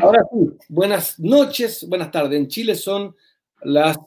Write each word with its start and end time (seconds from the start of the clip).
Ahora 0.00 0.24
sí, 0.30 0.50
buenas 0.68 1.18
noches, 1.18 1.86
buenas 1.88 2.10
tardes. 2.10 2.38
En 2.38 2.48
Chile 2.48 2.74
son 2.74 3.14
las 3.62 3.98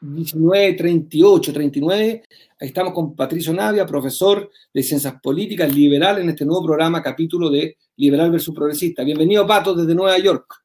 19.38, 0.00 1.52
39. 1.52 2.22
Ahí 2.60 2.68
estamos 2.68 2.92
con 2.92 3.14
Patricio 3.14 3.52
Navia, 3.52 3.86
profesor 3.86 4.50
de 4.72 4.82
Ciencias 4.82 5.20
Políticas 5.22 5.72
Liberal 5.72 6.18
en 6.18 6.30
este 6.30 6.44
nuevo 6.44 6.64
programa, 6.64 7.02
capítulo 7.02 7.50
de 7.50 7.76
Liberal 7.96 8.30
versus 8.30 8.54
Progresista. 8.54 9.04
Bienvenido, 9.04 9.46
Pato, 9.46 9.74
desde 9.74 9.94
Nueva 9.94 10.18
York. 10.18 10.62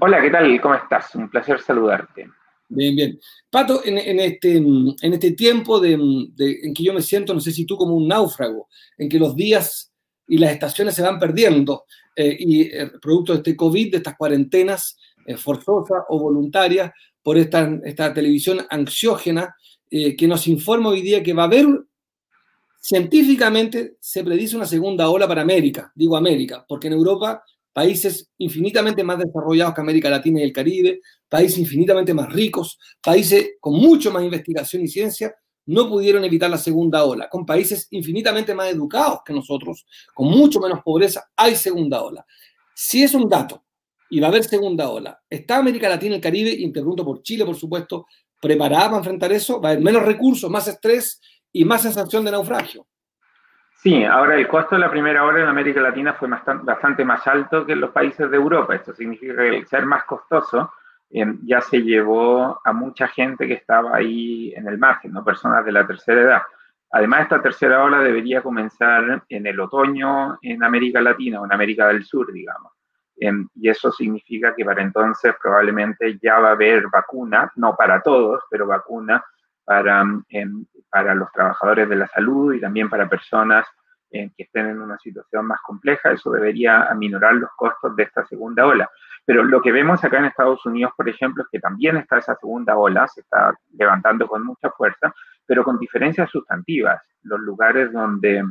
Hola, 0.00 0.20
¿qué 0.22 0.30
tal? 0.30 0.60
¿Cómo 0.60 0.74
estás? 0.74 1.14
Un 1.14 1.28
placer 1.28 1.60
saludarte. 1.60 2.28
Bien, 2.68 2.96
bien. 2.96 3.20
Pato, 3.50 3.82
en, 3.84 4.18
este, 4.18 4.56
en 4.56 4.94
este 5.00 5.32
tiempo 5.32 5.78
de, 5.78 5.92
en 5.92 6.74
que 6.74 6.82
yo 6.82 6.92
me 6.94 7.02
siento, 7.02 7.34
no 7.34 7.40
sé 7.40 7.52
si 7.52 7.66
tú 7.66 7.76
como 7.76 7.94
un 7.94 8.08
náufrago, 8.08 8.68
en 8.96 9.08
que 9.08 9.18
los 9.18 9.36
días 9.36 9.93
y 10.26 10.38
las 10.38 10.52
estaciones 10.52 10.94
se 10.94 11.02
van 11.02 11.18
perdiendo, 11.18 11.84
eh, 12.16 12.36
y 12.38 12.62
eh, 12.62 12.90
producto 13.00 13.32
de 13.32 13.38
este 13.38 13.56
COVID, 13.56 13.92
de 13.92 13.96
estas 13.98 14.16
cuarentenas 14.16 14.96
eh, 15.26 15.36
forzosas 15.36 16.02
o 16.08 16.18
voluntarias, 16.18 16.92
por 17.22 17.38
esta, 17.38 17.78
esta 17.84 18.12
televisión 18.12 18.60
ansiógena 18.68 19.56
que 19.90 20.26
nos 20.26 20.48
informa 20.48 20.88
hoy 20.88 21.02
día 21.02 21.22
que 21.22 21.32
va 21.32 21.42
a 21.42 21.46
haber, 21.46 21.66
científicamente 22.80 23.96
se 24.00 24.24
predice 24.24 24.56
una 24.56 24.66
segunda 24.66 25.08
ola 25.08 25.28
para 25.28 25.42
América, 25.42 25.92
digo 25.94 26.16
América, 26.16 26.66
porque 26.68 26.88
en 26.88 26.94
Europa 26.94 27.44
países 27.74 28.30
infinitamente 28.38 29.02
más 29.02 29.18
desarrollados 29.18 29.74
que 29.74 29.80
América 29.80 30.08
Latina 30.08 30.40
y 30.40 30.44
el 30.44 30.52
Caribe, 30.52 31.00
países 31.28 31.58
infinitamente 31.58 32.14
más 32.14 32.32
ricos, 32.32 32.78
países 33.02 33.54
con 33.60 33.74
mucho 33.74 34.12
más 34.12 34.22
investigación 34.22 34.82
y 34.82 34.88
ciencia, 34.88 35.34
no 35.66 35.88
pudieron 35.88 36.24
evitar 36.24 36.50
la 36.50 36.58
segunda 36.58 37.04
ola. 37.04 37.28
Con 37.28 37.46
países 37.46 37.88
infinitamente 37.90 38.54
más 38.54 38.68
educados 38.68 39.20
que 39.24 39.32
nosotros, 39.32 39.86
con 40.12 40.28
mucho 40.28 40.60
menos 40.60 40.82
pobreza, 40.82 41.30
hay 41.36 41.56
segunda 41.56 42.02
ola. 42.02 42.24
Si 42.74 43.02
es 43.02 43.14
un 43.14 43.28
dato 43.28 43.64
y 44.10 44.20
va 44.20 44.26
a 44.26 44.30
haber 44.30 44.44
segunda 44.44 44.88
ola, 44.88 45.20
¿está 45.28 45.58
América 45.58 45.88
Latina 45.88 46.12
y 46.12 46.16
el 46.16 46.22
Caribe, 46.22 46.50
y 46.50 46.70
por 46.70 47.22
Chile, 47.22 47.44
por 47.44 47.56
supuesto, 47.56 48.06
preparada 48.40 48.86
para 48.86 48.98
enfrentar 48.98 49.32
eso? 49.32 49.60
¿Va 49.60 49.70
a 49.70 49.72
haber 49.72 49.84
menos 49.84 50.02
recursos, 50.02 50.50
más 50.50 50.68
estrés 50.68 51.20
y 51.52 51.64
más 51.64 51.82
sensación 51.82 52.24
de 52.24 52.32
naufragio? 52.32 52.86
Sí, 53.84 54.02
ahora 54.02 54.36
el 54.36 54.48
costo 54.48 54.76
de 54.76 54.80
la 54.80 54.90
primera 54.90 55.24
hora 55.24 55.42
en 55.42 55.48
América 55.48 55.80
Latina 55.80 56.14
fue 56.14 56.28
bastante 56.28 57.04
más 57.04 57.26
alto 57.26 57.66
que 57.66 57.72
en 57.72 57.80
los 57.80 57.90
países 57.90 58.30
de 58.30 58.36
Europa. 58.36 58.74
Esto 58.74 58.94
significa 58.94 59.36
que 59.36 59.58
el 59.58 59.66
ser 59.66 59.84
más 59.84 60.04
costoso 60.04 60.70
Ya 61.42 61.60
se 61.60 61.80
llevó 61.80 62.60
a 62.64 62.72
mucha 62.72 63.06
gente 63.06 63.46
que 63.46 63.54
estaba 63.54 63.96
ahí 63.96 64.52
en 64.56 64.66
el 64.66 64.78
margen, 64.78 65.12
¿no? 65.12 65.24
personas 65.24 65.64
de 65.64 65.70
la 65.70 65.86
tercera 65.86 66.20
edad. 66.20 66.42
Además, 66.90 67.22
esta 67.22 67.40
tercera 67.40 67.84
ola 67.84 68.00
debería 68.00 68.42
comenzar 68.42 69.22
en 69.28 69.46
el 69.46 69.60
otoño 69.60 70.38
en 70.42 70.64
América 70.64 71.00
Latina 71.00 71.40
o 71.40 71.44
en 71.44 71.52
América 71.52 71.86
del 71.86 72.04
Sur, 72.04 72.32
digamos. 72.32 72.72
Em, 73.16 73.48
y 73.54 73.68
eso 73.68 73.92
significa 73.92 74.54
que 74.56 74.64
para 74.64 74.82
entonces 74.82 75.34
probablemente 75.40 76.18
ya 76.20 76.40
va 76.40 76.48
a 76.48 76.52
haber 76.52 76.88
vacuna, 76.88 77.50
no 77.56 77.76
para 77.76 78.02
todos, 78.02 78.42
pero 78.50 78.66
vacuna 78.66 79.24
para, 79.64 80.04
em, 80.28 80.66
para 80.90 81.14
los 81.14 81.30
trabajadores 81.30 81.88
de 81.88 81.96
la 81.96 82.08
salud 82.08 82.54
y 82.54 82.60
también 82.60 82.88
para 82.90 83.08
personas 83.08 83.66
que 84.14 84.44
estén 84.44 84.66
en 84.66 84.80
una 84.80 84.98
situación 84.98 85.46
más 85.46 85.60
compleja. 85.60 86.12
Eso 86.12 86.30
debería 86.30 86.84
aminorar 86.84 87.34
los 87.34 87.50
costos 87.56 87.96
de 87.96 88.04
esta 88.04 88.24
segunda 88.24 88.64
ola. 88.66 88.88
Pero 89.24 89.42
lo 89.42 89.60
que 89.60 89.72
vemos 89.72 90.04
acá 90.04 90.18
en 90.18 90.26
Estados 90.26 90.64
Unidos, 90.66 90.92
por 90.96 91.08
ejemplo, 91.08 91.42
es 91.42 91.48
que 91.50 91.58
también 91.58 91.96
está 91.96 92.18
esa 92.18 92.36
segunda 92.36 92.76
ola, 92.76 93.08
se 93.08 93.22
está 93.22 93.54
levantando 93.76 94.28
con 94.28 94.44
mucha 94.44 94.70
fuerza, 94.70 95.12
pero 95.46 95.64
con 95.64 95.78
diferencias 95.78 96.30
sustantivas. 96.30 97.02
Los 97.22 97.40
lugares 97.40 97.92
donde 97.92 98.44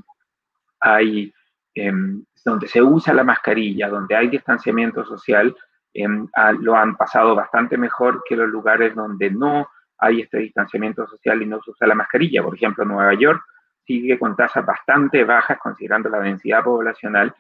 hay, 0.82 1.34
em, 1.76 2.26
donde 2.44 2.68
se 2.68 2.82
usa 2.82 3.14
la 3.14 3.24
mascarilla, 3.24 3.88
donde 3.88 4.16
hay 4.16 4.28
distanciamiento 4.28 5.06
social, 5.06 5.56
em, 5.94 6.28
lo 6.60 6.76
han 6.76 6.98
pasado 6.98 7.36
bastante 7.36 7.78
mejor 7.78 8.24
que 8.28 8.36
los 8.36 8.50
lugares 8.50 8.96
donde 8.96 9.30
no 9.32 9.68
hay 10.00 10.22
este 10.22 10.40
distanciamiento 10.40 11.08
social 11.08 11.42
y 11.42 11.46
no 11.46 11.62
se 11.64 11.72
usa 11.72 11.88
la 11.88 11.96
mascarilla. 11.96 12.44
Por 12.44 12.56
ejemplo, 12.56 12.84
Nueva 12.84 13.14
York 13.14 13.42
sigue 13.86 14.18
con 14.20 14.36
tasas 14.36 14.66
bastante 14.66 15.24
bajas 15.24 15.58
considerando 15.60 16.10
la 16.10 16.20
densidad 16.20 16.64
poblacional 16.64 17.34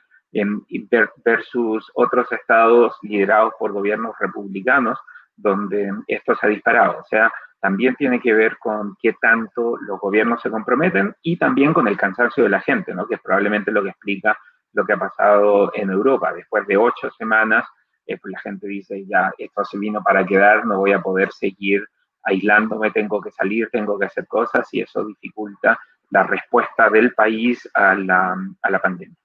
versus 1.24 1.92
otros 1.94 2.32
estados 2.32 2.98
liderados 3.02 3.54
por 3.60 3.72
gobiernos 3.72 4.16
republicanos, 4.20 5.00
donde 5.36 5.92
esto 6.08 6.36
se 6.36 6.46
ha 6.46 6.50
disparado. 6.50 7.00
O 7.00 7.04
sea, 7.06 7.32
también 7.60 7.96
tiene 7.96 8.20
que 8.20 8.34
ver 8.34 8.58
con 8.58 8.96
qué 9.02 9.16
tanto 9.22 9.78
los 9.78 10.00
gobiernos 10.00 10.42
se 10.42 10.50
comprometen 10.50 11.16
y 11.22 11.38
también 11.38 11.74
con 11.74 11.88
el 11.88 11.98
cansancio 11.98 12.44
de 12.44 12.50
la 12.50 12.62
gente, 12.62 12.94
¿no? 12.94 13.08
que 13.08 13.16
es 13.16 13.22
probablemente 13.22 13.72
lo 13.72 13.84
que 13.84 13.90
explica 13.90 14.38
lo 14.74 14.86
que 14.86 14.94
ha 14.94 14.98
pasado 14.98 15.72
en 15.76 15.90
Europa. 15.92 16.34
Después 16.34 16.66
de 16.68 16.78
ocho 16.78 17.10
semanas, 17.12 17.66
eh, 18.06 18.18
pues 18.18 18.32
la 18.34 18.40
gente 18.40 18.68
dice, 18.68 19.06
ya, 19.06 19.32
esto 19.38 19.64
se 19.64 19.78
vino 19.78 20.02
para 20.04 20.26
quedar, 20.26 20.66
no 20.66 20.80
voy 20.80 20.94
a 20.94 21.02
poder 21.02 21.32
seguir 21.32 21.86
aislándome, 22.24 22.92
tengo 22.92 23.22
que 23.22 23.32
salir, 23.32 23.70
tengo 23.72 23.98
que 24.00 24.06
hacer 24.06 24.28
cosas 24.28 24.68
y 24.74 24.82
eso 24.82 25.06
dificulta 25.06 25.80
la 26.14 26.24
respuesta 26.24 26.90
del 26.90 27.14
país 27.14 27.68
a 27.74 27.96
la, 27.96 28.36
a 28.62 28.70
la 28.70 28.80
pandemia. 28.80 29.18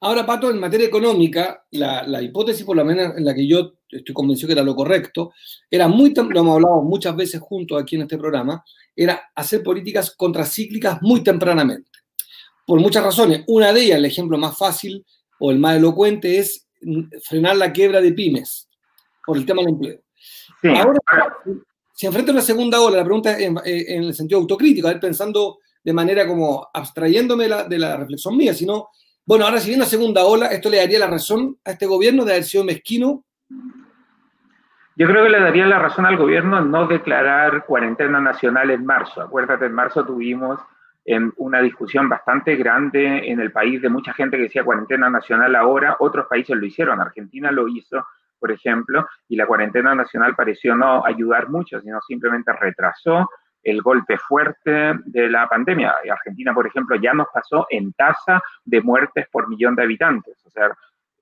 Ahora, 0.00 0.26
Pato, 0.26 0.50
en 0.50 0.58
materia 0.58 0.86
económica, 0.86 1.64
la, 1.72 2.22
hipótesis, 2.22 2.64
por 2.64 2.76
lo 2.76 2.84
menos 2.84 3.16
en 3.16 3.24
la 3.24 3.34
que 3.34 3.46
yo 3.46 3.74
estoy 3.88 4.14
convencido 4.14 4.48
que 4.48 4.52
era 4.54 4.62
lo 4.62 4.74
correcto, 4.74 5.32
era 5.70 5.88
muy, 5.88 6.12
lo 6.14 6.40
hemos 6.40 6.54
hablado 6.54 6.82
muchas 6.82 7.16
veces 7.16 7.40
juntos 7.40 7.80
aquí 7.80 7.96
en 7.96 8.02
este 8.02 8.18
programa, 8.18 8.64
era 8.94 9.30
hacer 9.34 9.62
políticas 9.62 10.14
contracíclicas 10.14 10.98
muy 11.02 11.22
tempranamente. 11.22 11.90
Por 12.66 12.80
muchas 12.80 13.04
razones. 13.04 13.44
Una 13.46 13.72
de 13.72 13.82
ellas, 13.82 13.98
el 13.98 14.04
ejemplo 14.06 14.36
más 14.38 14.58
fácil 14.58 15.04
o 15.38 15.50
el 15.50 15.58
más 15.58 15.76
elocuente, 15.76 16.38
es 16.38 16.66
frenar 17.22 17.56
la 17.56 17.72
quiebra 17.72 18.00
de 18.00 18.12
pymes 18.12 18.68
por 19.24 19.36
el 19.36 19.46
tema 19.46 19.62
del 19.62 19.70
empleo. 19.70 20.00
Ahora, 20.64 20.98
si 21.94 22.06
enfrenta 22.06 22.32
una 22.32 22.42
segunda 22.42 22.80
ola, 22.80 22.98
la 22.98 23.04
pregunta 23.04 23.32
es 23.32 23.40
en, 23.40 23.58
en, 23.64 24.02
el 24.04 24.14
sentido 24.14 24.40
autocrítico, 24.40 24.88
a 24.88 24.92
ver, 24.92 25.00
pensando 25.00 25.58
de 25.86 25.92
manera 25.92 26.26
como 26.26 26.68
abstrayéndome 26.74 27.44
de 27.44 27.78
la 27.78 27.96
reflexión 27.96 28.36
mía, 28.36 28.52
sino 28.52 28.88
bueno, 29.24 29.44
ahora 29.44 29.60
si 29.60 29.68
viene 29.68 29.84
la 29.84 29.88
segunda 29.88 30.24
ola, 30.24 30.46
¿esto 30.46 30.68
le 30.68 30.78
daría 30.78 30.98
la 30.98 31.06
razón 31.06 31.58
a 31.64 31.70
este 31.70 31.86
gobierno 31.86 32.24
de 32.24 32.32
haber 32.32 32.42
sido 32.42 32.64
mezquino? 32.64 33.22
Yo 34.96 35.06
creo 35.06 35.22
que 35.22 35.30
le 35.30 35.40
daría 35.40 35.64
la 35.66 35.78
razón 35.78 36.04
al 36.04 36.16
gobierno 36.16 36.60
no 36.60 36.88
declarar 36.88 37.64
cuarentena 37.66 38.18
nacional 38.18 38.70
en 38.70 38.84
marzo. 38.84 39.22
Acuérdate, 39.22 39.66
en 39.66 39.74
marzo 39.74 40.04
tuvimos 40.04 40.58
en 41.04 41.32
una 41.36 41.60
discusión 41.60 42.08
bastante 42.08 42.56
grande 42.56 43.30
en 43.30 43.38
el 43.38 43.52
país 43.52 43.80
de 43.80 43.88
mucha 43.88 44.12
gente 44.12 44.36
que 44.36 44.44
decía 44.44 44.64
cuarentena 44.64 45.08
nacional 45.08 45.54
ahora, 45.54 45.98
otros 46.00 46.26
países 46.26 46.56
lo 46.56 46.66
hicieron, 46.66 47.00
Argentina 47.00 47.52
lo 47.52 47.68
hizo, 47.68 48.04
por 48.40 48.50
ejemplo, 48.50 49.06
y 49.28 49.36
la 49.36 49.46
cuarentena 49.46 49.94
nacional 49.94 50.34
pareció 50.34 50.74
no 50.74 51.06
ayudar 51.06 51.48
mucho, 51.48 51.80
sino 51.80 52.00
simplemente 52.00 52.52
retrasó 52.52 53.30
el 53.62 53.82
golpe 53.82 54.16
fuerte 54.18 54.94
de 55.04 55.28
la 55.28 55.48
pandemia. 55.48 55.94
Argentina, 56.10 56.54
por 56.54 56.66
ejemplo, 56.66 56.96
ya 56.96 57.12
nos 57.12 57.26
pasó 57.32 57.66
en 57.70 57.92
tasa 57.92 58.40
de 58.64 58.80
muertes 58.80 59.26
por 59.30 59.48
millón 59.48 59.74
de 59.74 59.82
habitantes. 59.82 60.36
O 60.46 60.50
sea, 60.50 60.70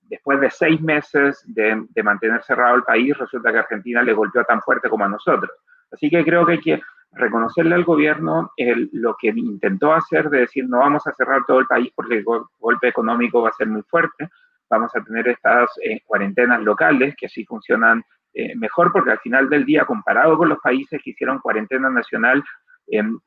después 0.03 0.41
de 0.41 0.51
seis 0.51 0.81
meses 0.81 1.43
de, 1.47 2.03
mantener 2.03 2.43
cerrado 2.43 2.77
el 2.77 2.83
país, 2.83 3.17
resulta 3.17 3.51
que 3.51 3.59
Argentina 3.59 4.03
le 4.03 4.13
golpeó 4.13 4.45
tan 4.45 4.61
fuerte 4.61 4.89
como 4.89 5.05
a 5.05 5.09
nosotros. 5.09 5.53
Así 5.91 6.11
que 6.11 6.25
creo 6.25 6.45
que 6.45 6.53
hay 6.53 6.61
que 6.61 6.83
reconocerle 7.13 7.75
al 7.75 7.85
gobierno 7.85 8.53
lo 8.93 9.17
que 9.17 9.29
intentó 9.29 9.93
hacer 9.93 10.29
de 10.31 10.41
decir 10.41 10.69
no 10.69 10.79
vamos 10.79 11.07
a 11.07 11.13
cerrar 11.13 11.43
todo 11.47 11.61
el 11.61 11.67
país 11.67 11.93
porque 11.95 12.17
el 12.17 12.25
golpe 12.25 12.89
económico 12.89 13.41
va 13.41 13.51
a 13.51 13.53
ser 13.53 13.69
muy 13.69 13.83
fuerte, 13.83 14.29
vamos 14.69 14.91
a 14.97 15.01
tener 15.01 15.29
estas 15.29 15.71
eh, 15.83 16.01
cuarentenas 16.05 16.61
locales 16.63 17.15
que 17.17 17.27
así 17.27 17.45
funcionan 17.45 18.03
eh, 18.35 18.57
mejor 18.57 18.93
porque 18.93 19.13
al 19.13 19.21
final 19.21 19.49
del 19.49 19.65
día, 19.65 19.85
comparado 19.85 20.37
con 20.37 20.49
los 20.49 20.59
países 20.59 21.01
que 21.03 21.11
hicieron 21.11 21.39
cuarentena 21.39 21.89
nacional, 21.89 22.43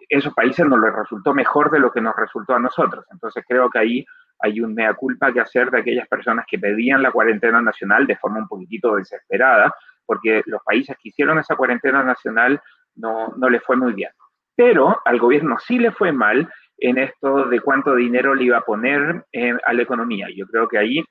esos 0.09 0.33
países 0.35 0.67
nos 0.67 0.79
les 0.79 0.93
resultó 0.93 1.33
mejor 1.33 1.71
de 1.71 1.79
lo 1.79 1.91
que 1.91 1.99
nos 1.99 2.15
resultó 2.15 2.53
a 2.53 2.59
nosotros. 2.59 3.05
Entonces 3.11 3.43
creo 3.47 3.71
que 3.71 3.79
ahí 3.79 4.05
hay 4.39 4.61
un 4.61 4.75
mea 4.75 4.93
culpa 4.93 5.33
que 5.33 5.39
hacer 5.39 5.71
de 5.71 5.79
aquellas 5.79 6.07
personas 6.07 6.45
que 6.47 6.59
pedían 6.59 7.01
la 7.01 7.11
cuarentena 7.11 7.59
nacional 7.59 8.05
de 8.05 8.17
forma 8.17 8.37
un 8.37 8.47
poquitito 8.47 8.95
desesperada, 8.95 9.73
porque 10.05 10.43
los 10.45 10.61
países 10.63 10.95
que 11.01 11.09
hicieron 11.09 11.39
esa 11.39 11.55
cuarentena 11.55 12.03
nacional 12.03 12.61
no, 12.95 13.33
no 13.35 13.49
les 13.49 13.63
fue 13.63 13.77
muy 13.77 13.93
bien. 13.93 14.11
Pero 14.55 14.99
al 15.05 15.17
gobierno 15.17 15.57
sí 15.59 15.79
le 15.79 15.91
fue 15.91 16.11
mal 16.11 16.47
en 16.77 16.97
esto 16.99 17.45
de 17.45 17.59
cuánto 17.59 17.95
dinero 17.95 18.35
le 18.35 18.45
iba 18.45 18.57
a 18.57 18.65
poner 18.65 19.25
a 19.65 19.73
la 19.73 19.81
economía. 19.81 20.27
Yo 20.35 20.45
creo 20.47 20.67
que 20.67 20.77
ahí 20.77 21.03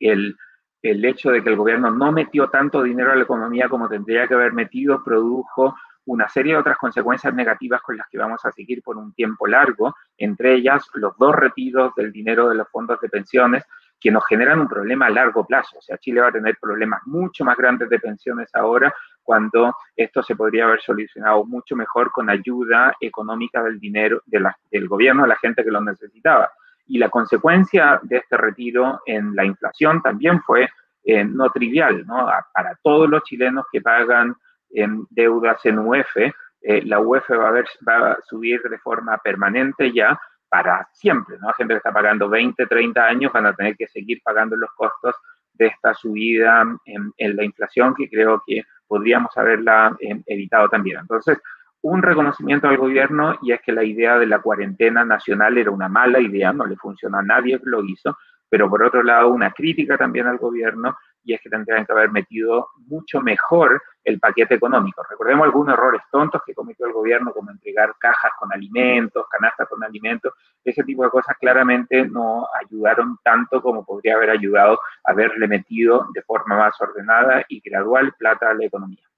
el, 0.00 0.36
el 0.82 1.04
hecho 1.04 1.30
de 1.30 1.42
que 1.42 1.50
el 1.50 1.56
gobierno 1.56 1.90
no 1.90 2.12
metió 2.12 2.48
tanto 2.48 2.82
dinero 2.82 3.12
a 3.12 3.16
la 3.16 3.24
economía 3.24 3.68
como 3.68 3.88
tendría 3.88 4.26
que 4.26 4.34
haber 4.34 4.52
metido 4.52 5.02
produjo 5.04 5.74
una 6.06 6.28
serie 6.28 6.54
de 6.54 6.60
otras 6.60 6.78
consecuencias 6.78 7.32
negativas 7.34 7.82
con 7.82 7.96
las 7.96 8.08
que 8.08 8.18
vamos 8.18 8.44
a 8.44 8.52
seguir 8.52 8.82
por 8.82 8.96
un 8.96 9.12
tiempo 9.12 9.46
largo, 9.46 9.94
entre 10.16 10.54
ellas 10.54 10.88
los 10.94 11.16
dos 11.18 11.34
retiros 11.34 11.94
del 11.94 12.10
dinero 12.10 12.48
de 12.48 12.54
los 12.54 12.68
fondos 12.68 13.00
de 13.00 13.08
pensiones 13.08 13.64
que 14.00 14.10
nos 14.10 14.26
generan 14.26 14.60
un 14.60 14.68
problema 14.68 15.06
a 15.06 15.10
largo 15.10 15.46
plazo. 15.46 15.78
O 15.78 15.82
sea, 15.82 15.98
Chile 15.98 16.22
va 16.22 16.28
a 16.28 16.32
tener 16.32 16.56
problemas 16.58 17.02
mucho 17.04 17.44
más 17.44 17.56
grandes 17.56 17.90
de 17.90 17.98
pensiones 17.98 18.48
ahora 18.54 18.92
cuando 19.22 19.74
esto 19.94 20.22
se 20.22 20.34
podría 20.34 20.64
haber 20.64 20.80
solucionado 20.80 21.44
mucho 21.44 21.76
mejor 21.76 22.10
con 22.10 22.30
ayuda 22.30 22.94
económica 22.98 23.62
del 23.62 23.78
dinero 23.78 24.22
del 24.26 24.88
gobierno 24.88 25.24
a 25.24 25.28
la 25.28 25.36
gente 25.36 25.62
que 25.62 25.70
lo 25.70 25.82
necesitaba. 25.82 26.50
Y 26.90 26.98
la 26.98 27.08
consecuencia 27.08 28.00
de 28.02 28.16
este 28.16 28.36
retiro 28.36 29.00
en 29.06 29.36
la 29.36 29.44
inflación 29.44 30.02
también 30.02 30.42
fue 30.42 30.68
eh, 31.04 31.24
no 31.24 31.48
trivial, 31.50 32.04
¿no? 32.04 32.28
Para 32.52 32.76
todos 32.82 33.08
los 33.08 33.22
chilenos 33.22 33.64
que 33.70 33.80
pagan 33.80 34.34
en 34.70 35.06
deudas 35.10 35.64
en 35.64 35.78
UF, 35.78 36.16
eh, 36.16 36.82
la 36.84 36.98
UF 36.98 37.30
va 37.30 37.48
a, 37.48 37.52
ver, 37.52 37.66
va 37.88 38.10
a 38.10 38.18
subir 38.22 38.60
de 38.62 38.78
forma 38.78 39.16
permanente 39.18 39.92
ya 39.92 40.18
para 40.48 40.88
siempre, 40.92 41.38
¿no? 41.40 41.52
Gente 41.52 41.74
que 41.74 41.78
está 41.78 41.92
pagando 41.92 42.28
20, 42.28 42.66
30 42.66 43.06
años 43.06 43.32
van 43.32 43.46
a 43.46 43.54
tener 43.54 43.76
que 43.76 43.86
seguir 43.86 44.20
pagando 44.24 44.56
los 44.56 44.70
costos 44.72 45.14
de 45.54 45.68
esta 45.68 45.94
subida 45.94 46.64
en, 46.86 47.36
la 47.36 47.44
inflación 47.44 47.94
que 47.94 48.08
creo 48.08 48.42
que 48.44 48.64
podríamos 48.88 49.30
haberla 49.36 49.96
em, 50.00 50.24
evitado 50.26 50.68
también. 50.68 50.98
Entonces, 50.98 51.38
un 51.82 52.02
reconocimiento 52.02 52.68
al 52.68 52.76
gobierno 52.76 53.38
y 53.42 53.52
es 53.52 53.60
que 53.62 53.72
la 53.72 53.84
idea 53.84 54.18
de 54.18 54.26
la 54.26 54.40
cuarentena 54.40 55.04
nacional 55.04 55.56
era 55.56 55.70
una 55.70 55.88
mala 55.88 56.20
idea, 56.20 56.52
no 56.52 56.66
le 56.66 56.76
funcionó 56.76 57.18
a 57.18 57.22
nadie 57.22 57.58
que 57.58 57.70
lo 57.70 57.82
hizo, 57.84 58.16
pero 58.48 58.68
por 58.68 58.82
otro 58.82 59.02
lado 59.02 59.28
una 59.28 59.52
crítica 59.52 59.96
también 59.96 60.26
al 60.26 60.38
gobierno 60.38 60.96
y 61.22 61.34
es 61.34 61.40
que 61.40 61.50
tendrían 61.50 61.84
que 61.84 61.92
haber 61.92 62.10
metido 62.10 62.68
mucho 62.86 63.20
mejor 63.20 63.82
el 64.04 64.18
paquete 64.18 64.54
económico. 64.54 65.04
Recordemos 65.08 65.44
algunos 65.44 65.74
errores 65.74 66.02
tontos 66.10 66.42
que 66.46 66.54
cometió 66.54 66.86
el 66.86 66.92
gobierno, 66.92 67.32
como 67.32 67.50
entregar 67.50 67.94
cajas 67.98 68.32
con 68.38 68.52
alimentos, 68.52 69.26
canastas 69.30 69.68
con 69.68 69.84
alimentos. 69.84 70.32
Ese 70.64 70.82
tipo 70.82 71.04
de 71.04 71.10
cosas 71.10 71.36
claramente 71.38 72.06
no 72.06 72.46
ayudaron 72.58 73.18
tanto 73.22 73.60
como 73.60 73.84
podría 73.84 74.16
haber 74.16 74.30
ayudado 74.30 74.80
haberle 75.04 75.46
metido 75.46 76.06
de 76.14 76.22
forma 76.22 76.56
más 76.56 76.80
ordenada 76.80 77.44
y 77.48 77.60
gradual 77.60 78.14
plata 78.18 78.50
a 78.50 78.54
la 78.54 78.64
economía. 78.64 79.09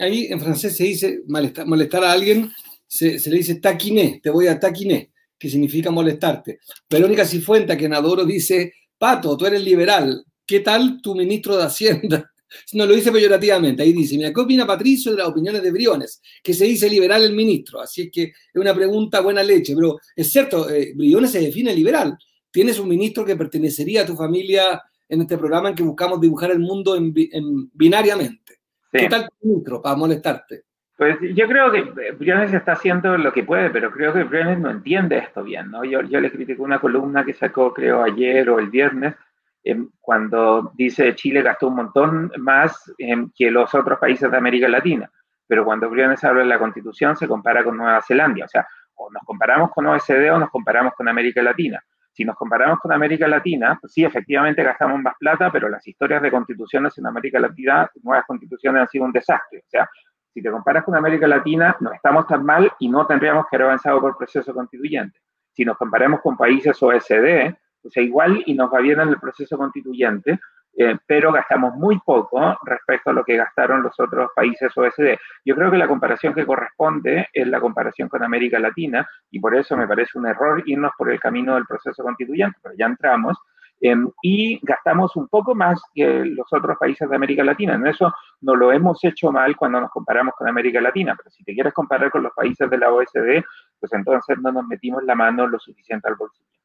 Ahí 0.00 0.26
en 0.30 0.40
francés 0.40 0.76
se 0.76 0.84
dice 0.84 1.22
molestar, 1.26 2.04
a 2.04 2.12
alguien, 2.12 2.50
se, 2.86 3.18
le 3.30 3.36
dice 3.36 3.56
taquiné, 3.56 4.20
te 4.22 4.30
voy 4.30 4.46
a 4.46 4.58
taquiné, 4.58 5.12
que 5.38 5.48
significa 5.48 5.90
molestarte. 5.90 6.60
Verónica 6.88 7.24
Cifuenta, 7.24 7.76
que 7.76 7.86
en 7.86 7.94
Adoro, 7.94 8.24
dice, 8.24 8.72
Pato, 8.98 9.36
tú 9.36 9.46
eres 9.46 9.62
liberal, 9.62 10.24
¿qué 10.46 10.60
tal 10.60 11.00
tu 11.02 11.14
ministro 11.14 11.56
de 11.56 11.64
Hacienda? 11.64 12.26
No 12.72 12.84
lo 12.84 12.96
dice 12.96 13.12
peyorativamente, 13.12 13.84
ahí 13.84 13.92
dice, 13.92 14.16
mira, 14.16 14.32
¿qué 14.32 14.40
opina 14.40 14.66
Patricio 14.66 15.12
de 15.12 15.18
las 15.18 15.28
opiniones 15.28 15.62
de 15.62 15.70
Briones? 15.70 16.20
Que 16.42 16.52
se 16.52 16.64
dice 16.64 16.90
liberal 16.90 17.22
el 17.22 17.32
ministro, 17.32 17.80
así 17.80 18.02
es 18.02 18.10
que 18.10 18.22
es 18.24 18.34
una 18.56 18.74
pregunta 18.74 19.20
buena 19.20 19.40
leche, 19.40 19.72
pero 19.72 20.00
es 20.16 20.32
cierto, 20.32 20.68
eh, 20.68 20.92
Briones 20.96 21.30
se 21.30 21.38
define 21.38 21.72
liberal. 21.72 22.18
Tienes 22.50 22.80
un 22.80 22.88
ministro 22.88 23.24
que 23.24 23.36
pertenecería 23.36 24.02
a 24.02 24.06
tu 24.06 24.16
familia 24.16 24.82
en 25.10 25.20
este 25.22 25.36
programa 25.36 25.68
en 25.68 25.74
que 25.74 25.82
buscamos 25.82 26.20
dibujar 26.20 26.52
el 26.52 26.60
mundo 26.60 26.96
en, 26.96 27.12
binariamente. 27.72 28.59
¿Qué 28.92 29.08
tal 29.08 29.28
tu 29.28 29.46
ministro 29.46 29.80
para 29.82 29.96
molestarte? 29.96 30.64
Pues 30.96 31.16
yo 31.34 31.46
creo 31.48 31.72
que 31.72 32.12
Briones 32.12 32.52
está 32.52 32.72
haciendo 32.72 33.16
lo 33.16 33.32
que 33.32 33.42
puede, 33.42 33.70
pero 33.70 33.90
creo 33.90 34.12
que 34.12 34.24
Briones 34.24 34.58
no 34.58 34.70
entiende 34.70 35.16
esto 35.16 35.42
bien, 35.42 35.70
¿no? 35.70 35.82
Yo, 35.82 36.02
yo 36.02 36.20
le 36.20 36.30
critico 36.30 36.62
una 36.62 36.78
columna 36.78 37.24
que 37.24 37.32
sacó, 37.32 37.72
creo, 37.72 38.02
ayer 38.02 38.50
o 38.50 38.58
el 38.58 38.68
viernes, 38.68 39.14
cuando 40.00 40.72
dice 40.74 41.14
Chile 41.14 41.42
gastó 41.42 41.68
un 41.68 41.76
montón 41.76 42.32
más 42.38 42.92
que 43.34 43.50
los 43.50 43.74
otros 43.74 43.98
países 43.98 44.30
de 44.30 44.36
América 44.36 44.68
Latina, 44.68 45.10
pero 45.46 45.64
cuando 45.64 45.88
Briones 45.88 46.22
habla 46.24 46.42
de 46.42 46.48
la 46.48 46.58
constitución 46.58 47.16
se 47.16 47.26
compara 47.26 47.64
con 47.64 47.76
Nueva 47.76 48.02
Zelanda, 48.02 48.44
o 48.44 48.48
sea, 48.48 48.66
o 48.94 49.10
nos 49.10 49.22
comparamos 49.24 49.70
con 49.70 49.86
OSD 49.86 50.32
o 50.32 50.38
nos 50.38 50.50
comparamos 50.50 50.94
con 50.94 51.08
América 51.08 51.42
Latina. 51.42 51.82
Si 52.20 52.24
nos 52.26 52.36
comparamos 52.36 52.80
con 52.80 52.92
América 52.92 53.26
Latina, 53.26 53.78
pues 53.80 53.94
sí, 53.94 54.04
efectivamente 54.04 54.62
gastamos 54.62 55.00
más 55.00 55.14
plata, 55.18 55.50
pero 55.50 55.70
las 55.70 55.88
historias 55.88 56.20
de 56.20 56.30
constituciones 56.30 56.98
en 56.98 57.06
América 57.06 57.40
Latina, 57.40 57.90
nuevas 58.02 58.26
constituciones 58.26 58.82
han 58.82 58.88
sido 58.88 59.06
un 59.06 59.12
desastre. 59.12 59.60
O 59.60 59.70
sea, 59.70 59.88
si 60.34 60.42
te 60.42 60.50
comparas 60.50 60.84
con 60.84 60.94
América 60.94 61.26
Latina, 61.26 61.74
no 61.80 61.90
estamos 61.94 62.26
tan 62.26 62.44
mal 62.44 62.70
y 62.78 62.90
no 62.90 63.06
tendríamos 63.06 63.46
que 63.48 63.56
haber 63.56 63.68
avanzado 63.68 64.02
por 64.02 64.18
proceso 64.18 64.52
constituyente. 64.52 65.18
Si 65.54 65.64
nos 65.64 65.78
comparamos 65.78 66.20
con 66.20 66.36
países 66.36 66.76
OSD, 66.82 67.54
sea, 67.88 68.02
igual 68.02 68.42
y 68.44 68.52
nos 68.52 68.70
va 68.70 68.80
bien 68.80 69.00
en 69.00 69.08
el 69.08 69.18
proceso 69.18 69.56
constituyente, 69.56 70.38
eh, 70.76 70.96
pero 71.06 71.32
gastamos 71.32 71.74
muy 71.74 71.98
poco 71.98 72.56
respecto 72.64 73.10
a 73.10 73.12
lo 73.12 73.24
que 73.24 73.36
gastaron 73.36 73.82
los 73.82 73.98
otros 73.98 74.30
países 74.34 74.76
OSD. 74.76 75.16
Yo 75.44 75.54
creo 75.54 75.70
que 75.70 75.78
la 75.78 75.88
comparación 75.88 76.32
que 76.32 76.46
corresponde 76.46 77.28
es 77.32 77.46
la 77.46 77.60
comparación 77.60 78.08
con 78.08 78.22
América 78.22 78.58
Latina 78.58 79.08
y 79.30 79.40
por 79.40 79.54
eso 79.54 79.76
me 79.76 79.88
parece 79.88 80.18
un 80.18 80.26
error 80.26 80.62
irnos 80.66 80.92
por 80.96 81.10
el 81.10 81.20
camino 81.20 81.54
del 81.54 81.66
proceso 81.66 82.02
constituyente, 82.02 82.58
pero 82.62 82.74
ya 82.76 82.86
entramos. 82.86 83.36
Em, 83.82 84.10
y 84.22 84.60
gastamos 84.62 85.16
un 85.16 85.26
poco 85.28 85.54
más 85.54 85.80
que 85.94 86.24
los 86.26 86.52
otros 86.52 86.76
países 86.78 87.08
de 87.08 87.16
América 87.16 87.42
Latina. 87.42 87.74
En 87.74 87.86
eso 87.86 88.12
no 88.42 88.54
lo 88.54 88.72
hemos 88.72 89.02
hecho 89.04 89.32
mal 89.32 89.56
cuando 89.56 89.80
nos 89.80 89.90
comparamos 89.90 90.34
con 90.34 90.48
América 90.48 90.80
Latina, 90.80 91.14
pero 91.16 91.30
si 91.30 91.42
te 91.44 91.54
quieres 91.54 91.72
comparar 91.72 92.10
con 92.10 92.22
los 92.22 92.32
países 92.34 92.68
de 92.68 92.78
la 92.78 92.92
OSD, 92.92 93.42
pues 93.78 93.92
entonces 93.92 94.38
no 94.38 94.52
nos 94.52 94.66
metimos 94.66 95.02
la 95.04 95.14
mano 95.14 95.46
lo 95.46 95.58
suficiente 95.58 96.08
al 96.08 96.16
bolsillo. 96.16 96.59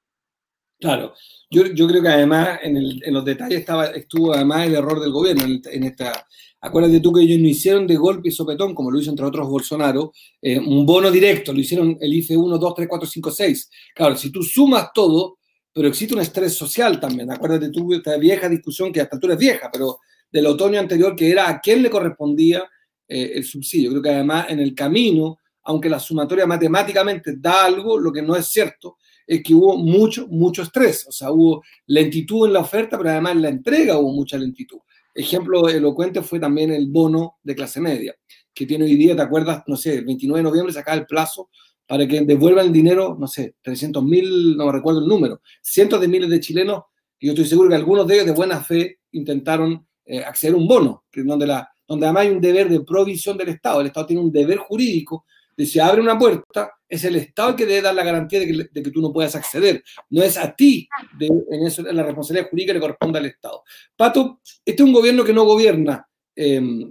Claro, 0.79 1.13
yo, 1.49 1.67
yo 1.67 1.87
creo 1.87 2.01
que 2.01 2.09
además 2.09 2.59
en, 2.61 2.77
en, 2.77 3.13
los 3.13 3.23
detalles 3.23 3.59
estaba, 3.59 3.87
estuvo 3.87 4.33
además 4.33 4.67
el 4.67 4.75
error 4.75 4.99
del 4.99 5.11
gobierno 5.11 5.43
en, 5.45 5.83
esta... 5.83 6.27
Acuérdate 6.59 6.99
tú 6.99 7.13
que 7.13 7.21
ellos 7.21 7.39
no 7.39 7.47
hicieron 7.47 7.87
de 7.87 7.95
golpe 7.95 8.29
y 8.29 8.31
sopetón, 8.31 8.73
como 8.73 8.91
lo 8.91 8.99
hizo 8.99 9.11
entre 9.11 9.25
otros 9.25 9.47
Bolsonaro, 9.47 10.11
eh, 10.41 10.59
un 10.59 10.85
bono 10.85 11.11
directo, 11.11 11.53
lo 11.53 11.59
hicieron 11.59 11.97
el 12.01 12.13
IFE 12.13 12.35
1, 12.35 12.57
2, 12.57 12.73
3, 12.75 12.87
4, 12.89 13.07
5, 13.07 13.31
6. 13.31 13.69
Claro, 13.95 14.17
si 14.17 14.31
tú 14.31 14.41
sumas 14.41 14.89
todo, 14.93 15.37
pero 15.71 15.87
existe 15.87 16.13
un 16.13 16.21
estrés 16.21 16.53
social 16.53 16.99
también. 16.99 17.31
Acuérdate 17.31 17.69
tú 17.69 17.93
esta 17.93 18.17
vieja 18.17 18.49
discusión 18.49 18.91
que 18.91 19.01
hasta 19.01 19.19
tú 19.19 19.27
eres 19.27 19.37
vieja, 19.37 19.69
pero 19.71 19.99
del 20.31 20.47
otoño 20.47 20.79
anterior, 20.79 21.15
que 21.15 21.29
era 21.29 21.49
a 21.49 21.61
quién 21.61 21.83
le 21.83 21.89
correspondía 21.89 22.63
eh, 23.07 23.31
el 23.35 23.43
subsidio. 23.43 23.91
Creo 23.91 24.01
que 24.01 24.09
además 24.09 24.47
en 24.49 24.59
el 24.59 24.73
camino, 24.73 25.37
aunque 25.63 25.89
la 25.89 25.99
sumatoria 25.99 26.47
matemáticamente 26.47 27.35
da 27.37 27.65
algo, 27.65 27.97
lo 27.97 28.11
que 28.11 28.21
no 28.21 28.35
es 28.35 28.47
cierto 28.47 28.97
es 29.27 29.43
que 29.43 29.53
hubo 29.53 29.77
mucho, 29.77 30.27
mucho 30.27 30.61
estrés. 30.61 31.05
O 31.07 31.11
sea, 31.11 31.31
hubo 31.31 31.63
lentitud 31.87 32.47
en 32.47 32.53
la 32.53 32.59
oferta, 32.59 32.97
pero 32.97 33.09
además 33.09 33.33
en 33.33 33.41
la 33.41 33.49
entrega 33.49 33.97
hubo 33.97 34.11
mucha 34.11 34.37
lentitud. 34.37 34.79
Ejemplo 35.13 35.69
elocuente 35.69 36.21
fue 36.21 36.39
también 36.39 36.71
el 36.71 36.87
bono 36.87 37.37
de 37.41 37.55
clase 37.55 37.79
media, 37.79 38.13
que 38.53 38.65
tiene 38.65 38.85
hoy 38.85 38.95
día, 38.95 39.15
¿te 39.15 39.21
acuerdas? 39.21 39.63
No 39.67 39.77
sé, 39.77 39.95
el 39.95 40.05
29 40.05 40.39
de 40.39 40.43
noviembre 40.43 40.73
se 40.73 40.79
acaba 40.79 40.97
el 40.97 41.05
plazo 41.05 41.49
para 41.87 42.07
que 42.07 42.21
devuelvan 42.21 42.67
el 42.67 42.73
dinero, 42.73 43.15
no 43.17 43.27
sé, 43.27 43.55
300 43.61 44.03
mil, 44.03 44.57
no 44.57 44.71
recuerdo 44.71 45.01
el 45.01 45.07
número, 45.07 45.41
cientos 45.61 46.01
de 46.01 46.07
miles 46.07 46.29
de 46.29 46.39
chilenos, 46.39 46.83
y 47.19 47.27
yo 47.27 47.33
estoy 47.33 47.45
seguro 47.45 47.69
que 47.69 47.75
algunos 47.75 48.07
de 48.07 48.15
ellos 48.15 48.25
de 48.25 48.31
buena 48.33 48.61
fe 48.61 48.99
intentaron 49.11 49.87
eh, 50.05 50.23
acceder 50.23 50.55
a 50.55 50.57
un 50.57 50.67
bono, 50.67 51.05
que 51.11 51.23
donde, 51.23 51.47
la, 51.47 51.69
donde 51.87 52.05
además 52.07 52.23
hay 52.23 52.29
un 52.31 52.41
deber 52.41 52.69
de 52.69 52.81
provisión 52.81 53.37
del 53.37 53.49
Estado. 53.49 53.81
El 53.81 53.87
Estado 53.87 54.07
tiene 54.07 54.21
un 54.21 54.31
deber 54.31 54.57
jurídico 54.57 55.25
de 55.57 55.65
si 55.65 55.79
abre 55.79 56.01
una 56.01 56.17
puerta, 56.17 56.71
es 56.87 57.03
el 57.03 57.15
Estado 57.15 57.49
el 57.49 57.55
que 57.55 57.65
debe 57.65 57.81
dar 57.81 57.95
la 57.95 58.03
garantía 58.03 58.39
de 58.39 58.69
que, 58.73 58.91
tú 58.91 59.01
no 59.01 59.11
puedas 59.11 59.35
acceder. 59.35 59.83
No 60.09 60.23
es 60.23 60.37
a 60.37 60.55
ti, 60.55 60.87
en 61.19 61.65
eso 61.65 61.81
la 61.83 62.03
responsabilidad 62.03 62.49
jurídica 62.49 62.73
le 62.73 62.79
corresponde 62.79 63.19
al 63.19 63.25
Estado. 63.25 63.63
Pato, 63.95 64.39
este 64.65 64.81
es 64.83 64.87
un 64.87 64.93
gobierno 64.93 65.23
que 65.23 65.33
no 65.33 65.43
gobierna. 65.45 66.07
Em, 66.35 66.89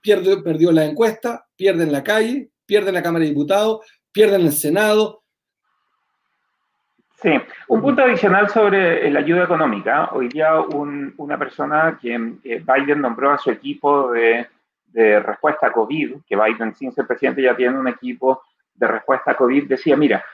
pierde, 0.00 0.38
perdió 0.42 0.72
la 0.72 0.84
encuesta, 0.84 1.46
pierde 1.54 1.84
en 1.84 1.92
la 1.92 2.02
calle, 2.02 2.50
pierde 2.64 2.88
en 2.88 2.94
la 2.94 3.02
Cámara 3.02 3.22
de 3.22 3.30
Diputados, 3.30 3.86
pierde 4.10 4.36
en 4.36 4.42
el 4.42 4.52
Senado. 4.52 5.22
Sí, 7.22 7.30
un 7.68 7.80
punto 7.80 8.02
adicional 8.02 8.48
sobre 8.50 9.10
la 9.10 9.20
ayuda 9.20 9.44
económica. 9.44 10.10
Hoy 10.12 10.28
día 10.28 10.60
una 10.60 11.38
persona 11.38 11.98
que 12.00 12.14
eh, 12.44 12.62
Biden 12.62 13.00
nombró 13.00 13.32
a 13.32 13.38
su 13.38 13.50
equipo 13.50 14.12
de 14.12 14.46
de 15.02 15.20
respuesta 15.20 15.66
a 15.66 15.72
COVID, 15.72 16.22
que 16.26 16.36
Biden 16.36 16.74
sin 16.74 16.92
ser 16.92 17.06
presidente 17.06 17.42
ya 17.42 17.54
tiene 17.54 17.78
un 17.78 17.88
equipo 17.88 18.42
de 18.74 18.86
respuesta 18.86 19.32
a 19.32 19.36
COVID, 19.36 19.68
decía, 19.68 19.96
mira, 19.96 20.24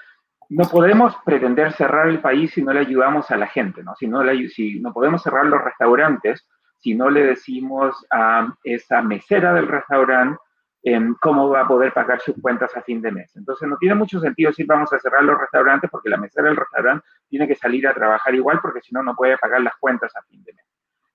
no 0.49 0.64
podemos 0.64 1.16
pretender 1.25 1.73
cerrar 1.73 2.09
el 2.09 2.21
país 2.21 2.52
si 2.52 2.62
no 2.62 2.73
le 2.73 2.81
ayudamos 2.81 3.31
a 3.31 3.37
la 3.37 3.47
gente, 3.47 3.83
¿no? 3.83 3.95
Si 3.97 4.07
no, 4.07 4.23
si 4.49 4.81
no 4.81 4.92
podemos 4.92 5.23
cerrar 5.23 5.47
los 5.47 5.62
restaurantes 5.62 6.47
si 6.83 6.95
no 6.95 7.09
le 7.09 7.25
decimos 7.25 8.04
a 8.11 8.52
esa 8.64 9.02
mesera 9.02 9.54
del 9.54 9.69
restaurante 9.69 10.38
em, 10.83 11.14
cómo 11.21 11.49
va 11.49 11.61
a 11.61 11.69
poder 11.69 11.92
pagar 11.92 12.21
sus 12.21 12.35
cuentas 12.42 12.76
a 12.76 12.83
fin 12.83 13.00
de 13.00 13.12
mes. 13.12 13.31
Entonces 13.37 13.69
no 13.69 13.76
tiene 13.76 13.95
mucho 13.95 14.19
sentido 14.19 14.50
decir 14.50 14.66
vamos 14.66 14.92
a 14.92 14.99
cerrar 14.99 15.23
los 15.23 15.38
restaurantes 15.38 15.88
porque 15.88 16.09
la 16.09 16.16
mesera 16.16 16.49
del 16.49 16.57
restaurante 16.57 17.07
tiene 17.28 17.47
que 17.47 17.54
salir 17.54 17.87
a 17.87 17.95
trabajar 17.95 18.35
igual 18.35 18.59
porque 18.61 18.81
si 18.81 18.92
no, 18.92 19.02
no 19.02 19.14
puede 19.14 19.38
pagar 19.38 19.61
las 19.62 19.76
cuentas 19.76 20.11
a 20.16 20.23
fin 20.23 20.42
de 20.42 20.54
mes. 20.54 20.62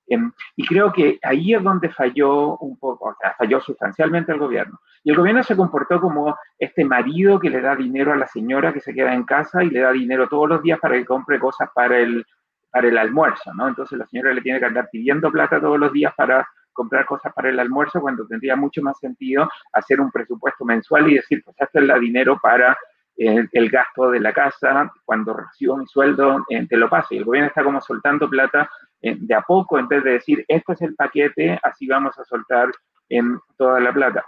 Em, 0.08 0.32
y 0.56 0.66
creo 0.66 0.92
que 0.92 1.20
ahí 1.22 1.54
es 1.54 1.62
donde 1.62 1.90
falló 1.90 2.58
un 2.58 2.78
poco, 2.78 3.16
falló 3.38 3.60
sustancialmente 3.60 4.32
el 4.32 4.40
gobierno. 4.40 4.80
Y 5.04 5.12
el 5.12 5.18
gobierno 5.18 5.44
se 5.44 5.56
comportó 5.56 6.00
como 6.00 6.38
este 6.58 6.86
marido 6.86 7.40
que 7.40 7.50
le 7.50 7.62
da 7.62 7.76
dinero 7.76 8.14
a 8.14 8.18
la 8.18 8.28
señora 8.28 8.74
que 8.74 8.80
se 8.80 8.94
queda 8.94 9.14
en 9.14 9.24
casa 9.24 9.64
y 9.64 9.70
le 9.70 9.82
da 9.82 9.92
dinero 9.92 10.28
todos 10.28 10.50
los 10.50 10.64
días 10.64 10.80
para 10.80 10.96
que 10.96 11.06
compre 11.06 11.40
cosas 11.40 11.70
para 11.74 11.98
el, 11.98 12.26
para 12.72 12.88
el 12.88 12.98
almuerzo, 12.98 13.54
¿no? 13.54 13.68
Entonces 13.68 13.98
la 13.98 14.08
señora 14.08 14.34
le 14.34 14.42
tiene 14.42 14.60
que 14.60 14.66
andar 14.66 14.90
pidiendo 14.92 15.32
plata 15.32 15.60
todos 15.60 15.80
los 15.80 15.92
días 15.92 16.14
para 16.16 16.48
comprar 16.72 17.06
cosas 17.06 17.34
para 17.34 17.50
el 17.50 17.60
almuerzo 17.60 18.00
cuando 18.00 18.28
tendría 18.28 18.56
mucho 18.56 18.82
más 18.84 19.00
sentido 19.00 19.50
hacer 19.74 20.00
un 20.00 20.12
presupuesto 20.12 20.64
mensual 20.64 21.10
y 21.10 21.16
decir, 21.16 21.42
pues 21.44 21.56
este 21.60 21.80
es 21.80 21.90
el 21.90 22.00
dinero 22.00 22.40
para 22.42 22.78
eh, 23.18 23.48
el 23.52 23.70
gasto 23.70 24.12
de 24.12 24.20
la 24.20 24.32
casa, 24.32 24.92
cuando 25.04 25.34
recibo 25.34 25.78
mi 25.78 25.88
sueldo, 25.88 26.46
eh, 26.50 26.68
te 26.68 26.78
lo 26.78 26.90
paso. 26.90 27.14
Y 27.14 27.18
el 27.18 27.26
gobierno 27.26 27.48
está 27.48 27.64
como 27.64 27.82
soltando 27.82 28.30
plata 28.30 28.70
eh, 29.02 29.16
de 29.20 29.34
a 29.34 29.42
poco, 29.42 29.80
en 29.80 29.88
vez 29.88 30.04
de 30.04 30.12
decir, 30.12 30.46
esto 30.48 30.74
es 30.74 30.82
el 30.82 30.96
paquete, 30.96 31.60
así 31.64 31.88
vamos 31.88 32.18
a 32.20 32.24
soltar 32.24 32.70
en 33.10 33.40
toda 33.58 33.80
la 33.80 33.92
plata. 33.92 34.24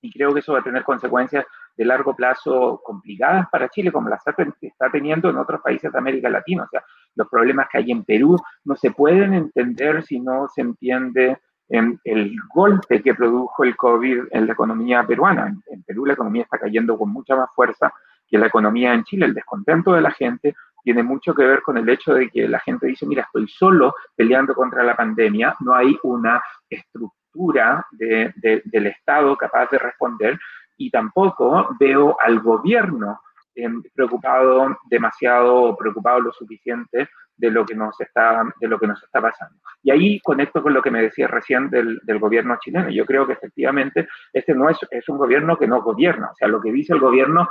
Y 0.00 0.12
creo 0.12 0.32
que 0.32 0.40
eso 0.40 0.52
va 0.52 0.60
a 0.60 0.64
tener 0.64 0.84
consecuencias 0.84 1.44
de 1.76 1.84
largo 1.84 2.14
plazo 2.14 2.80
complicadas 2.84 3.48
para 3.50 3.68
Chile, 3.68 3.90
como 3.92 4.08
las 4.08 4.22
está 4.26 4.90
teniendo 4.90 5.30
en 5.30 5.38
otros 5.38 5.60
países 5.60 5.90
de 5.90 5.98
América 5.98 6.28
Latina. 6.28 6.64
O 6.64 6.68
sea, 6.68 6.84
los 7.14 7.28
problemas 7.28 7.68
que 7.70 7.78
hay 7.78 7.90
en 7.90 8.04
Perú 8.04 8.36
no 8.64 8.76
se 8.76 8.90
pueden 8.90 9.32
entender 9.32 10.02
si 10.02 10.20
no 10.20 10.48
se 10.48 10.60
entiende 10.60 11.38
en 11.68 12.00
el 12.04 12.34
golpe 12.52 13.02
que 13.02 13.14
produjo 13.14 13.64
el 13.64 13.76
COVID 13.76 14.24
en 14.30 14.46
la 14.46 14.52
economía 14.52 15.06
peruana. 15.06 15.54
En, 15.66 15.82
Perú 15.82 16.06
la 16.06 16.14
economía 16.14 16.42
está 16.42 16.58
cayendo 16.58 16.98
con 16.98 17.10
mucha 17.10 17.36
más 17.36 17.50
fuerza 17.54 17.92
que 18.28 18.38
la 18.38 18.46
economía 18.46 18.94
en 18.94 19.04
Chile. 19.04 19.26
El 19.26 19.34
descontento 19.34 19.92
de 19.92 20.00
la 20.00 20.10
gente 20.10 20.54
tiene 20.82 21.02
mucho 21.02 21.34
que 21.34 21.44
ver 21.44 21.62
con 21.62 21.76
el 21.76 21.88
hecho 21.88 22.14
de 22.14 22.30
que 22.30 22.48
la 22.48 22.60
gente 22.60 22.86
dice, 22.86 23.06
mira, 23.06 23.22
estoy 23.24 23.48
solo 23.48 23.94
peleando 24.14 24.54
contra 24.54 24.82
la 24.82 24.96
pandemia, 24.96 25.56
no 25.60 25.74
hay 25.74 25.98
una 26.02 26.42
estructura 26.68 27.86
del 27.92 28.86
Estado 28.86 29.36
capaz 29.36 29.70
de 29.70 29.78
responder 29.78 30.38
y 30.76 30.90
tampoco 30.90 31.76
veo 31.78 32.16
al 32.20 32.40
gobierno 32.40 33.20
em, 33.54 33.82
preocupado 33.94 34.78
demasiado, 34.88 35.76
preocupado 35.76 36.20
lo 36.20 36.32
suficiente 36.32 37.08
de 37.36 37.50
lo 37.50 37.64
que 37.64 37.74
nos 37.74 38.00
está, 38.00 38.44
de 38.58 38.66
lo 38.66 38.78
que 38.78 38.86
nos 38.86 39.02
está 39.02 39.20
pasando. 39.20 39.56
Y 39.82 39.90
ahí 39.90 40.20
conecto 40.20 40.62
con 40.62 40.74
lo 40.74 40.82
que 40.82 40.90
me 40.90 41.02
decía 41.02 41.28
recién 41.28 41.70
del, 41.70 42.00
del 42.02 42.18
gobierno 42.18 42.56
chileno. 42.60 42.90
Yo 42.90 43.06
creo 43.06 43.26
que 43.26 43.34
efectivamente 43.34 44.08
este 44.32 44.54
no 44.54 44.68
es, 44.68 44.78
es 44.90 45.08
un 45.08 45.18
gobierno 45.18 45.56
que 45.56 45.68
no 45.68 45.82
gobierna. 45.82 46.30
O 46.32 46.34
sea, 46.34 46.48
lo 46.48 46.60
que 46.60 46.72
dice 46.72 46.94
el 46.94 47.00
gobierno 47.00 47.48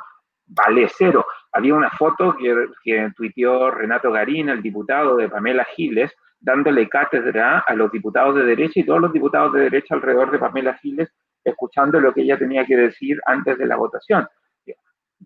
vale 0.48 0.88
cero. 0.90 1.26
Había 1.52 1.76
una 1.76 1.90
foto 1.92 2.36
que, 2.36 2.68
que 2.84 3.12
tuiteó 3.16 3.72
Renato 3.72 4.12
Garín, 4.12 4.50
el 4.50 4.62
diputado 4.62 5.18
de 5.18 5.30
Pamela 5.30 5.66
Giles, 5.76 6.12
dándole 6.40 6.88
cátedra 6.88 7.60
a 7.60 7.74
los 7.74 7.92
diputados 7.92 8.36
de 8.36 8.44
derecha 8.44 8.80
y 8.80 8.84
todos 8.84 9.02
los 9.02 9.14
diputados 9.14 9.54
de 9.54 9.62
derecha 9.62 9.96
alrededor 9.96 10.32
de 10.32 10.40
Pamela 10.40 10.76
Giles 10.76 11.12
escuchando 11.44 12.00
lo 12.00 12.14
que 12.14 12.22
ella 12.22 12.38
tenía 12.38 12.66
que 12.66 12.76
decir 12.76 13.20
antes 13.26 13.58
de 13.58 13.66
la 13.66 13.78
votación. 13.78 14.28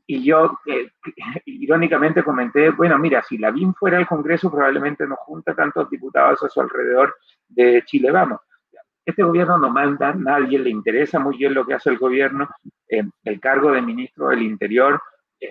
Y 0.07 0.23
yo 0.23 0.57
eh, 0.67 0.89
irónicamente 1.45 2.23
comenté, 2.23 2.69
bueno, 2.71 2.97
mira, 2.97 3.21
si 3.23 3.37
la 3.37 3.51
BIM 3.51 3.73
fuera 3.73 3.97
el 3.97 4.07
Congreso 4.07 4.49
probablemente 4.49 5.05
no 5.05 5.15
junta 5.17 5.53
tantos 5.53 5.89
diputados 5.89 6.41
a 6.43 6.49
su 6.49 6.61
alrededor 6.61 7.15
de 7.47 7.83
Chile 7.85 8.11
Vamos. 8.11 8.39
Este 9.03 9.23
gobierno 9.23 9.57
no 9.57 9.69
manda, 9.69 10.13
nadie 10.13 10.59
le 10.59 10.69
interesa 10.69 11.19
muy 11.19 11.37
bien 11.37 11.53
lo 11.53 11.65
que 11.65 11.73
hace 11.73 11.89
el 11.89 11.97
gobierno. 11.97 12.49
Eh, 12.87 13.03
el 13.23 13.39
cargo 13.39 13.71
de 13.71 13.81
ministro 13.81 14.29
del 14.29 14.43
Interior 14.43 15.01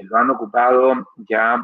lo 0.02 0.16
han 0.16 0.30
ocupado 0.30 1.08
ya 1.16 1.62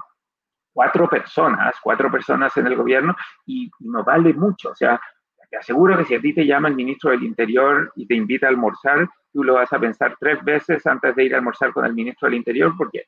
cuatro 0.73 1.09
personas, 1.09 1.77
cuatro 1.83 2.11
personas 2.11 2.57
en 2.57 2.67
el 2.67 2.77
gobierno 2.77 3.17
y 3.47 3.71
no 3.81 4.05
vale 4.05 4.35
mucho. 4.35 4.71
O 4.71 4.75
sea, 4.75 5.01
te 5.49 5.57
aseguro 5.57 5.97
que 5.97 6.05
si 6.05 6.15
a 6.15 6.21
ti 6.21 6.35
te 6.35 6.47
llama 6.47 6.69
el 6.69 6.75
ministro 6.75 7.11
del 7.11 7.23
Interior 7.23 7.93
y 7.97 8.07
te 8.07 8.15
invita 8.15 8.47
a 8.47 8.51
almorzar, 8.51 9.09
tú 9.33 9.43
lo 9.43 9.55
vas 9.55 9.73
a 9.73 9.79
pensar 9.79 10.17
tres 10.19 10.43
veces 10.45 10.87
antes 10.87 11.15
de 11.15 11.25
ir 11.25 11.35
a 11.35 11.39
almorzar 11.39 11.73
con 11.73 11.85
el 11.85 11.95
ministro 11.95 12.27
del 12.27 12.37
Interior, 12.37 12.75
porque 12.77 13.07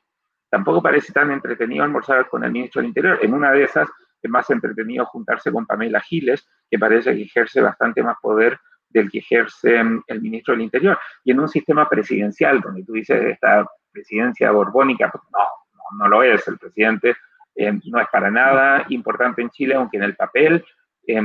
tampoco 0.49 0.81
parece 0.81 1.13
tan 1.13 1.31
entretenido 1.31 1.83
almorzar 1.83 2.27
con 2.27 2.43
el 2.43 2.51
ministro 2.51 2.81
del 2.81 2.87
Interior. 2.87 3.19
En 3.21 3.33
una 3.33 3.51
de 3.51 3.63
esas 3.63 3.89
es 4.21 4.31
más 4.31 4.49
entretenido 4.49 5.05
juntarse 5.05 5.51
con 5.51 5.65
Pamela 5.65 6.01
Giles, 6.01 6.47
que 6.69 6.79
parece 6.79 7.15
que 7.15 7.23
ejerce 7.23 7.61
bastante 7.61 8.01
más 8.03 8.17
poder 8.21 8.59
del 8.89 9.09
que 9.09 9.19
ejerce 9.19 9.83
mm, 9.83 10.03
el 10.07 10.21
ministro 10.21 10.53
del 10.53 10.63
Interior. 10.63 10.97
Y 11.23 11.31
en 11.31 11.39
un 11.39 11.49
sistema 11.49 11.87
presidencial, 11.87 12.61
donde 12.61 12.83
tú 12.83 12.93
dices 12.93 13.21
esta 13.23 13.65
presidencia 13.91 14.51
borbónica, 14.51 15.09
pues 15.11 15.23
no, 15.31 15.99
no, 15.99 16.07
lo 16.09 16.23
es. 16.23 16.47
El 16.47 16.57
presidente 16.57 17.15
eh, 17.55 17.71
no 17.85 17.99
es 17.99 18.07
para 18.11 18.29
nada 18.29 18.85
importante 18.89 19.41
en 19.41 19.49
Chile, 19.49 19.75
aunque 19.75 19.97
en 19.97 20.03
el 20.03 20.15
papel 20.15 20.63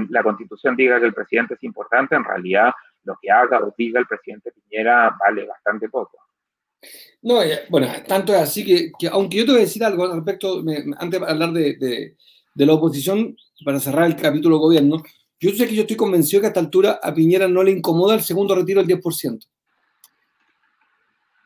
la 0.08 0.22
constitución 0.22 0.76
diga 0.76 0.98
que 0.98 1.06
el 1.06 1.14
presidente 1.14 1.54
es 1.54 1.62
importante, 1.62 2.14
en 2.14 2.24
realidad 2.24 2.72
lo 3.04 3.18
que 3.20 3.30
haga 3.30 3.58
o 3.58 3.74
diga 3.76 4.00
el 4.00 4.06
presidente 4.06 4.52
Piñera 4.52 5.14
vale 5.18 5.46
bastante 5.46 5.88
poco. 5.88 6.18
No, 7.22 7.42
eh, 7.42 7.64
bueno, 7.68 7.88
tanto 8.06 8.34
es 8.34 8.40
así 8.40 8.64
que, 8.64 9.08
aunque 9.08 9.38
yo 9.38 9.44
te 9.44 9.52
voy 9.52 9.60
a 9.60 9.64
decir 9.64 9.84
algo 9.84 10.04
al 10.04 10.16
respecto, 10.16 10.62
antes 10.98 11.20
de 11.20 11.26
hablar 11.26 11.52
de, 11.52 12.16
de, 12.54 12.66
la 12.66 12.74
oposición, 12.74 13.36
para 13.64 13.80
cerrar 13.80 14.06
el 14.06 14.16
capítulo 14.16 14.58
gobierno, 14.58 15.02
yo 15.40 15.50
sé 15.50 15.66
que 15.68 15.74
yo 15.74 15.82
estoy 15.82 15.96
convencido 15.96 16.40
que 16.40 16.46
a 16.46 16.50
esta 16.50 16.60
altura 16.60 17.00
a 17.02 17.12
Piñera 17.12 17.48
no 17.48 17.62
le 17.62 17.70
incomoda 17.70 18.14
el 18.14 18.22
segundo 18.22 18.54
retiro 18.54 18.82
del 18.82 19.00
10%. 19.00 19.46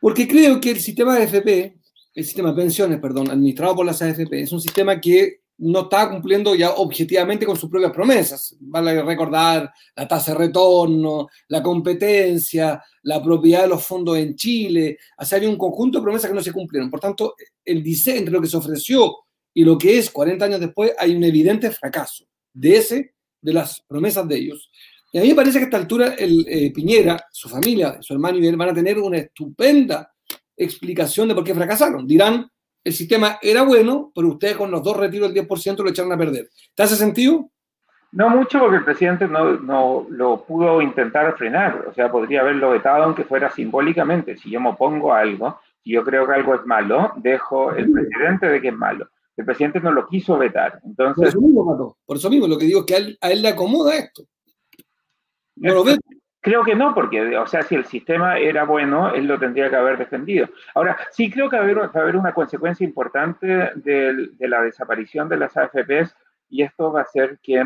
Porque 0.01 0.29
creo 0.29 0.61
que 0.61 0.71
el 0.71 0.81
sistema 0.81 1.17
de 1.17 1.25
AFP, 1.25 1.79
el 2.15 2.25
sistema 2.25 2.51
de 2.51 2.57
pensiones, 2.57 3.01
perdón, 3.01 3.31
administrado 3.31 3.77
por 3.77 3.87
las 3.87 4.01
AFP, 4.01 4.43
es 4.43 4.53
un 4.53 4.61
sistema 4.61 5.01
que 5.01 5.41
no 5.59 5.81
está 5.81 6.09
cumpliendo 6.09 6.55
ya 6.55 6.71
objetivamente 6.71 7.45
con 7.45 7.57
sus 7.57 7.69
propias 7.69 7.93
promesas. 7.93 8.57
Vale 8.61 9.03
recordar 9.03 9.73
la 9.97 10.07
tasa 10.07 10.33
de 10.33 10.39
retorno, 10.39 11.29
la 11.49 11.63
competencia, 11.63 12.81
la 13.03 13.21
propiedad 13.23 13.63
de 13.63 13.69
los 13.69 13.85
fondos 13.85 14.17
en 14.19 14.37
Chile. 14.37 14.99
O 15.19 15.35
hay 15.35 15.47
un 15.47 15.57
conjunto 15.57 15.99
de 15.99 16.05
promesas 16.05 16.31
que 16.31 16.37
no 16.37 16.43
se 16.43 16.53
cumplieron. 16.53 16.91
Por 16.91 17.01
tanto, 17.01 17.35
el 17.65 17.83
diseño 17.83 18.19
entre 18.19 18.35
lo 18.35 18.41
que 18.41 18.47
se 18.47 18.57
ofreció 18.57 19.17
y 19.53 19.65
lo 19.65 19.77
que 19.77 19.99
es 19.99 20.11
40 20.11 20.45
años 20.45 20.61
después, 20.61 20.93
hay 20.97 21.17
un 21.17 21.25
evidente 21.25 21.73
fracaso 21.73 22.25
de 22.53 22.77
ese, 22.77 23.15
de 23.41 23.53
las 23.53 23.81
promesas 23.87 24.27
de 24.29 24.37
ellos. 24.37 24.71
Y 25.13 25.19
a 25.19 25.23
mí 25.23 25.29
me 25.29 25.35
parece 25.35 25.59
que 25.59 25.65
a 25.65 25.67
esta 25.67 25.79
altura 25.79 26.15
el, 26.19 26.45
eh, 26.49 26.73
Piñera, 26.73 27.17
su 27.31 27.49
familia, 27.49 27.97
su 28.01 28.13
hermano 28.13 28.39
y 28.39 28.47
él 28.47 28.57
van 28.57 28.71
a 28.71 28.75
tener 28.75 28.99
una 28.99 29.19
estupenda 29.19 30.13
explicación 30.57 31.29
de 31.29 31.35
por 31.35 31.45
qué 31.45 31.55
fracasaron. 31.55 32.07
Dirán, 32.07 32.51
el 32.85 32.93
sistema 32.93 33.39
era 33.41 33.63
bueno, 33.63 34.13
pero 34.15 34.29
ustedes 34.29 34.57
con 34.57 34.71
los 34.71 34.83
dos 34.83 34.97
retiros 34.97 35.33
del 35.33 35.47
10% 35.47 35.83
lo 35.83 35.91
echaron 35.91 36.13
a 36.13 36.19
perder. 36.19 36.49
¿Te 36.75 36.83
hace 36.83 36.97
sentido? 36.97 37.51
No 38.13 38.31
mucho, 38.31 38.59
porque 38.59 38.77
el 38.77 38.85
presidente 38.85 39.29
no, 39.29 39.53
no, 39.59 40.07
lo 40.09 40.43
pudo 40.45 40.81
intentar 40.81 41.37
frenar. 41.37 41.87
O 41.89 41.95
sea, 41.95 42.11
podría 42.11 42.41
haberlo 42.41 42.71
vetado, 42.71 43.05
aunque 43.05 43.25
fuera 43.25 43.51
simbólicamente. 43.51 44.37
Si 44.39 44.51
yo 44.51 44.61
me 44.61 44.71
opongo 44.71 45.13
a 45.13 45.21
algo, 45.21 45.61
si 45.85 45.91
yo 45.91 46.05
creo 46.05 46.27
que 46.27 46.33
algo 46.33 46.55
es 46.55 46.65
malo, 46.65 47.13
dejo 47.17 47.73
el 47.73 47.91
presidente 47.93 48.49
de 48.49 48.61
que 48.61 48.69
es 48.69 48.75
malo. 48.75 49.09
El 49.39 49.45
presidente 49.45 49.79
no 49.79 49.93
lo 49.93 50.05
quiso 50.09 50.37
vetar. 50.37 50.81
Entonces, 50.85 51.17
por 51.17 51.29
eso 51.29 51.41
mismo, 51.41 51.97
Por 52.05 52.17
eso 52.17 52.29
mismo, 52.29 52.49
lo 52.49 52.59
que 52.59 52.67
digo 52.67 52.81
es 52.81 52.87
que 52.87 52.95
a 52.95 52.99
él, 52.99 53.19
a 53.21 53.31
él 53.31 53.41
le 53.41 53.49
acomoda 53.49 53.95
esto. 53.97 54.25
No 55.55 55.75
lo 55.75 55.85
ve. 55.85 55.97
Creo 56.41 56.65
que 56.65 56.75
no, 56.75 56.93
porque, 56.93 57.37
o 57.37 57.47
sea, 57.47 57.63
si 57.63 57.77
el 57.77 57.85
sistema 57.85 58.39
era 58.39 58.65
bueno, 58.65 59.15
él 59.15 59.27
lo 59.27 59.39
tendría 59.39 59.71
que 59.71 59.77
haber 59.77 59.97
defendido. 59.97 60.49
Ahora, 60.75 60.99
sí 61.13 61.31
creo 61.31 61.49
que 61.49 61.57
va 61.57 61.63
a 61.63 62.01
haber, 62.01 62.17
una 62.17 62.33
consecuencia 62.33 62.85
importante 62.85 63.47
de, 63.77 64.31
la 64.41 64.63
desaparición 64.63 65.29
de 65.29 65.37
las 65.37 65.57
AFPs 65.57 66.17
y 66.49 66.63
esto 66.63 66.91
va 66.91 67.03
a 67.03 67.07
ser 67.07 67.39
que 67.41 67.59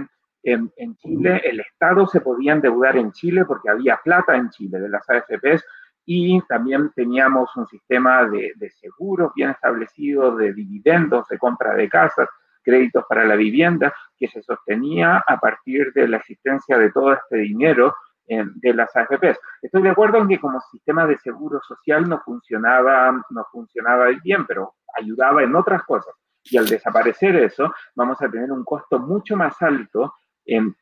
en, 0.43 0.73
en, 0.77 0.97
Chile 0.97 1.41
el 1.45 1.61
Estado 1.61 2.07
se 2.07 2.21
podía 2.21 2.53
endeudar 2.53 2.97
en 2.97 3.13
Chile 3.13 3.45
porque 3.47 3.71
había 3.71 3.99
plata 4.03 4.37
en 4.37 4.51
Chile 4.51 4.79
de 4.79 4.89
las 4.91 5.09
AFPs 5.09 5.65
y 6.05 6.41
también 6.43 6.91
teníamos 6.95 7.55
un 7.57 7.67
sistema 7.67 8.25
de, 8.25 8.53
de 8.57 8.71
seguros 8.71 9.33
bien 9.35 9.51
establecido, 9.51 10.37
de 10.37 10.53
dividendos, 10.53 11.29
de 11.29 11.39
compra 11.39 11.75
de 11.75 11.89
casas, 11.89 12.29
créditos 12.63 13.05
para 13.09 13.25
la 13.25 13.37
vivienda, 13.37 13.93
que 14.17 14.29
se 14.29 14.43
sostenía 14.43 15.23
a 15.27 15.39
partir 15.39 15.93
de 15.93 16.09
la 16.09 16.19
existencia 16.19 16.79
de 16.79 16.91
todo 16.93 17.13
este 17.13 17.39
dinero 17.39 17.95
de 18.27 18.75
las 18.75 18.95
AFPs. 18.95 19.39
Estoy 19.61 19.83
de 19.83 19.91
acuerdo 19.91 20.19
en 20.19 20.29
que 20.29 20.39
como 20.39 20.61
sistema 20.61 21.07
de 21.07 21.19
seguro 21.19 21.61
social 21.61 22.09
no 22.09 22.21
funcionaba, 22.21 23.13
no 23.31 23.45
funcionaba 23.51 24.07
bien, 24.23 24.47
pero 24.47 24.75
ayudaba 24.97 25.43
en 25.43 25.55
otras 25.55 25.83
cosas. 25.85 26.15
Y 26.45 26.57
al 26.57 26.67
desaparecer 26.67 27.37
eso, 27.37 27.73
vamos 27.95 28.21
a 28.23 28.31
tener 28.31 28.51
un 28.51 28.65
costo 28.65 28.99
mucho 28.99 29.37
más 29.37 29.61
alto 29.63 30.15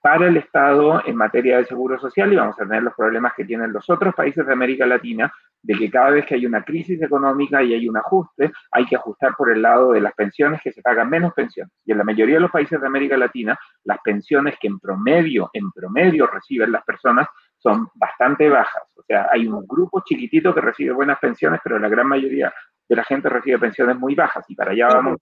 para 0.01 0.29
el 0.29 0.37
Estado 0.39 1.03
en 1.05 1.17
materia 1.17 1.59
de 1.59 1.67
seguro 1.67 1.99
social 1.99 2.33
y 2.33 2.37
vamos 2.37 2.57
a 2.59 2.65
tener 2.65 2.83
los 2.83 2.95
problemas 2.95 3.35
que 3.37 3.45
tienen 3.45 3.73
los 3.73 3.89
otros 3.91 4.15
países 4.15 4.47
de 4.47 4.53
América 4.53 4.87
Latina, 4.87 5.33
de 5.63 5.75
que 5.75 5.91
cada 5.91 6.11
vez 6.11 6.25
que 6.25 6.35
hay 6.35 6.47
una 6.47 6.65
crisis 6.65 7.01
económica 7.03 7.63
y 7.63 7.75
hay 7.75 7.89
un 7.89 7.97
ajuste, 7.97 8.51
hay 8.71 8.87
que 8.87 8.97
ajustar 8.97 9.35
por 9.37 9.53
el 9.53 9.61
lado 9.61 9.93
de 9.93 10.01
las 10.01 10.15
pensiones 10.15 10.63
que 10.63 10.73
se 10.73 10.81
pagan 10.81 11.11
menos 11.11 11.35
pensiones. 11.35 11.73
Y 11.85 11.93
en 11.93 11.99
la 11.99 12.05
mayoría 12.05 12.37
de 12.37 12.41
los 12.41 12.51
países 12.51 12.81
de 12.81 12.87
América 12.87 13.17
Latina, 13.17 13.59
las 13.85 13.99
pensiones 14.03 14.57
que 14.59 14.69
en 14.69 14.79
promedio, 14.79 15.51
en 15.53 15.71
promedio 15.71 16.27
reciben 16.27 16.73
las 16.73 16.85
personas 16.85 17.29
son 17.59 17.89
bastante 17.95 18.49
bajas. 18.49 18.83
O 18.97 19.03
sea, 19.03 19.29
hay 19.31 19.47
un 19.47 19.67
grupo 19.67 20.03
chiquitito 20.05 20.55
que 20.55 20.63
recibe 20.63 20.93
buenas 20.93 21.19
pensiones, 21.19 21.61
pero 21.63 21.79
la 21.79 21.91
gran 21.91 22.07
mayoría 22.07 22.53
de 22.91 22.97
la 22.97 23.05
gente 23.05 23.29
recibe 23.29 23.57
pensiones 23.57 23.97
muy 23.97 24.17
bajas 24.17 24.45
y 24.49 24.57
para 24.57 24.73
allá 24.73 24.89
vamos. 24.89 25.21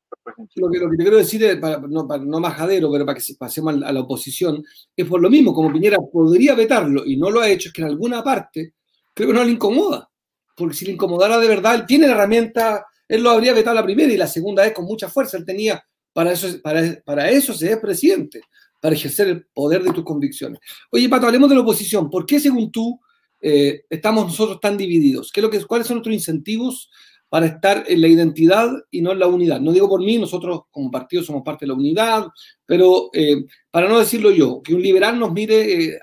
Lo 0.56 0.70
que, 0.70 0.78
lo 0.78 0.90
que 0.90 0.96
te 0.96 1.02
quiero 1.02 1.18
decir, 1.18 1.60
para, 1.60 1.78
no, 1.78 2.08
para, 2.08 2.24
no 2.24 2.40
majadero, 2.40 2.90
pero 2.90 3.04
para 3.04 3.18
que 3.18 3.34
pasemos 3.38 3.82
a 3.82 3.92
la 3.92 4.00
oposición, 4.00 4.64
es 4.96 5.06
por 5.06 5.20
lo 5.20 5.28
mismo, 5.28 5.52
como 5.52 5.70
Piñera 5.70 5.98
podría 6.10 6.54
vetarlo 6.54 7.04
y 7.04 7.18
no 7.18 7.28
lo 7.28 7.42
ha 7.42 7.48
hecho, 7.50 7.68
es 7.68 7.74
que 7.74 7.82
en 7.82 7.88
alguna 7.88 8.24
parte 8.24 8.72
creo 9.12 9.28
que 9.28 9.34
no 9.34 9.44
le 9.44 9.50
incomoda, 9.50 10.08
porque 10.56 10.74
si 10.74 10.86
le 10.86 10.92
incomodara 10.92 11.36
de 11.36 11.46
verdad, 11.46 11.74
él 11.74 11.84
tiene 11.84 12.06
la 12.06 12.14
herramienta, 12.14 12.86
él 13.06 13.22
lo 13.22 13.30
habría 13.32 13.52
vetado 13.52 13.76
la 13.76 13.84
primera 13.84 14.10
y 14.10 14.16
la 14.16 14.26
segunda 14.26 14.62
vez 14.62 14.72
con 14.72 14.86
mucha 14.86 15.10
fuerza, 15.10 15.36
él 15.36 15.44
tenía, 15.44 15.84
para 16.14 16.32
eso, 16.32 16.48
para, 16.62 16.82
para 17.04 17.28
eso 17.28 17.52
se 17.52 17.70
es 17.70 17.76
presidente, 17.76 18.40
para 18.80 18.94
ejercer 18.94 19.28
el 19.28 19.46
poder 19.52 19.82
de 19.82 19.92
tus 19.92 20.04
convicciones. 20.04 20.58
Oye, 20.90 21.06
Pato, 21.06 21.26
hablemos 21.26 21.50
de 21.50 21.56
la 21.56 21.60
oposición, 21.60 22.08
¿por 22.08 22.24
qué 22.24 22.40
según 22.40 22.72
tú 22.72 22.98
eh, 23.42 23.82
estamos 23.90 24.24
nosotros 24.24 24.58
tan 24.58 24.78
divididos? 24.78 25.30
¿Qué 25.30 25.40
es 25.40 25.44
lo 25.44 25.50
que, 25.50 25.62
¿Cuáles 25.66 25.86
son 25.86 25.96
nuestros 25.96 26.14
incentivos 26.14 26.90
para 27.28 27.46
estar 27.46 27.84
en 27.86 28.00
la 28.00 28.08
identidad 28.08 28.70
y 28.90 29.02
no 29.02 29.12
en 29.12 29.18
la 29.18 29.26
unidad. 29.26 29.60
No 29.60 29.72
digo 29.72 29.88
por 29.88 30.00
mí, 30.00 30.18
nosotros 30.18 30.62
como 30.70 30.90
partido 30.90 31.22
somos 31.22 31.42
parte 31.42 31.64
de 31.64 31.68
la 31.68 31.74
unidad, 31.74 32.26
pero 32.64 33.10
eh, 33.12 33.44
para 33.70 33.88
no 33.88 33.98
decirlo 33.98 34.30
yo, 34.30 34.62
que 34.62 34.74
un 34.74 34.82
liberal 34.82 35.18
nos 35.18 35.32
mire, 35.32 35.94
eh, 35.94 35.98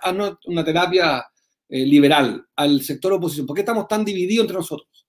una 0.45 0.63
terapia 0.63 1.25
eh, 1.67 1.85
liberal 1.85 2.45
al 2.55 2.81
sector 2.81 3.13
oposición. 3.13 3.47
¿Por 3.47 3.55
qué 3.55 3.61
estamos 3.61 3.87
tan 3.87 4.05
divididos 4.05 4.43
entre 4.43 4.57
nosotros? 4.57 5.07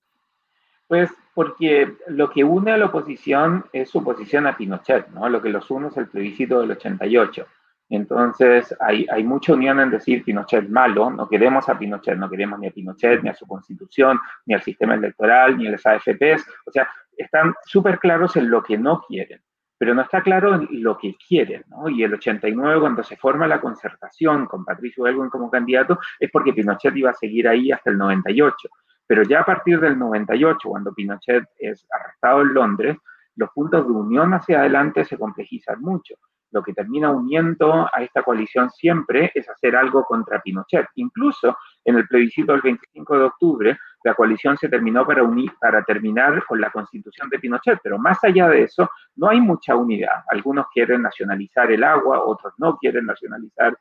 Pues 0.88 1.10
porque 1.34 1.96
lo 2.08 2.30
que 2.30 2.44
une 2.44 2.70
a 2.70 2.78
la 2.78 2.86
oposición 2.86 3.66
es 3.72 3.90
su 3.90 3.98
oposición 3.98 4.46
a 4.46 4.56
Pinochet, 4.56 5.08
¿no? 5.08 5.28
Lo 5.28 5.42
que 5.42 5.50
los 5.50 5.70
une 5.70 5.88
es 5.88 5.96
el 5.96 6.08
plebiscito 6.08 6.60
del 6.60 6.70
88. 6.70 7.46
Entonces 7.88 8.74
hay, 8.80 9.22
mucha 9.22 9.52
unión 9.52 9.78
en 9.78 9.90
decir 9.90 10.24
Pinochet 10.24 10.68
malo, 10.68 11.08
no 11.10 11.28
queremos 11.28 11.68
a 11.68 11.78
Pinochet, 11.78 12.18
no 12.18 12.28
queremos 12.28 12.58
ni 12.58 12.66
a 12.66 12.72
Pinochet, 12.72 13.22
ni 13.22 13.28
a 13.28 13.34
su 13.34 13.46
constitución, 13.46 14.18
ni 14.44 14.54
al 14.54 14.62
sistema 14.62 14.94
electoral, 14.94 15.56
ni 15.56 15.68
a 15.68 15.72
las 15.72 15.86
AFPs, 15.86 16.44
o 16.66 16.72
sea, 16.72 16.88
están 17.16 17.54
súper 17.64 17.98
claros 17.98 18.36
en 18.36 18.50
lo 18.50 18.62
que 18.62 18.76
no 18.76 19.02
quieren, 19.02 19.40
pero 19.78 19.94
no 19.94 20.02
está 20.02 20.20
claro 20.20 20.56
en 20.56 20.68
lo 20.82 20.98
que 20.98 21.14
quieren. 21.28 21.64
Y 21.88 22.02
el 22.02 22.14
89, 22.14 22.80
cuando 22.80 23.04
se 23.04 23.16
forma 23.16 23.46
la 23.46 23.60
concertación 23.60 24.46
con 24.46 24.64
Patricio 24.64 25.06
Elwin 25.06 25.30
como 25.30 25.50
candidato, 25.50 25.98
es 26.18 26.30
porque 26.30 26.52
Pinochet 26.52 26.96
iba 26.96 27.10
a 27.10 27.14
seguir 27.14 27.46
ahí 27.46 27.70
hasta 27.70 27.90
el 27.90 27.98
98. 27.98 28.68
Pero 29.06 29.22
ya 29.22 29.40
a 29.40 29.44
partir 29.44 29.80
del 29.80 29.96
98, 29.96 30.68
cuando 30.68 30.92
Pinochet 30.92 31.44
es 31.58 31.86
arrestado 31.90 32.42
en 32.42 32.52
Londres, 32.52 32.96
los 33.36 33.50
puntos 33.50 33.86
de 33.86 33.92
unión 33.92 34.34
hacia 34.34 34.58
adelante 34.58 35.04
se 35.04 35.16
complejizan 35.16 35.80
mucho 35.80 36.16
lo 36.56 36.62
que 36.62 36.72
termina 36.72 37.10
uniendo 37.10 37.86
a 37.92 38.02
esta 38.02 38.22
coalición 38.22 38.70
siempre 38.70 39.30
es 39.34 39.46
hacer 39.46 39.76
algo 39.76 40.04
contra 40.04 40.40
Pinochet. 40.40 40.86
Incluso 40.94 41.54
en 41.84 41.96
el 41.96 42.08
plebiscito 42.08 42.52
del 42.52 42.62
25 42.62 43.18
de 43.18 43.24
octubre, 43.24 43.78
la 44.02 44.14
coalición 44.14 44.56
se 44.56 44.70
terminó 44.70 45.06
para, 45.06 45.22
unir, 45.22 45.52
para 45.60 45.82
terminar 45.84 46.42
con 46.46 46.58
la 46.58 46.70
constitución 46.70 47.28
de 47.28 47.38
Pinochet, 47.38 47.78
pero 47.82 47.98
más 47.98 48.24
allá 48.24 48.48
de 48.48 48.62
eso, 48.62 48.90
no 49.16 49.28
hay 49.28 49.38
mucha 49.38 49.76
unidad. 49.76 50.24
Algunos 50.30 50.68
quieren 50.72 51.02
nacionalizar 51.02 51.70
el 51.70 51.84
agua, 51.84 52.24
otros 52.24 52.54
no 52.56 52.78
quieren 52.78 53.04
nacionalizar 53.04 53.76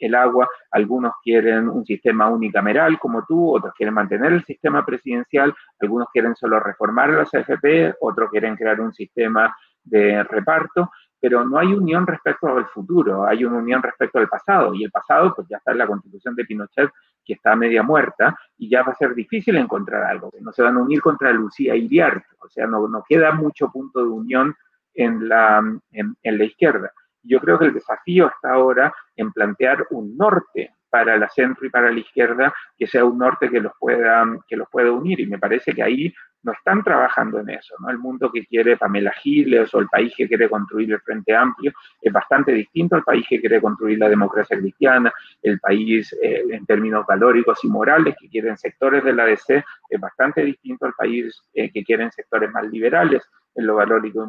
el 0.00 0.14
agua, 0.14 0.46
algunos 0.70 1.14
quieren 1.24 1.66
un 1.66 1.86
sistema 1.86 2.28
unicameral 2.28 2.98
como 2.98 3.24
tú, 3.24 3.56
otros 3.56 3.72
quieren 3.74 3.94
mantener 3.94 4.34
el 4.34 4.44
sistema 4.44 4.84
presidencial, 4.84 5.54
algunos 5.80 6.08
quieren 6.12 6.36
solo 6.36 6.60
reformar 6.60 7.08
las 7.08 7.32
AFP, 7.32 7.94
otros 8.02 8.28
quieren 8.30 8.54
crear 8.54 8.82
un 8.82 8.92
sistema 8.92 9.56
de 9.82 10.22
reparto 10.24 10.90
pero 11.22 11.44
no 11.44 11.56
hay 11.56 11.68
unión 11.68 12.04
respecto 12.04 12.48
al 12.48 12.66
futuro, 12.66 13.24
hay 13.24 13.44
una 13.44 13.58
unión 13.58 13.80
respecto 13.80 14.18
al 14.18 14.28
pasado, 14.28 14.74
y 14.74 14.82
el 14.82 14.90
pasado 14.90 15.32
pues 15.32 15.46
ya 15.48 15.58
está 15.58 15.70
en 15.70 15.78
la 15.78 15.86
constitución 15.86 16.34
de 16.34 16.44
Pinochet, 16.44 16.90
que 17.24 17.34
está 17.34 17.54
media 17.54 17.84
muerta, 17.84 18.36
y 18.58 18.68
ya 18.68 18.82
va 18.82 18.90
a 18.90 18.96
ser 18.96 19.14
difícil 19.14 19.56
encontrar 19.56 20.02
algo, 20.02 20.32
no 20.40 20.52
se 20.52 20.62
van 20.62 20.76
a 20.76 20.82
unir 20.82 21.00
contra 21.00 21.32
Lucía 21.32 21.76
Iriarte, 21.76 22.26
o 22.40 22.48
sea, 22.48 22.66
no, 22.66 22.88
no 22.88 23.04
queda 23.08 23.30
mucho 23.30 23.70
punto 23.70 24.00
de 24.00 24.08
unión 24.08 24.52
en 24.94 25.28
la, 25.28 25.62
en, 25.92 26.16
en 26.20 26.38
la 26.38 26.44
izquierda. 26.44 26.90
Yo 27.22 27.38
creo 27.38 27.56
que 27.56 27.66
el 27.66 27.74
desafío 27.74 28.26
está 28.26 28.54
ahora 28.54 28.92
en 29.14 29.30
plantear 29.30 29.86
un 29.90 30.16
norte 30.16 30.74
para 30.90 31.16
la 31.16 31.28
centro 31.28 31.66
y 31.66 31.70
para 31.70 31.90
la 31.90 32.00
izquierda, 32.00 32.52
que 32.76 32.86
sea 32.86 33.04
un 33.04 33.16
norte 33.16 33.48
que 33.48 33.60
los 33.60 33.72
pueda, 33.78 34.26
que 34.46 34.56
los 34.56 34.68
pueda 34.68 34.90
unir. 34.90 35.20
Y 35.20 35.26
me 35.26 35.38
parece 35.38 35.72
que 35.72 35.82
ahí 35.82 36.12
no 36.42 36.52
están 36.52 36.82
trabajando 36.82 37.40
en 37.40 37.50
eso. 37.50 37.74
¿no? 37.78 37.90
El 37.90 37.98
mundo 37.98 38.30
que 38.30 38.44
quiere 38.46 38.76
Pamela 38.76 39.12
Giles 39.12 39.72
o 39.74 39.80
el 39.80 39.88
país 39.88 40.12
que 40.16 40.28
quiere 40.28 40.48
construir 40.48 40.92
el 40.92 41.00
Frente 41.00 41.34
Amplio 41.34 41.72
es 42.00 42.12
bastante 42.12 42.52
distinto 42.52 42.96
al 42.96 43.02
país 43.02 43.24
que 43.28 43.40
quiere 43.40 43.60
construir 43.60 43.98
la 43.98 44.08
democracia 44.08 44.58
cristiana, 44.58 45.12
el 45.42 45.60
país 45.60 46.12
eh, 46.22 46.42
en 46.50 46.66
términos 46.66 47.04
valóricos 47.06 47.62
y 47.64 47.68
morales 47.68 48.16
que 48.20 48.28
quieren 48.28 48.56
sectores 48.56 49.04
de 49.04 49.12
la 49.12 49.24
DC 49.24 49.64
es 49.88 50.00
bastante 50.00 50.44
distinto 50.44 50.86
al 50.86 50.94
país 50.94 51.40
eh, 51.54 51.70
que 51.70 51.84
quieren 51.84 52.10
sectores 52.10 52.50
más 52.50 52.66
liberales 52.66 53.22
en 53.54 53.66
lo 53.66 53.74
valórico 53.76 54.22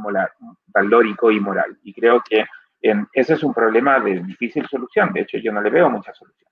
y, 1.31 1.39
moral, 1.39 1.77
y 1.83 1.93
creo 1.93 2.21
que 2.27 2.45
ese 3.13 3.33
es 3.33 3.43
un 3.43 3.53
problema 3.53 3.99
de 4.01 4.21
difícil 4.21 4.67
solución. 4.67 5.13
De 5.13 5.21
hecho, 5.21 5.37
yo 5.37 5.53
no 5.53 5.61
le 5.61 5.69
veo 5.69 5.89
mucha 5.89 6.13
solución. 6.13 6.49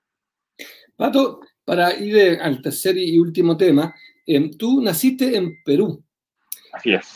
Pato, 0.96 1.42
para 1.66 1.94
ir 1.94 2.40
al 2.42 2.62
tercer 2.62 2.98
y 2.98 3.20
último 3.20 3.58
tema, 3.58 3.94
em, 4.26 4.52
tú 4.52 4.82
naciste 4.82 5.36
en 5.36 5.62
Perú. 5.64 6.04
Así 6.74 6.94
es. 6.94 7.08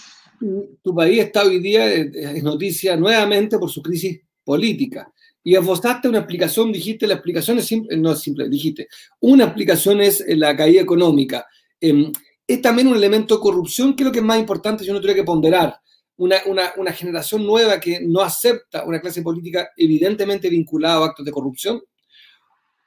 Tu 0.83 0.93
país 0.93 1.19
está 1.19 1.43
hoy 1.43 1.59
día, 1.59 1.87
eh, 1.87 2.11
es 2.13 2.43
noticia 2.43 2.95
nuevamente 2.97 3.57
por 3.57 3.69
su 3.69 3.81
crisis 3.81 4.19
política. 4.43 5.11
Y 5.43 5.55
esbozaste 5.55 6.07
una 6.09 6.19
explicación, 6.19 6.71
dijiste, 6.71 7.07
la 7.07 7.15
explicación 7.15 7.59
es 7.59 7.65
simple, 7.65 7.95
no 7.97 8.11
es 8.11 8.19
simple, 8.19 8.49
dijiste, 8.49 8.87
una 9.19 9.45
explicación 9.45 10.01
es 10.01 10.21
eh, 10.21 10.35
la 10.35 10.55
caída 10.55 10.81
económica. 10.81 11.45
Em, 11.79 12.11
es 12.47 12.61
también 12.61 12.87
un 12.87 12.95
elemento 12.95 13.35
de 13.35 13.41
corrupción, 13.41 13.95
que 13.95 14.03
es 14.03 14.05
lo 14.07 14.11
que 14.11 14.19
es 14.19 14.25
más 14.25 14.39
importante 14.39 14.83
si 14.83 14.89
uno 14.89 14.99
tuviera 14.99 15.19
que 15.19 15.25
ponderar. 15.25 15.79
Una, 16.17 16.37
una, 16.45 16.71
una, 16.77 16.93
generación 16.93 17.45
nueva 17.45 17.79
que 17.79 17.99
no 17.99 18.21
acepta 18.21 18.85
una 18.85 19.01
clase 19.01 19.21
política 19.21 19.69
evidentemente 19.75 20.49
vinculada 20.49 21.03
a 21.03 21.05
actos 21.07 21.25
de 21.25 21.31
corrupción 21.31 21.81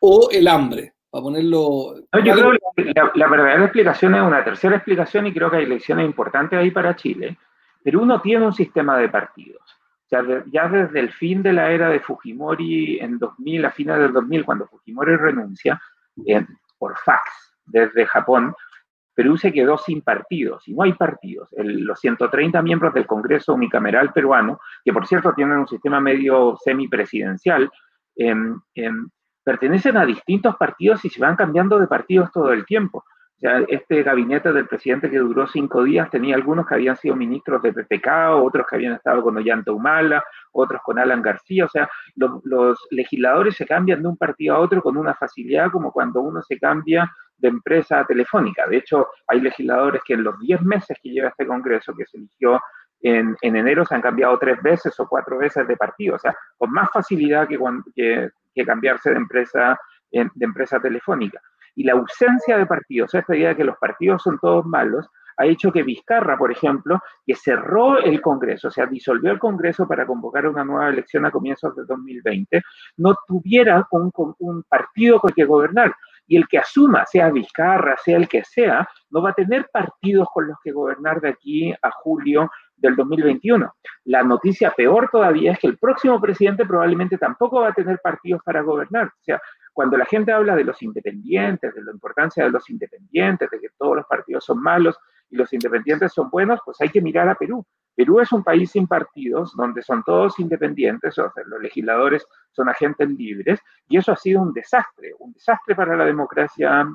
o 0.00 0.30
el 0.30 0.48
hambre, 0.48 0.94
para 1.10 1.22
ponerlo... 1.22 1.96
yo 2.24 2.32
creo 2.32 2.52
que 2.84 2.92
la, 3.14 3.28
verdadera 3.28 3.64
explicación 3.64 4.14
es 4.14 4.22
una 4.22 4.44
tercera 4.44 4.76
explicación 4.76 5.26
y 5.26 5.32
creo 5.32 5.50
que 5.50 5.58
hay 5.58 5.66
lecciones 5.66 6.06
importantes 6.06 6.58
ahí 6.58 6.70
para 6.70 6.96
Chile. 6.96 7.36
Perú 7.82 8.04
no 8.04 8.20
tiene 8.20 8.46
un 8.46 8.52
sistema 8.52 8.96
de 8.98 9.08
partidos. 9.08 9.62
Ya 10.10 10.68
desde 10.68 11.00
el 11.00 11.10
fin 11.12 11.42
de 11.42 11.52
la 11.52 11.70
era 11.70 11.90
de 11.90 12.00
Fujimori 12.00 12.98
en 12.98 13.18
2000, 13.18 13.64
a 13.64 13.70
fines 13.70 13.98
del 13.98 14.12
2000, 14.12 14.44
cuando 14.44 14.66
Fujimori 14.66 15.16
renuncia 15.16 15.80
eh, 16.26 16.46
por 16.78 16.96
fax 16.96 17.56
desde 17.66 18.06
Japón, 18.06 18.54
Perú 19.14 19.36
se 19.36 19.52
quedó 19.52 19.76
sin 19.76 20.00
partidos 20.00 20.66
y 20.68 20.74
no 20.74 20.84
hay 20.84 20.92
partidos. 20.92 21.50
los 21.58 22.00
130 22.00 22.62
miembros 22.62 22.94
del 22.94 23.06
Congreso 23.06 23.52
Unicameral 23.52 24.12
peruano, 24.12 24.60
que 24.84 24.92
por 24.92 25.06
cierto 25.06 25.32
tienen 25.34 25.58
un 25.58 25.68
sistema 25.68 26.00
medio 26.00 26.56
semipresidencial, 26.64 27.70
eh, 28.16 28.34
pertenecen 29.48 29.96
a 29.96 30.04
distintos 30.04 30.56
partidos 30.56 31.02
y 31.06 31.08
se 31.08 31.22
van 31.22 31.34
cambiando 31.34 31.78
de 31.78 31.86
partidos 31.86 32.30
todo 32.30 32.52
el 32.52 32.66
tiempo. 32.66 32.98
O 32.98 33.40
sea, 33.40 33.60
este 33.66 34.02
gabinete 34.02 34.52
del 34.52 34.66
presidente 34.66 35.08
que 35.08 35.16
duró 35.16 35.46
cinco 35.46 35.84
días 35.84 36.10
tenía 36.10 36.34
algunos 36.34 36.66
que 36.66 36.74
habían 36.74 36.96
sido 36.96 37.16
ministros 37.16 37.62
de 37.62 37.72
PPK, 37.72 38.34
otros 38.34 38.66
que 38.68 38.76
habían 38.76 38.92
estado 38.92 39.22
con 39.22 39.38
Ollanta 39.38 39.72
Humala, 39.72 40.22
otros 40.52 40.82
con 40.84 40.98
Alan 40.98 41.22
García. 41.22 41.64
O 41.64 41.68
sea, 41.70 41.88
los, 42.16 42.78
legisladores 42.90 43.56
se 43.56 43.64
cambian 43.64 44.02
de 44.02 44.08
un 44.08 44.18
partido 44.18 44.54
a 44.54 44.58
otro 44.58 44.82
con 44.82 44.98
una 44.98 45.14
facilidad 45.14 45.70
como 45.70 45.92
cuando 45.92 46.20
uno 46.20 46.42
se 46.42 46.58
cambia 46.58 47.10
de 47.38 47.48
empresa 47.48 48.04
telefónica. 48.04 48.66
De 48.66 48.76
hecho, 48.76 49.08
hay 49.26 49.40
legisladores 49.40 50.02
que 50.04 50.12
en 50.12 50.24
los 50.24 50.38
diez 50.40 50.60
meses 50.60 50.98
que 51.02 51.08
lleva 51.08 51.28
este 51.28 51.46
Congreso, 51.46 51.94
que 51.96 52.04
se 52.04 52.18
eligió 52.18 52.60
en, 53.00 53.36
enero, 53.40 53.86
se 53.86 53.94
han 53.94 54.02
cambiado 54.02 54.38
tres 54.38 54.60
veces 54.62 54.98
o 55.00 55.08
cuatro 55.08 55.38
veces 55.38 55.66
de 55.66 55.76
partido. 55.76 56.16
O 56.16 56.18
sea, 56.18 56.36
con 56.56 56.70
más 56.70 56.90
facilidad 56.92 57.46
que, 57.46 57.58
que, 57.94 58.30
que 58.58 58.66
cambiarse 58.66 59.10
de 59.10 59.16
empresa, 59.16 59.78
de 60.10 60.44
empresa 60.44 60.80
telefónica. 60.80 61.40
Y 61.74 61.84
la 61.84 61.92
ausencia 61.92 62.58
de 62.58 62.66
partidos, 62.66 63.14
esta 63.14 63.36
idea 63.36 63.50
de 63.50 63.56
que 63.56 63.64
los 63.64 63.76
partidos 63.78 64.22
son 64.22 64.38
todos 64.40 64.66
malos, 64.66 65.08
ha 65.36 65.46
hecho 65.46 65.70
que 65.70 65.84
Vizcarra, 65.84 66.36
por 66.36 66.50
ejemplo, 66.50 66.98
que 67.24 67.36
cerró 67.36 67.98
el 67.98 68.20
Congreso, 68.20 68.68
o 68.68 68.70
sea, 68.70 68.86
disolvió 68.86 69.30
el 69.30 69.38
Congreso 69.38 69.86
para 69.86 70.04
convocar 70.04 70.48
una 70.48 70.64
nueva 70.64 70.88
elección 70.88 71.24
a 71.24 71.30
comienzos 71.30 71.76
de 71.76 71.84
2020, 71.84 72.62
no 72.96 73.14
tuviera 73.26 73.86
un, 73.92 74.10
un 74.40 74.62
partido 74.64 75.20
con 75.20 75.30
el 75.30 75.34
que 75.36 75.44
gobernar. 75.44 75.94
Y 76.26 76.36
el 76.36 76.48
que 76.48 76.58
asuma, 76.58 77.06
sea 77.06 77.30
Vizcarra, 77.30 77.96
sea 78.04 78.16
el 78.16 78.28
que 78.28 78.42
sea, 78.44 78.86
no 79.10 79.22
va 79.22 79.30
a 79.30 79.34
tener 79.34 79.68
partidos 79.72 80.28
con 80.34 80.48
los 80.48 80.58
que 80.62 80.72
gobernar 80.72 81.20
de 81.20 81.30
aquí 81.30 81.72
a 81.72 81.90
julio 81.90 82.50
del 82.78 82.96
2021. 82.96 83.72
La 84.04 84.22
noticia 84.22 84.70
peor 84.70 85.08
todavía 85.10 85.52
es 85.52 85.58
que 85.58 85.66
el 85.66 85.78
próximo 85.78 86.20
presidente 86.20 86.64
probablemente 86.64 87.18
tampoco 87.18 87.60
va 87.60 87.68
a 87.68 87.72
tener 87.72 88.00
partidos 88.02 88.42
para 88.44 88.62
gobernar. 88.62 89.06
O 89.08 89.22
sea, 89.22 89.40
cuando 89.72 89.96
la 89.96 90.06
gente 90.06 90.32
habla 90.32 90.56
de 90.56 90.64
los 90.64 90.82
independientes, 90.82 91.74
de 91.74 91.82
la 91.82 91.92
importancia 91.92 92.44
de 92.44 92.50
los 92.50 92.68
independientes, 92.70 93.50
de 93.50 93.60
que 93.60 93.68
todos 93.78 93.96
los 93.96 94.06
partidos 94.06 94.44
son 94.44 94.60
malos 94.60 94.98
y 95.30 95.36
los 95.36 95.52
independientes 95.52 96.12
son 96.12 96.30
buenos, 96.30 96.60
pues 96.64 96.80
hay 96.80 96.88
que 96.88 97.00
mirar 97.00 97.28
a 97.28 97.34
Perú. 97.34 97.64
Perú 97.94 98.20
es 98.20 98.30
un 98.32 98.44
país 98.44 98.70
sin 98.70 98.86
partidos, 98.86 99.54
donde 99.56 99.82
son 99.82 100.04
todos 100.04 100.38
independientes, 100.38 101.18
o 101.18 101.32
sea, 101.32 101.42
los 101.46 101.60
legisladores 101.60 102.24
son 102.52 102.68
agentes 102.68 103.08
libres, 103.10 103.60
y 103.88 103.98
eso 103.98 104.12
ha 104.12 104.16
sido 104.16 104.40
un 104.40 104.52
desastre, 104.52 105.12
un 105.18 105.32
desastre 105.32 105.74
para 105.74 105.96
la 105.96 106.04
democracia, 106.04 106.86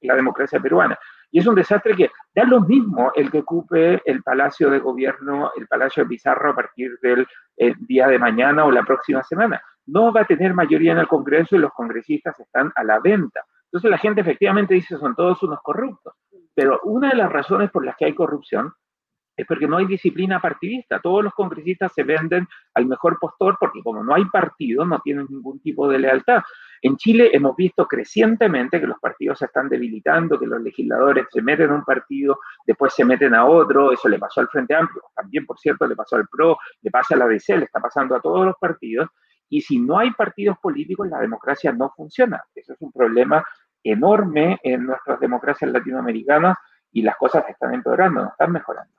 la 0.00 0.14
democracia 0.14 0.60
peruana. 0.60 0.96
Y 1.34 1.40
es 1.40 1.48
un 1.48 1.56
desastre 1.56 1.96
que 1.96 2.12
da 2.32 2.44
lo 2.44 2.60
mismo 2.60 3.10
el 3.12 3.28
que 3.28 3.40
ocupe 3.40 4.00
el 4.04 4.22
Palacio 4.22 4.70
de 4.70 4.78
Gobierno, 4.78 5.50
el 5.56 5.66
Palacio 5.66 6.04
de 6.04 6.10
Pizarro 6.10 6.52
a 6.52 6.54
partir 6.54 6.96
del 7.02 7.26
eh, 7.56 7.74
día 7.76 8.06
de 8.06 8.20
mañana 8.20 8.64
o 8.64 8.70
la 8.70 8.84
próxima 8.84 9.20
semana. 9.24 9.60
No 9.86 10.12
va 10.12 10.20
a 10.20 10.26
tener 10.26 10.54
mayoría 10.54 10.92
en 10.92 10.98
el 10.98 11.08
Congreso 11.08 11.56
y 11.56 11.58
los 11.58 11.72
congresistas 11.72 12.38
están 12.38 12.70
a 12.76 12.84
la 12.84 13.00
venta. 13.00 13.44
Entonces 13.64 13.90
la 13.90 13.98
gente 13.98 14.20
efectivamente 14.20 14.74
dice 14.74 14.96
son 14.96 15.16
todos 15.16 15.42
unos 15.42 15.58
corruptos. 15.60 16.14
Pero 16.54 16.78
una 16.84 17.08
de 17.08 17.16
las 17.16 17.32
razones 17.32 17.68
por 17.72 17.84
las 17.84 17.96
que 17.96 18.04
hay 18.04 18.14
corrupción 18.14 18.72
es 19.36 19.46
porque 19.46 19.66
no 19.66 19.76
hay 19.76 19.86
disciplina 19.86 20.40
partidista. 20.40 21.00
Todos 21.00 21.24
los 21.24 21.34
congresistas 21.34 21.92
se 21.92 22.02
venden 22.02 22.46
al 22.74 22.86
mejor 22.86 23.18
postor 23.18 23.56
porque 23.58 23.82
como 23.82 24.02
no 24.02 24.14
hay 24.14 24.24
partido, 24.26 24.84
no 24.84 25.00
tienen 25.00 25.26
ningún 25.28 25.60
tipo 25.60 25.88
de 25.88 25.98
lealtad. 25.98 26.42
En 26.82 26.96
Chile 26.96 27.30
hemos 27.32 27.56
visto 27.56 27.86
crecientemente 27.86 28.80
que 28.80 28.86
los 28.86 28.98
partidos 29.00 29.38
se 29.38 29.46
están 29.46 29.68
debilitando, 29.68 30.38
que 30.38 30.46
los 30.46 30.60
legisladores 30.60 31.26
se 31.32 31.42
meten 31.42 31.66
en 31.66 31.76
un 31.76 31.84
partido, 31.84 32.38
después 32.66 32.92
se 32.94 33.04
meten 33.04 33.34
a 33.34 33.46
otro, 33.46 33.92
eso 33.92 34.08
le 34.08 34.18
pasó 34.18 34.40
al 34.40 34.48
Frente 34.48 34.74
Amplio, 34.74 35.02
también 35.14 35.46
por 35.46 35.58
cierto 35.58 35.86
le 35.86 35.96
pasó 35.96 36.16
al 36.16 36.28
PRO, 36.28 36.58
le 36.82 36.90
pasa 36.90 37.14
a 37.14 37.18
la 37.18 37.26
DC, 37.26 37.56
le 37.56 37.64
está 37.64 37.80
pasando 37.80 38.14
a 38.14 38.20
todos 38.20 38.44
los 38.44 38.56
partidos, 38.60 39.08
y 39.48 39.60
si 39.60 39.78
no 39.78 39.98
hay 39.98 40.10
partidos 40.10 40.58
políticos, 40.58 41.08
la 41.08 41.20
democracia 41.20 41.72
no 41.72 41.92
funciona. 41.96 42.42
Eso 42.54 42.72
es 42.72 42.82
un 42.82 42.92
problema 42.92 43.44
enorme 43.82 44.58
en 44.62 44.86
nuestras 44.86 45.20
democracias 45.20 45.70
latinoamericanas 45.70 46.56
y 46.92 47.02
las 47.02 47.16
cosas 47.16 47.44
están 47.48 47.74
empeorando, 47.74 48.22
no 48.22 48.28
están 48.28 48.52
mejorando. 48.52 48.92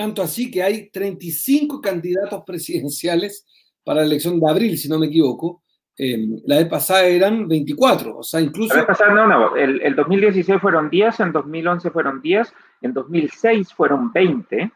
Tanto 0.00 0.22
así 0.22 0.50
que 0.50 0.62
hay 0.62 0.88
35 0.88 1.78
candidatos 1.78 2.42
presidenciales 2.46 3.46
para 3.84 4.00
la 4.00 4.06
elección 4.06 4.40
de 4.40 4.50
abril, 4.50 4.78
si 4.78 4.88
no 4.88 4.98
me 4.98 5.08
equivoco. 5.08 5.62
Em, 5.94 6.40
la 6.46 6.56
vez 6.56 6.68
pasada 6.68 7.02
eran 7.02 7.46
24, 7.46 8.16
o 8.16 8.22
sea, 8.22 8.40
incluso... 8.40 8.72
La 8.72 8.80
vez 8.80 8.86
pasada 8.86 9.12
no, 9.12 9.26
no, 9.26 9.56
el, 9.56 9.78
el 9.82 9.94
2016 9.94 10.58
fueron 10.58 10.88
10, 10.88 11.20
en 11.20 11.32
2011 11.32 11.90
fueron 11.90 12.22
10, 12.22 12.50
en 12.80 12.94
2006 12.94 13.74
fueron 13.74 14.10
20, 14.10 14.72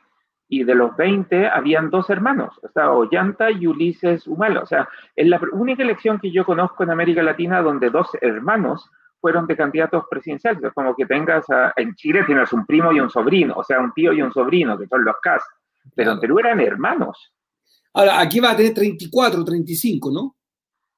y 0.51 0.63
de 0.63 0.75
los 0.75 0.95
20 0.95 1.47
habían 1.49 1.89
dos 1.89 2.11
hermanos, 2.11 2.61
o 2.63 2.69
sea, 2.69 2.93
Ollanta 2.93 3.51
y 3.51 3.67
Ulises 3.67 4.27
Humala. 4.27 4.61
O 4.61 4.67
sea, 4.67 4.87
es 5.17 5.27
la 5.27 5.41
única 5.53 5.83
elección 5.83 6.21
que 6.21 6.33
yo 6.33 6.45
conozco 6.45 6.83
en 6.83 6.91
América 6.91 7.23
Latina 7.23 7.63
donde 7.63 7.89
dos 7.89 8.11
hermanos 8.21 8.91
fueron 9.25 9.47
de 9.47 9.57
candidatos 9.57 10.05
presidenciales. 10.11 10.63
Es 10.63 10.73
como 10.75 10.95
que 10.95 11.07
tengas, 11.07 11.47
en 11.77 11.95
Chile 11.95 12.25
tienes 12.27 12.53
un 12.53 12.67
primo 12.67 12.93
y 12.93 13.01
un 13.01 13.09
sobrino, 13.09 13.55
o 13.57 13.65
sea, 13.65 13.81
un 13.81 13.91
tío 13.95 14.13
y 14.13 14.21
un 14.21 14.31
sobrino, 14.31 14.77
que 14.77 14.87
son 14.87 15.03
los 15.03 15.17
CAS, 15.23 15.43
pero 15.95 16.13
en 16.13 16.21
Perú 16.21 16.41
eran 16.41 16.61
hermanos. 16.61 17.33
Ahora, 17.95 18.21
aquí 18.21 18.39
va 18.39 18.51
a 18.51 18.57
tener 18.57 18.75
34, 18.75 19.43
35, 19.43 20.11
¿no? 20.11 20.37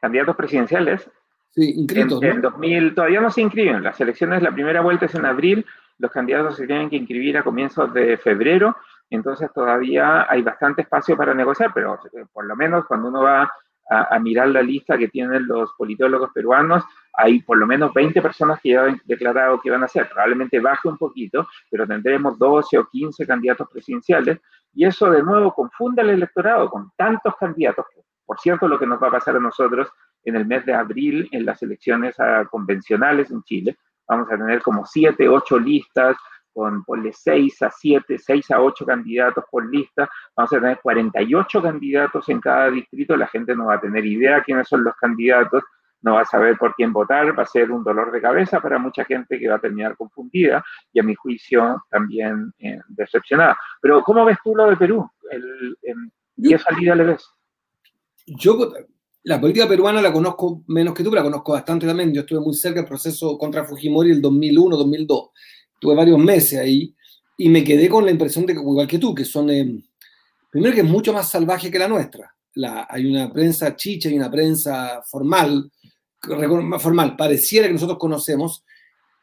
Candidatos 0.01 0.35
presidenciales. 0.35 1.09
Sí, 1.51 1.75
inscritos. 1.77 2.21
En, 2.21 2.41
2000, 2.41 2.97
todavía 2.97 3.21
no 3.21 3.31
se 3.31 3.43
inscriben. 3.43 3.85
Las 3.85 4.01
elecciones, 4.01 4.43
la 4.43 4.51
primera 4.51 4.81
vuelta 4.81 5.07
es 5.07 5.15
en 5.15 5.25
abril, 5.25 5.65
los 5.99 6.11
candidatos 6.11 6.57
se 6.57 6.67
tienen 6.67 6.91
que 6.91 6.97
inscribir 6.97 7.39
a 7.39 7.45
comienzos 7.45 7.95
de 7.95 8.17
febrero 8.17 8.77
entonces 9.11 9.53
todavía 9.53 10.27
hay 10.29 10.43
bastante 10.43 10.83
espacio 10.83 11.17
para 11.17 11.35
negociar, 11.35 11.71
pero 11.73 11.99
eh, 12.13 12.25
por 12.33 12.45
lo 12.45 12.57
menos 12.57 12.85
cuando 12.87 13.09
uno 13.09 13.23
va 13.23 13.51
a, 13.89 14.19
mirar 14.19 14.49
la 14.49 14.63
lista 14.63 14.99
que 14.99 15.09
tienen 15.09 15.47
los 15.47 15.73
politólogos 15.75 16.31
peruanos, 16.33 16.85
hay 17.13 17.41
por 17.43 17.57
lo 17.57 17.67
menos 17.67 17.95
20 17.95 18.21
personas 18.21 18.61
que 18.61 18.71
ya 18.71 18.85
han 18.85 19.01
declarado 19.05 19.61
que 19.61 19.71
van 19.71 19.85
a 19.85 19.89
ser. 19.89 20.09
Probablemente 20.09 20.61
baje 20.61 20.89
un 20.89 20.99
poquito, 20.99 21.49
pero 21.71 21.87
tendremos 21.87 22.39
12 22.39 22.79
o 22.79 22.87
15 22.87 23.27
candidatos 23.27 23.69
presidenciales 23.71 24.39
y 24.75 24.85
eso 24.85 25.11
de 25.11 25.23
nuevo 25.23 25.55
confunde 25.55 26.03
al 26.03 26.11
electorado 26.11 26.69
con 26.69 26.91
tantos 26.97 27.35
candidatos. 27.39 27.87
Por 28.25 28.39
cierto, 28.39 28.67
lo 28.67 28.79
que 28.79 28.87
nos 28.87 29.03
va 29.03 29.09
a 29.09 29.13
pasar 29.13 29.37
a 29.37 29.41
nosotros 29.41 29.89
en 30.25 30.37
el 30.37 30.47
mes 30.47 30.67
de 30.67 30.75
abril 30.75 31.29
en 31.31 31.47
las 31.47 31.63
elecciones 31.63 32.19
ah, 32.19 32.45
convencionales 32.51 33.31
en 33.31 33.43
Chile, 33.45 33.77
vamos 34.09 34.31
a 34.31 34.37
tener 34.37 34.61
como 34.63 34.85
7, 34.85 35.29
8 35.29 35.59
listas 35.61 36.17
con 36.57 36.83
ponle 36.85 37.13
6 37.13 37.63
a 37.65 37.71
7, 37.71 38.17
6 38.19 38.51
a 38.53 38.63
8 38.63 38.87
candidatos 38.87 39.45
por 39.51 39.71
lista, 39.71 40.09
vamos 40.35 40.51
a 40.55 40.59
tener 40.59 40.81
48 40.83 41.63
candidatos 41.63 42.27
en 42.31 42.41
cada 42.41 42.71
distrito, 42.71 43.15
la 43.15 43.27
gente 43.27 43.55
no 43.55 43.67
va 43.67 43.75
a 43.75 43.81
tener 43.81 44.07
idea 44.07 44.43
quiénes 44.43 44.67
son 44.67 44.83
los 44.83 44.95
candidatos, 44.97 45.63
no 46.01 46.15
va 46.15 46.23
a 46.23 46.25
saber 46.25 46.57
por 46.57 46.75
quién 46.75 46.95
votar, 46.95 47.39
va 47.39 47.43
a 47.43 47.47
ser 47.47 47.71
un 47.71 47.85
dolor 47.85 48.11
de 48.11 48.23
cabeza 48.23 48.59
para 48.61 48.79
mucha 48.79 49.05
gente 49.05 49.39
que 49.39 49.49
va 49.49 49.57
a 49.57 49.61
terminar 49.61 49.99
confundida 49.99 50.65
y 50.95 51.01
a 51.01 51.03
mi 51.03 51.15
juicio 51.15 51.85
también 51.91 52.51
eh, 52.59 52.81
decepcionada. 52.89 53.59
Pero 53.83 54.03
¿cómo 54.03 54.25
ves 54.25 54.39
tú 54.43 54.57
lo 54.57 54.71
de 54.71 54.79
Perú? 54.79 55.07
El, 55.31 55.77
¿Qué 56.43 56.59
salida 56.59 56.95
le 56.95 57.05
ves? 57.05 57.29
Yo 58.25 58.73
la 59.25 59.39
política 59.39 59.69
peruana 59.69 60.01
la 60.01 60.13
conozco 60.13 60.63
menos 60.69 60.95
que 60.95 61.05
tú, 61.05 61.13
la 61.13 61.23
conozco 61.23 61.53
bastante 61.53 61.87
también. 61.87 62.15
Yo 62.15 62.21
estuve 62.21 62.41
muy 62.41 62.55
cerca 62.55 62.81
del 62.81 62.89
proceso 62.89 63.37
contra 63.37 63.65
Fujimori 63.65 64.11
el 64.11 64.23
2001-2002 64.23 65.31
tuve 65.79 65.95
varios 65.95 66.19
meses 66.19 66.59
ahí 66.59 66.95
y 67.37 67.49
me 67.49 67.63
quedé 67.63 67.89
con 67.89 68.05
la 68.05 68.11
impresión 68.11 68.47
de 68.47 68.55
que, 68.55 68.61
igual 68.61 68.87
que 68.87 68.99
tú, 68.99 69.15
que 69.15 69.25
son, 69.25 69.51
eh, 69.51 69.83
primero 70.51 70.75
que 70.75 70.81
es 70.81 70.87
mucho 70.87 71.13
más 71.13 71.29
salvaje 71.29 71.71
que 71.71 71.79
la 71.79 71.89
nuestra. 71.89 72.35
La, 72.55 72.87
hay 72.89 73.07
una 73.07 73.31
prensa 73.33 73.77
chicha 73.77 74.09
y 74.09 74.17
una 74.17 74.31
prensa 74.31 75.03
formal, 75.03 75.71
formal, 76.79 77.15
pareciera 77.17 77.67
que 77.67 77.75
nosotros 77.75 77.99
conocemos, 77.99 78.65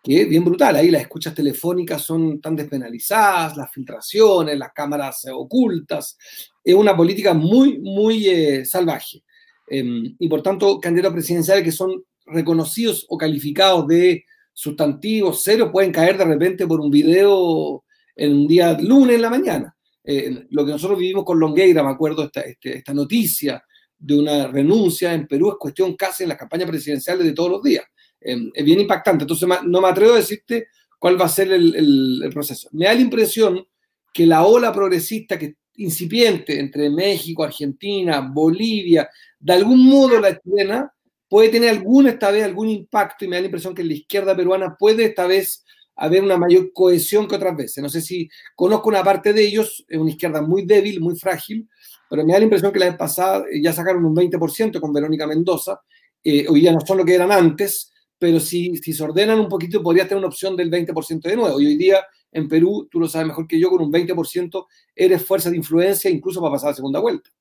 que 0.04 0.22
es 0.22 0.30
bien 0.30 0.46
brutal. 0.46 0.76
Ahí 0.76 0.92
las 0.92 1.02
escuchas 1.02 1.34
telefónicas 1.34 2.02
son 2.04 2.40
tan 2.40 2.56
despenalizadas, 2.56 3.58
las 3.58 3.72
filtraciones, 3.72 4.58
las 4.58 4.72
cámaras 4.74 5.26
ocultas. 5.34 6.18
Es 6.64 6.76
una 6.76 6.96
política 6.96 7.34
muy, 7.34 7.80
muy 7.80 8.28
eh, 8.28 8.66
salvaje. 8.66 9.24
Em, 9.68 10.16
y 10.20 10.28
por 10.28 10.44
tanto, 10.44 10.80
candidatos 10.80 11.14
presidenciales 11.14 11.64
que 11.64 11.72
son 11.72 12.04
reconocidos 12.26 13.06
o 13.10 13.18
calificados 13.18 13.88
de 13.88 14.26
sustantivos 14.54 15.44
serios 15.44 15.70
pueden 15.72 15.92
caer 15.92 16.18
de 16.18 16.26
repente 16.26 16.68
por 16.68 16.80
un 16.80 16.92
video 16.92 17.84
en 18.16 18.34
un 18.34 18.48
día 18.48 18.78
lunes 18.80 19.16
en 19.16 19.22
la 19.22 19.30
mañana. 19.30 19.76
Eh, 20.04 20.46
lo 20.50 20.66
que 20.66 20.72
nosotros 20.72 21.00
vivimos 21.00 21.24
con 21.24 21.40
Longueira, 21.40 21.84
me 21.84 21.90
acuerdo, 21.90 22.26
esta, 22.26 22.42
este, 22.42 22.78
esta 22.78 22.94
noticia 22.94 23.64
de 23.98 24.20
una 24.20 24.48
renuncia 24.48 25.14
en 25.14 25.28
Perú 25.28 25.52
es 25.52 25.56
cuestión 25.58 25.96
casi 25.96 26.24
en 26.24 26.30
las 26.30 26.38
campañas 26.38 26.70
presidenciales 26.70 27.26
de 27.26 27.32
todos 27.34 27.50
los 27.50 27.64
días. 27.64 27.86
Eh, 28.20 28.38
es 28.54 28.66
bien 28.66 28.82
impactante. 28.82 29.24
Entonces, 29.24 29.48
no 29.66 29.82
me 29.82 29.88
atrevo 29.88 30.14
a 30.14 30.18
decirte 30.18 30.68
cuál 31.00 31.20
va 31.20 31.26
a 31.26 31.30
ser 31.30 31.52
el, 31.52 32.22
el, 32.24 32.30
proceso. 32.34 32.70
Me 32.74 32.86
da 32.86 32.94
la 32.94 33.02
impresión 33.02 33.66
que 34.14 34.26
la 34.26 34.46
ola 34.46 34.72
progresista 34.72 35.40
que 35.40 35.56
incipiente 35.76 36.60
entre 36.60 36.90
México, 36.90 37.44
Argentina, 37.44 38.22
Bolivia, 38.22 39.10
de 39.40 39.54
algún 39.54 39.86
modo 39.86 40.20
la 40.20 40.40
chilena, 40.40 40.94
puede 41.34 41.50
tener 41.50 41.72
algún, 41.72 42.06
esta 42.06 42.30
vez, 42.30 42.44
algún 42.44 42.70
impacto 42.70 43.26
y 43.26 43.28
me 43.28 43.38
da 43.38 43.42
la 43.42 43.48
impresión 43.48 43.74
que 43.74 43.84
la 43.84 43.94
izquierda 43.94 44.36
peruana 44.36 44.76
puede 44.78 45.06
esta 45.06 45.26
vez 45.26 45.66
haber 45.96 46.22
una 46.22 46.38
mayor 46.38 46.72
cohesión 46.72 47.28
que 47.28 47.34
otras 47.38 47.58
veces. 47.58 47.82
No 47.82 47.90
sé 47.90 48.02
si 48.02 48.30
conozco 48.56 48.88
una 48.90 49.04
parte 49.04 49.34
de 49.34 49.42
ellos, 49.42 49.84
es 49.88 49.98
una 49.98 50.12
izquierda 50.12 50.44
muy 50.44 50.64
débil, 50.64 51.02
muy 51.02 51.16
frágil, 51.16 51.68
pero 52.08 52.24
me 52.24 52.34
da 52.34 52.38
la 52.38 52.44
impresión 52.44 52.72
que 52.72 52.78
la 52.78 52.86
vez 52.86 52.98
pasada 52.98 53.46
eh, 53.52 53.60
ya 53.64 53.74
sacaron 53.74 54.06
un 54.06 54.16
20% 54.16 54.80
con 54.80 54.94
Verónica 54.94 55.26
Mendoza, 55.26 55.82
eh, 56.24 56.46
hoy 56.48 56.62
ya 56.62 56.72
no 56.72 56.82
son 56.82 57.00
lo 57.00 57.04
que 57.04 57.16
eran 57.16 57.32
antes, 57.32 57.92
pero 58.20 58.40
si, 58.40 58.78
si 58.78 58.94
se 58.94 59.04
ordenan 59.04 59.40
un 59.40 59.50
poquito 59.50 59.82
podría 59.82 60.04
tener 60.04 60.20
una 60.20 60.28
opción 60.28 60.56
del 60.56 60.70
20% 60.70 61.20
de 61.20 61.36
nuevo. 61.36 61.60
Y 61.60 61.66
hoy 61.66 61.78
día 61.78 62.06
en 62.32 62.48
Perú, 62.48 62.88
tú 62.92 63.00
lo 63.00 63.08
sabes 63.08 63.30
mejor 63.30 63.48
que 63.48 63.60
yo, 63.60 63.72
con 63.72 63.82
un 63.82 63.92
20% 63.92 64.68
eres 64.96 65.26
fuerza 65.26 65.50
de 65.50 65.58
influencia 65.58 66.12
incluso 66.12 66.40
para 66.42 66.52
pasar 66.52 66.68
a 66.68 66.72
la 66.74 66.76
segunda 66.76 67.00
vuelta. 67.00 67.32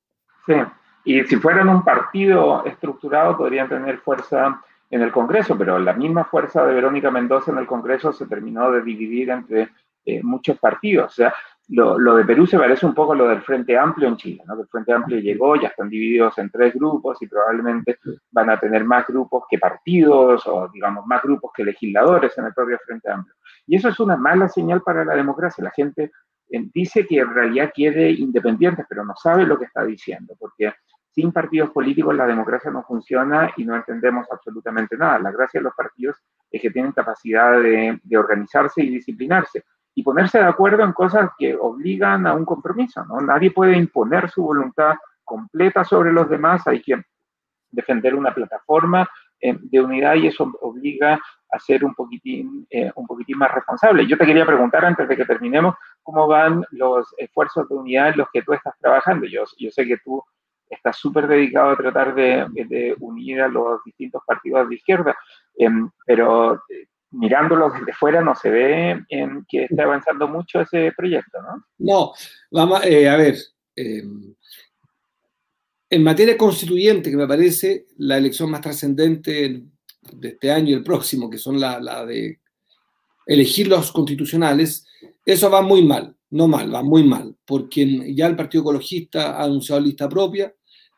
Sí, 0.46 0.54
y 1.04 1.22
si 1.24 1.36
fueran 1.36 1.68
un 1.68 1.84
partido 1.84 2.64
estructurado, 2.64 3.36
podrían 3.36 3.68
tener 3.68 3.98
fuerza 3.98 4.60
en 4.90 5.02
el 5.02 5.10
Congreso, 5.10 5.56
pero 5.56 5.78
la 5.78 5.94
misma 5.94 6.24
fuerza 6.24 6.64
de 6.66 6.74
Verónica 6.74 7.10
Mendoza 7.10 7.50
en 7.50 7.58
el 7.58 7.66
Congreso 7.66 8.12
se 8.12 8.26
terminó 8.26 8.70
de 8.70 8.82
dividir 8.82 9.30
entre 9.30 9.70
eh, 10.04 10.22
muchos 10.22 10.58
partidos. 10.58 11.12
O 11.12 11.14
sea, 11.14 11.34
lo, 11.68 11.98
lo, 11.98 12.16
de 12.16 12.24
Perú 12.24 12.46
se 12.46 12.58
parece 12.58 12.84
un 12.84 12.94
poco 12.94 13.12
a 13.12 13.16
lo 13.16 13.28
del 13.28 13.40
Frente 13.40 13.76
Amplio 13.78 14.08
en 14.08 14.16
Chile, 14.16 14.42
¿no? 14.46 14.60
El 14.60 14.66
Frente 14.66 14.92
Amplio 14.92 15.18
llegó, 15.18 15.56
ya 15.56 15.68
están 15.68 15.88
divididos 15.88 16.36
en 16.38 16.50
tres 16.50 16.74
grupos 16.74 17.22
y 17.22 17.26
probablemente 17.26 17.98
van 18.30 18.50
a 18.50 18.60
tener 18.60 18.84
más 18.84 19.06
grupos 19.06 19.44
que 19.48 19.58
partidos 19.58 20.46
o, 20.46 20.68
digamos, 20.68 21.06
más 21.06 21.22
grupos 21.22 21.52
que 21.54 21.64
legisladores 21.64 22.36
en 22.36 22.46
el 22.46 22.52
propio 22.52 22.78
Frente 22.84 23.10
Amplio. 23.10 23.34
Y 23.66 23.76
eso 23.76 23.88
es 23.88 23.98
una 23.98 24.16
mala 24.16 24.48
señal 24.48 24.82
para 24.82 25.04
la 25.04 25.14
democracia. 25.14 25.64
La 25.64 25.70
gente 25.70 26.10
eh, 26.50 26.68
dice 26.74 27.06
que 27.06 27.20
en 27.20 27.32
realidad 27.32 27.72
quiere 27.74 28.10
independientes, 28.10 28.84
pero 28.88 29.04
no 29.04 29.14
sabe 29.16 29.46
lo 29.46 29.58
que 29.58 29.64
está 29.64 29.84
diciendo, 29.84 30.34
porque 30.38 30.74
sin 31.14 31.30
partidos 31.30 31.70
políticos 31.70 32.14
la 32.14 32.26
democracia 32.26 32.70
no 32.70 32.82
funciona 32.82 33.52
y 33.56 33.64
no 33.64 33.76
entendemos 33.76 34.26
absolutamente 34.30 34.96
nada. 34.96 35.18
La 35.18 35.30
gracia 35.30 35.60
de 35.60 35.64
los 35.64 35.74
partidos 35.74 36.16
es 36.50 36.60
que 36.60 36.70
tienen 36.70 36.92
capacidad 36.92 37.60
de, 37.60 38.00
organizarse 38.16 38.82
y 38.82 38.88
disciplinarse 38.88 39.64
y 39.94 40.02
ponerse 40.02 40.38
de 40.38 40.44
acuerdo 40.44 40.82
en 40.84 40.92
cosas 40.92 41.30
que 41.38 41.54
obligan 41.54 42.26
a 42.26 42.34
un 42.34 42.46
compromiso. 42.46 43.04
¿no? 43.04 43.20
Nadie 43.20 43.50
puede 43.50 43.76
imponer 43.76 44.30
su 44.30 44.42
voluntad 44.42 44.94
completa 45.22 45.84
sobre 45.84 46.12
los 46.12 46.28
demás, 46.30 46.66
hay 46.66 46.82
que 46.82 47.02
defender 47.70 48.14
una 48.14 48.34
plataforma 48.34 49.06
eh, 49.40 49.56
de 49.60 49.80
unidad 49.80 50.14
y 50.14 50.28
eso 50.28 50.50
obliga 50.60 51.20
a 51.50 51.58
ser 51.58 51.84
un 51.84 51.94
poquitín, 51.94 52.66
eh, 52.70 52.90
un 52.94 53.06
poquitín 53.06 53.36
más 53.36 53.52
responsable. 53.52 54.06
Yo 54.06 54.16
te 54.16 54.24
quería 54.24 54.46
preguntar 54.46 54.84
antes 54.84 55.06
de 55.06 55.16
que 55.16 55.26
terminemos, 55.26 55.74
¿cómo 56.02 56.26
van 56.26 56.64
los 56.70 57.12
esfuerzos 57.18 57.68
de 57.68 57.74
unidad 57.74 58.08
en 58.10 58.18
los 58.18 58.28
que 58.32 58.42
tú 58.42 58.54
estás 58.54 58.74
trabajando? 58.78 59.26
Yo, 59.26 59.44
yo 59.58 59.70
sé 59.70 59.86
que 59.86 59.98
tú 59.98 60.22
está 60.74 60.92
súper 60.92 61.26
dedicado 61.28 61.70
a 61.70 61.76
tratar 61.76 62.14
de, 62.14 62.96
unir 63.00 63.40
a 63.42 63.48
los 63.48 63.82
distintos 63.84 64.22
partidos 64.26 64.68
de 64.68 64.74
izquierda, 64.74 65.16
em, 65.56 65.90
pero 66.06 66.54
eh, 66.54 66.88
mirándolo 67.12 67.70
desde 67.70 67.92
fuera 67.92 68.20
no 68.20 68.34
se 68.34 68.50
ve 68.50 69.04
em, 69.08 69.44
que 69.48 69.64
esté 69.64 69.82
avanzando 69.82 70.28
mucho 70.28 70.60
ese 70.60 70.92
proyecto, 70.96 71.40
¿no? 71.42 71.64
No, 71.78 72.12
vamos, 72.50 72.84
eh, 72.84 73.08
a 73.08 73.16
ver, 73.16 73.36
em, 73.76 74.34
en 75.90 76.02
materia 76.02 76.38
constituyente, 76.38 77.10
que 77.10 77.16
me 77.16 77.28
parece 77.28 77.86
la 77.98 78.16
elección 78.16 78.50
más 78.50 78.62
trascendente 78.62 79.62
de 80.10 80.28
este 80.28 80.50
año 80.50 80.70
y 80.70 80.74
el 80.74 80.82
próximo, 80.82 81.28
que 81.28 81.38
son 81.38 81.60
la, 81.60 81.78
la 81.78 82.06
de 82.06 82.40
elegir 83.26 83.68
los 83.68 83.92
constitucionales, 83.92 84.86
eso 85.24 85.50
va 85.50 85.62
muy 85.62 85.84
mal, 85.84 86.16
no 86.30 86.48
mal, 86.48 86.74
va 86.74 86.82
muy 86.82 87.04
mal, 87.04 87.36
porque 87.44 88.14
ya 88.14 88.26
el 88.26 88.36
Partido 88.36 88.62
Ecologista 88.62 89.36
ha 89.36 89.44
anunciado 89.44 89.80
lista 89.80 90.08
propia, 90.08 90.52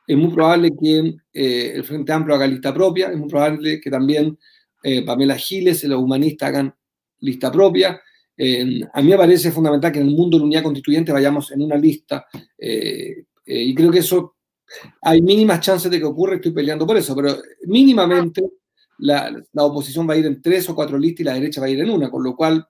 es 0.06 0.16
muy 0.16 0.32
probable 0.32 0.70
que 0.80 1.14
eh, 1.32 1.72
el 1.74 1.84
Frente 1.84 2.12
Amplio 2.12 2.34
haga 2.34 2.46
lista 2.46 2.72
propia, 2.72 3.10
es 3.10 3.16
muy 3.16 3.28
probable 3.28 3.80
que 3.80 3.90
también 3.90 4.38
eh, 4.82 5.02
Pamela 5.02 5.36
Giles 5.36 5.82
y 5.84 5.88
los 5.88 6.00
humanistas 6.00 6.48
hagan 6.48 6.74
lista 7.20 7.50
propia. 7.50 7.90
a 7.90 9.02
mí 9.02 9.08
me 9.08 9.16
parece 9.16 9.50
fundamental 9.50 9.92
que 9.92 10.00
en 10.00 10.08
el 10.08 10.14
mundo 10.14 10.36
de 10.36 10.40
la 10.40 10.46
unidad 10.46 10.62
constituyente 10.62 11.12
vayamos 11.12 11.50
en 11.52 11.62
una 11.62 11.76
lista 11.76 12.26
eh, 12.58 13.24
y 13.46 13.74
creo 13.74 13.90
que 13.90 14.00
eso 14.00 14.36
hay 15.02 15.22
mínimas 15.22 15.60
chances 15.60 15.90
de 15.90 15.98
que 15.98 16.04
ocurra, 16.04 16.34
estoy 16.34 16.52
peleando 16.52 16.86
por 16.86 16.96
eso, 16.96 17.14
pero 17.14 17.36
mínimamente 17.66 18.42
la, 18.98 19.30
la, 19.52 19.64
oposición 19.64 20.08
va 20.08 20.14
a 20.14 20.16
ir 20.16 20.26
en 20.26 20.42
tres 20.42 20.68
o 20.68 20.74
cuatro 20.74 20.98
listas 20.98 21.20
y 21.20 21.24
la 21.24 21.34
derecha 21.34 21.60
va 21.60 21.66
a 21.66 21.70
ir 21.70 21.80
en 21.80 21.90
una, 21.90 22.10
con 22.10 22.22
lo 22.22 22.34
cual 22.34 22.66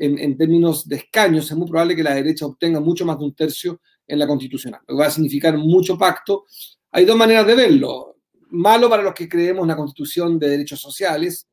en, 0.00 0.36
términos 0.36 0.88
de 0.88 0.96
escaños, 0.96 1.50
es 1.50 1.56
muy 1.56 1.68
probable 1.68 1.94
que 1.94 2.02
la 2.02 2.14
derecha 2.14 2.46
obtenga 2.46 2.80
mucho 2.80 3.04
más 3.04 3.18
de 3.18 3.24
un 3.24 3.34
tercio 3.34 3.80
en 4.10 4.18
la 4.18 4.26
constitucional, 4.26 4.80
lo 4.86 4.96
va 4.96 5.06
a 5.06 5.10
significar 5.10 5.56
mucho 5.56 5.96
pacto. 5.96 6.46
Hay 6.92 7.04
dos 7.04 7.16
maneras 7.16 7.46
de 7.46 7.54
verlo. 7.54 8.16
Malo 8.50 8.90
para 8.90 9.02
los 9.02 9.14
que 9.14 9.28
creemos 9.28 9.60
en 9.60 9.64
una 9.64 9.76
constitución 9.76 10.38
de 10.38 10.48
derechos 10.48 10.80
sociales, 10.80 11.48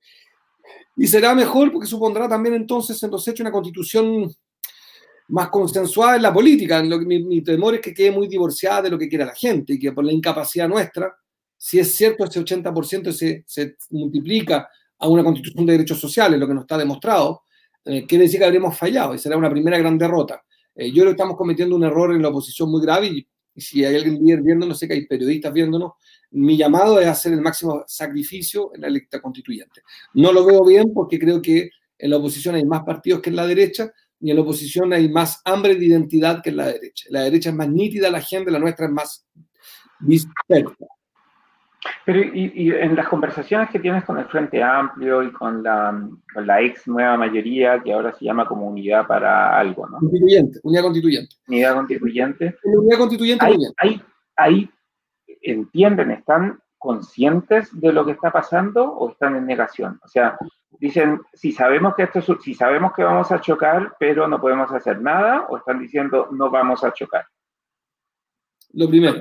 y 0.95 1.07
será 1.07 1.35
mejor 1.35 1.71
porque 1.71 1.87
supondrá 1.87 2.27
también 2.27 2.55
entonces 2.55 3.01
en 3.03 3.11
los 3.11 3.27
hechos 3.27 3.41
una 3.41 3.51
constitución 3.51 4.33
más 5.29 5.49
consensuada 5.49 6.15
en 6.15 6.23
la 6.23 6.33
política. 6.33 6.81
Lo 6.83 6.99
que, 6.99 7.05
mi, 7.05 7.41
temor 7.43 7.75
es 7.75 7.81
que 7.81 7.93
quede 7.93 8.11
muy 8.11 8.27
divorciada 8.27 8.83
de 8.83 8.89
lo 8.89 8.97
que 8.97 9.07
quiera 9.07 9.25
la 9.25 9.35
gente 9.35 9.73
y 9.73 9.79
que 9.79 9.91
por 9.91 10.03
la 10.03 10.11
incapacidad 10.11 10.67
nuestra, 10.67 11.15
si 11.55 11.79
es 11.79 11.93
cierto 11.93 12.23
ese 12.23 12.39
80% 12.39 13.11
se, 13.11 13.43
se 13.45 13.75
multiplica 13.91 14.67
a 14.99 15.07
una 15.07 15.23
constitución 15.23 15.65
de 15.65 15.73
derechos 15.73 15.99
sociales, 15.99 16.39
lo 16.39 16.47
que 16.47 16.53
nos 16.53 16.63
está 16.63 16.77
demostrado, 16.77 17.43
eh, 17.85 18.05
quiere 18.07 18.25
decir 18.25 18.39
que 18.39 18.45
habremos 18.45 18.77
fallado 18.77 19.13
y 19.13 19.19
será 19.19 19.37
una 19.37 19.49
primera 19.49 19.77
gran 19.77 19.97
derrota. 19.97 20.43
Eh, 20.77 20.89
yo 20.89 21.01
creo 21.01 21.05
que 21.07 21.11
estamos 21.11 21.35
cometiendo 21.35 21.75
un 21.75 21.83
error 21.83 22.13
en 22.13 22.21
la 22.21 22.29
oposición 22.29 22.71
muy 22.71 22.81
grave 22.81 23.07
y, 23.07 23.27
si 23.59 23.83
hay 23.83 23.95
alguien 23.95 24.43
viendo, 24.43 24.67
no 24.67 24.75
sé 24.75 24.87
que 24.87 24.93
hay 24.93 25.07
periodistas 25.07 25.51
viéndonos, 25.51 25.93
mi 26.29 26.55
llamado 26.55 26.99
es 26.99 27.07
hacer 27.07 27.33
el 27.33 27.41
máximo 27.41 27.83
sacrificio 27.87 28.71
en 28.75 28.81
la 28.81 28.87
electa 28.87 29.19
constituyente. 29.19 29.81
No 30.13 30.31
lo 30.31 30.45
veo 30.45 30.63
bien 30.63 30.93
porque 30.93 31.17
creo 31.17 31.41
que 31.41 31.71
en 31.97 32.09
la 32.11 32.17
oposición 32.17 32.53
hay 32.53 32.65
más 32.65 32.83
partidos 32.83 33.19
que 33.21 33.31
en 33.31 33.35
la 33.35 33.47
derecha, 33.47 33.91
y 34.19 34.29
en 34.29 34.35
la 34.35 34.41
oposición 34.41 34.93
hay 34.93 35.09
más 35.09 35.41
hambre 35.45 35.75
de 35.75 35.85
identidad 35.85 36.41
que 36.41 36.49
en 36.49 36.57
la 36.57 36.67
derecha. 36.67 37.05
La 37.09 37.21
derecha 37.23 37.49
es 37.49 37.55
más 37.55 37.69
nítida 37.69 38.09
la 38.09 38.21
gente, 38.21 38.51
la 38.51 38.59
nuestra 38.59 38.85
es 38.85 38.91
más 38.91 39.25
dispersa. 39.99 40.85
Pero 42.05 42.19
y, 42.19 42.71
en 42.71 42.95
las 42.95 43.07
conversaciones 43.07 43.69
que 43.69 43.79
tienes 43.79 44.03
con 44.03 44.17
el 44.17 44.25
Frente 44.25 44.63
Amplio 44.63 45.23
y 45.23 45.31
con 45.31 45.63
la, 45.63 46.09
con 46.33 46.47
la 46.47 46.61
ex 46.61 46.87
nueva 46.87 47.17
mayoría, 47.17 47.81
que 47.81 47.93
ahora 47.93 48.13
se 48.13 48.25
llama 48.25 48.47
como 48.47 48.67
Unidad 48.67 49.05
para 49.07 49.57
algo, 49.57 49.87
¿no? 49.87 49.99
Constituyente, 49.99 50.59
Unidad 50.63 50.83
Constituyente. 50.83 51.35
Unidad 51.47 51.75
Constituyente. 51.75 52.55
unidad 52.63 52.97
Constituyente, 52.97 53.45
muy 53.45 54.01
ahí 54.37 54.69
entienden, 55.41 56.11
están 56.11 56.59
conscientes 56.77 57.69
de 57.79 57.91
lo 57.91 58.05
que 58.05 58.11
está 58.11 58.31
pasando 58.31 58.91
o 58.91 59.11
están 59.11 59.35
en 59.35 59.45
negación? 59.45 59.99
O 60.03 60.07
sea, 60.07 60.37
dicen, 60.79 61.21
si 61.33 61.51
sabemos 61.51 61.95
que 61.95 62.03
esto 62.03 62.21
si 62.39 62.53
sabemos 62.53 62.93
que 62.93 63.03
vamos 63.03 63.31
a 63.31 63.41
chocar, 63.41 63.95
pero 63.99 64.27
no 64.27 64.39
podemos 64.39 64.71
hacer 64.71 65.01
nada, 65.01 65.47
o 65.49 65.57
están 65.57 65.79
diciendo 65.79 66.29
no 66.31 66.49
vamos 66.49 66.83
a 66.83 66.93
chocar. 66.93 67.25
Lo 68.73 68.87
primero, 68.89 69.19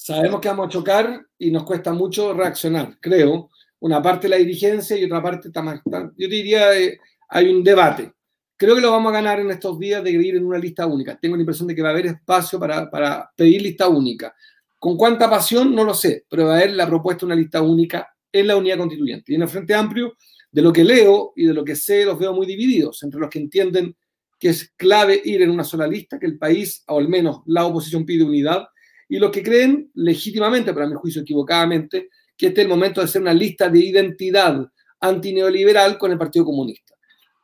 sabemos 0.00 0.40
que 0.40 0.48
vamos 0.48 0.66
a 0.66 0.70
chocar 0.70 1.26
y 1.38 1.50
nos 1.50 1.64
cuesta 1.64 1.92
mucho 1.92 2.32
reaccionar, 2.32 2.96
creo. 3.00 3.50
Una 3.80 4.00
parte 4.00 4.30
la 4.30 4.36
dirigencia 4.36 4.96
y 4.96 5.04
otra 5.04 5.22
parte 5.22 5.48
está 5.48 5.60
más. 5.60 5.80
Yo 6.16 6.26
diría, 6.26 6.74
eh, 6.78 6.98
hay 7.28 7.50
un 7.50 7.62
debate. 7.62 8.10
Creo 8.56 8.74
que 8.74 8.80
lo 8.80 8.90
vamos 8.90 9.10
a 9.10 9.16
ganar 9.16 9.40
en 9.40 9.50
estos 9.50 9.78
días 9.78 10.02
de 10.02 10.10
ir 10.10 10.36
en 10.36 10.46
una 10.46 10.58
lista 10.58 10.86
única. 10.86 11.18
Tengo 11.20 11.36
la 11.36 11.42
impresión 11.42 11.68
de 11.68 11.74
que 11.74 11.82
va 11.82 11.88
a 11.88 11.92
haber 11.92 12.06
espacio 12.06 12.58
para, 12.58 12.90
para 12.90 13.30
pedir 13.36 13.60
lista 13.60 13.88
única. 13.88 14.34
¿Con 14.78 14.96
cuánta 14.96 15.28
pasión? 15.28 15.74
No 15.74 15.84
lo 15.84 15.92
sé, 15.92 16.24
pero 16.28 16.46
va 16.46 16.54
a 16.54 16.56
haber 16.56 16.72
la 16.72 16.86
propuesta 16.86 17.20
de 17.20 17.26
una 17.26 17.36
lista 17.36 17.60
única 17.60 18.08
en 18.32 18.46
la 18.46 18.56
unidad 18.56 18.78
constituyente. 18.78 19.32
Y 19.32 19.36
en 19.36 19.42
el 19.42 19.48
Frente 19.48 19.74
Amplio, 19.74 20.14
de 20.50 20.62
lo 20.62 20.72
que 20.72 20.82
leo 20.82 21.34
y 21.36 21.44
de 21.44 21.52
lo 21.52 21.62
que 21.62 21.76
sé, 21.76 22.06
los 22.06 22.18
veo 22.18 22.32
muy 22.32 22.46
divididos, 22.46 23.02
entre 23.02 23.20
los 23.20 23.28
que 23.28 23.38
entienden 23.38 23.94
que 24.38 24.48
es 24.48 24.72
clave 24.76 25.20
ir 25.22 25.42
en 25.42 25.50
una 25.50 25.64
sola 25.64 25.86
lista, 25.86 26.18
que 26.18 26.26
el 26.26 26.38
país, 26.38 26.84
o 26.88 26.98
al 26.98 27.08
menos 27.08 27.42
la 27.44 27.66
oposición 27.66 28.06
pide 28.06 28.24
unidad, 28.24 28.66
y 29.10 29.18
los 29.18 29.32
que 29.32 29.42
creen 29.42 29.90
legítimamente, 29.94 30.72
pero 30.72 30.86
a 30.86 30.88
mi 30.88 30.94
juicio 30.94 31.22
equivocadamente, 31.22 32.10
que 32.36 32.46
este 32.46 32.60
es 32.60 32.64
el 32.64 32.70
momento 32.70 33.00
de 33.00 33.06
hacer 33.06 33.20
una 33.20 33.34
lista 33.34 33.68
de 33.68 33.80
identidad 33.80 34.64
antineoliberal 35.00 35.98
con 35.98 36.12
el 36.12 36.18
Partido 36.18 36.44
Comunista. 36.44 36.94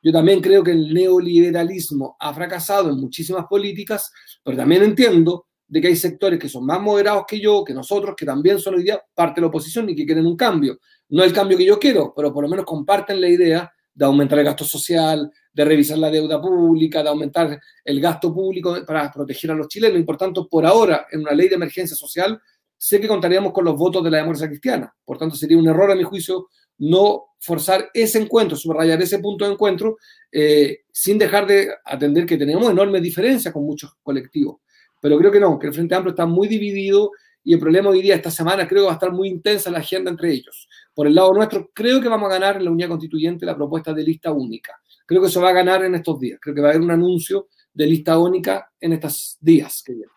Yo 0.01 0.13
también 0.13 0.41
creo 0.41 0.63
que 0.63 0.71
el 0.71 0.95
neoliberalismo 0.95 2.17
ha 2.21 2.33
fracasado 2.33 2.91
en 2.91 3.01
muchísimas 3.01 3.47
políticas, 3.47 4.13
pero 4.45 4.57
también 4.57 4.85
entiendo 4.85 5.49
de 5.67 5.81
que 5.81 5.89
hay 5.89 5.97
sectores 5.97 6.39
que 6.39 6.49
son 6.49 6.65
más 6.65 6.81
moderados 6.81 7.25
que 7.27 7.41
yo, 7.41 7.65
que 7.65 7.75
nosotros, 7.75 8.15
que 8.17 8.25
también 8.25 8.61
son 8.61 8.77
hoy 8.77 8.89
parte 9.13 9.41
de 9.41 9.41
la 9.41 9.49
oposición 9.49 9.91
y 9.91 9.97
que 9.97 10.07
quieren 10.07 10.25
un 10.25 10.37
cambio. 10.37 10.79
No 11.09 11.25
el 11.25 11.33
cambio 11.33 11.59
que 11.59 11.65
yo 11.65 11.81
quiero, 11.81 12.13
pero 12.15 12.33
por 12.33 12.45
lo 12.45 12.49
menos 12.49 12.65
comparten 12.65 13.21
la 13.21 13.29
idea 13.29 13.73
de 13.97 14.05
aumentar 14.05 14.39
el 14.39 14.45
gasto 14.45 14.65
social, 14.65 15.33
de 15.53 15.65
revisar 15.65 15.97
la 15.97 16.11
deuda 16.11 16.41
pública, 16.41 17.03
de 17.03 17.09
aumentar 17.09 17.59
el 17.83 18.01
gasto 18.01 18.33
público 18.33 18.77
para 18.87 19.11
proteger 19.11 19.51
a 19.51 19.55
los 19.55 19.69
chilenos. 19.69 19.99
Y 19.99 20.03
por 20.03 20.19
tanto, 20.19 20.47
por 20.47 20.67
ahora, 20.67 21.07
en 21.11 21.21
una 21.21 21.33
ley 21.33 21.49
de 21.49 21.55
emergencia 21.55 21.97
social, 21.97 22.39
sé 22.77 23.01
que 23.01 23.09
contaríamos 23.09 23.55
con 23.55 23.65
los 23.65 23.75
votos 23.75 24.05
de 24.05 24.11
la 24.11 24.19
democracia 24.19 24.49
cristiana. 24.49 24.95
Por 25.03 25.17
tanto, 25.17 25.35
sería 25.35 25.57
un 25.57 25.67
error, 25.67 25.91
a 25.91 25.95
mi 25.95 26.03
juicio, 26.03 26.49
no 26.77 27.29
forzar 27.41 27.89
ese 27.95 28.19
encuentro, 28.19 28.55
subrayar 28.55 29.01
ese 29.01 29.19
punto 29.19 29.47
de 29.47 29.53
encuentro, 29.53 29.97
eh, 30.31 30.81
sin 30.93 31.17
dejar 31.17 31.47
de 31.47 31.71
atender 31.83 32.27
que 32.27 32.37
tenemos 32.37 32.71
enormes 32.71 33.01
diferencias 33.01 33.55
con 33.55 33.65
muchos 33.65 33.95
colectivos. 34.03 34.57
Pero 35.01 35.17
creo 35.17 35.33
que 35.33 35.41
no, 35.41 35.59
que 35.59 35.69
el 35.69 35.73
Frente 35.73 35.95
Amplio 35.95 36.11
está 36.11 36.27
muy 36.27 36.49
dividido 36.49 37.13
y 37.47 37.55
el 37.55 37.61
problema 37.61 37.91
hoy 37.91 38.03
día, 38.03 38.17
esta 38.17 38.29
semana, 38.29 38.67
creo 38.67 38.83
que 38.83 38.87
va 38.87 38.91
a 38.91 38.95
estar 38.95 39.13
muy 39.13 39.29
intensa 39.29 39.71
la 39.71 39.79
agenda 39.79 40.11
entre 40.11 40.33
ellos. 40.33 40.69
Por 40.93 41.07
el 41.07 41.15
lado 41.15 41.33
nuestro, 41.33 41.71
creo 41.73 42.01
que 42.01 42.09
vamos 42.09 42.29
a 42.29 42.35
ganar 42.41 42.57
en 42.57 42.65
la 42.65 42.73
unidad 42.73 42.89
constituyente 42.89 43.47
la 43.47 43.55
propuesta 43.55 43.95
de 43.95 44.03
lista 44.03 44.33
única. 44.33 44.73
Creo 45.07 45.21
que 45.21 45.29
eso 45.29 45.41
va 45.41 45.51
a 45.51 45.53
ganar 45.53 45.85
en 45.85 45.95
estos 45.95 46.19
días. 46.19 46.41
Creo 46.43 46.57
que 46.57 46.61
va 46.61 46.67
a 46.67 46.71
haber 46.73 46.83
un 46.83 46.91
anuncio 46.91 47.47
de 47.73 47.87
lista 47.87 48.19
única 48.19 48.69
en 48.81 48.95
estos 48.95 49.39
días 49.41 49.81
que 49.87 49.93
vienen. 49.93 50.11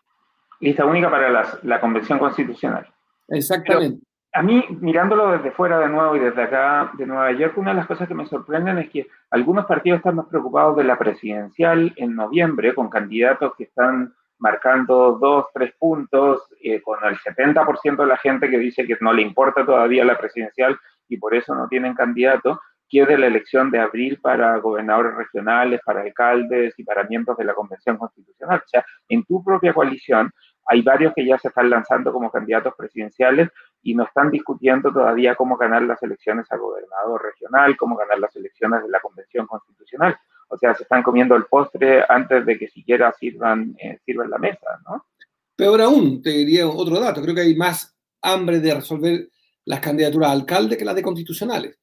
Lista 0.58 0.84
única 0.84 1.08
para 1.08 1.60
la 1.62 1.80
convención 1.80 2.18
constitucional. 2.18 2.92
Exactamente. 3.28 4.04
a 4.32 4.42
mí, 4.42 4.64
mirándolo 4.80 5.30
desde 5.30 5.52
fuera 5.52 5.78
de 5.78 5.88
nuevo 5.88 6.16
y 6.16 6.18
desde 6.18 6.42
acá 6.42 6.90
de 6.98 7.06
Nueva 7.06 7.30
York, 7.30 7.56
una 7.58 7.70
de 7.70 7.76
las 7.76 7.86
cosas 7.86 8.08
que 8.08 8.14
me 8.14 8.26
sorprenden 8.26 8.78
es 8.78 8.90
que 8.90 9.06
algunos 9.30 9.66
partidos 9.66 9.98
están 9.98 10.16
más 10.16 10.26
preocupados 10.26 10.76
de 10.76 10.82
la 10.82 10.98
presidencial 10.98 11.92
en 11.94 12.16
noviembre, 12.16 12.74
con 12.74 12.90
candidatos 12.90 13.52
que 13.56 13.64
están 13.64 14.14
marcando 14.40 15.18
dos, 15.20 15.46
tres 15.54 15.72
puntos, 15.78 16.48
eh, 16.62 16.80
con 16.82 16.98
el 17.04 17.16
70% 17.18 18.02
de 18.02 18.08
la 18.08 18.16
gente 18.16 18.50
que 18.50 18.58
dice 18.58 18.86
que 18.86 18.96
no 19.00 19.12
le 19.12 19.22
importa 19.22 19.64
todavía 19.64 20.04
la 20.04 20.18
presidencial 20.18 20.78
y 21.08 21.18
por 21.18 21.34
eso 21.34 21.54
no 21.54 21.68
tienen 21.68 21.94
candidato, 21.94 22.60
quiere 22.88 23.16
la 23.16 23.26
elección 23.26 23.70
de 23.70 23.78
abril 23.78 24.18
para 24.20 24.56
gobernadores 24.58 25.14
regionales, 25.14 25.80
para 25.84 26.00
alcaldes 26.00 26.74
y 26.78 26.84
para 26.84 27.04
miembros 27.04 27.36
de 27.36 27.44
la 27.44 27.54
Convención 27.54 27.96
Constitucional. 27.96 28.62
O 28.64 28.68
sea, 28.68 28.84
en 29.08 29.24
tu 29.24 29.44
propia 29.44 29.72
coalición 29.72 30.32
hay 30.66 30.82
varios 30.82 31.12
que 31.14 31.24
ya 31.24 31.38
se 31.38 31.48
están 31.48 31.70
lanzando 31.70 32.12
como 32.12 32.30
candidatos 32.30 32.74
presidenciales 32.76 33.48
y 33.82 33.94
no 33.94 34.04
están 34.04 34.30
discutiendo 34.30 34.92
todavía 34.92 35.34
cómo 35.34 35.56
ganar 35.56 35.82
las 35.82 36.02
elecciones 36.02 36.50
a 36.50 36.56
gobernador 36.56 37.22
regional, 37.22 37.76
cómo 37.76 37.96
ganar 37.96 38.18
las 38.18 38.34
elecciones 38.36 38.82
de 38.82 38.88
la 38.88 39.00
Convención 39.00 39.46
Constitucional. 39.46 40.16
O 40.52 40.58
sea, 40.58 40.74
se 40.74 40.82
están 40.82 41.02
comiendo 41.02 41.36
el 41.36 41.44
postre 41.44 42.04
antes 42.08 42.44
de 42.44 42.58
que 42.58 42.68
siquiera 42.68 43.14
sirvan, 43.18 43.76
eh, 43.78 43.98
sirvan 44.04 44.30
la 44.30 44.38
mesa, 44.38 44.66
¿no? 44.84 45.06
Peor 45.54 45.80
aún, 45.80 46.20
te 46.20 46.30
diría 46.30 46.66
otro 46.68 46.98
dato, 46.98 47.22
creo 47.22 47.34
que 47.34 47.42
hay 47.42 47.54
más 47.54 47.94
hambre 48.22 48.58
de 48.58 48.74
resolver 48.74 49.28
las 49.64 49.80
candidaturas 49.80 50.30
a 50.30 50.32
alcalde 50.32 50.76
que 50.76 50.84
las 50.84 50.96
de 50.96 51.02
constitucionales. 51.02 51.78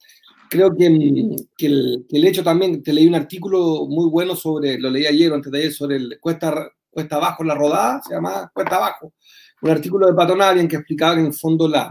Creo 0.49 0.75
que, 0.75 0.89
mm, 0.89 1.36
que, 1.58 1.65
el, 1.67 2.25
hecho 2.25 2.43
también, 2.43 2.84
te 2.84 2.91
leí 2.91 3.08
un 3.08 3.15
artículo 3.15 3.86
muy 3.88 4.10
bueno 4.10 4.36
sobre, 4.36 4.77
lo 4.77 4.89
leí 4.89 5.06
ayer 5.06 5.32
o 5.32 5.36
antes 5.36 5.51
de 5.51 5.60
ayer, 5.60 5.71
sobre 5.71 5.95
el 5.95 6.19
cuesta, 6.19 6.69
cuesta 6.89 7.15
abajo 7.15 7.43
la 7.43 7.56
rodada, 7.56 8.01
se 8.01 8.15
llama 8.15 8.51
cuesta 8.53 8.75
abajo, 8.75 9.13
un 9.62 9.69
artículo 9.69 10.08
de 10.08 10.13
Patonari 10.13 10.60
en 10.60 10.67
que 10.67 10.75
explicaba 10.75 11.15
que 11.15 11.21
en 11.21 11.27
el 11.27 11.34
fondo 11.34 11.67
la, 11.67 11.89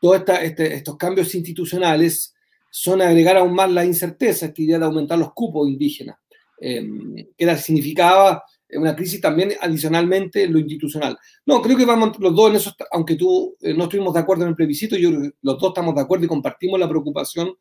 todos 0.00 0.22
este, 0.42 0.74
estos 0.74 0.96
cambios 0.96 1.34
institucionales 1.34 2.33
son 2.76 3.00
agregar 3.00 3.36
aún 3.36 3.54
más 3.54 3.70
la 3.70 3.84
incerteza, 3.84 4.46
esta 4.46 4.60
idea 4.60 4.80
de 4.80 4.84
aumentar 4.84 5.16
los 5.16 5.32
cupos 5.32 5.68
indígenas, 5.68 6.16
em, 6.58 7.14
que 7.14 7.44
era, 7.44 7.56
significaba 7.56 8.42
una 8.68 8.96
crisis 8.96 9.20
también 9.20 9.52
adicionalmente 9.60 10.42
en 10.42 10.52
lo 10.52 10.58
institucional. 10.58 11.16
No, 11.46 11.62
creo 11.62 11.76
que 11.76 11.84
vamos 11.84 12.18
los 12.18 12.34
dos 12.34 12.50
en 12.50 12.56
eso, 12.56 12.74
aunque 12.90 13.14
tú 13.14 13.56
eh, 13.60 13.72
no 13.74 13.84
estuvimos 13.84 14.12
de 14.12 14.18
acuerdo 14.18 14.42
en 14.42 14.48
el 14.48 14.56
plebiscito, 14.56 14.96
yo 14.96 15.12
los 15.12 15.58
dos 15.60 15.68
estamos 15.68 15.94
de 15.94 16.00
acuerdo 16.00 16.24
y 16.24 16.28
compartimos 16.28 16.80
la 16.80 16.88
preocupación 16.88 17.54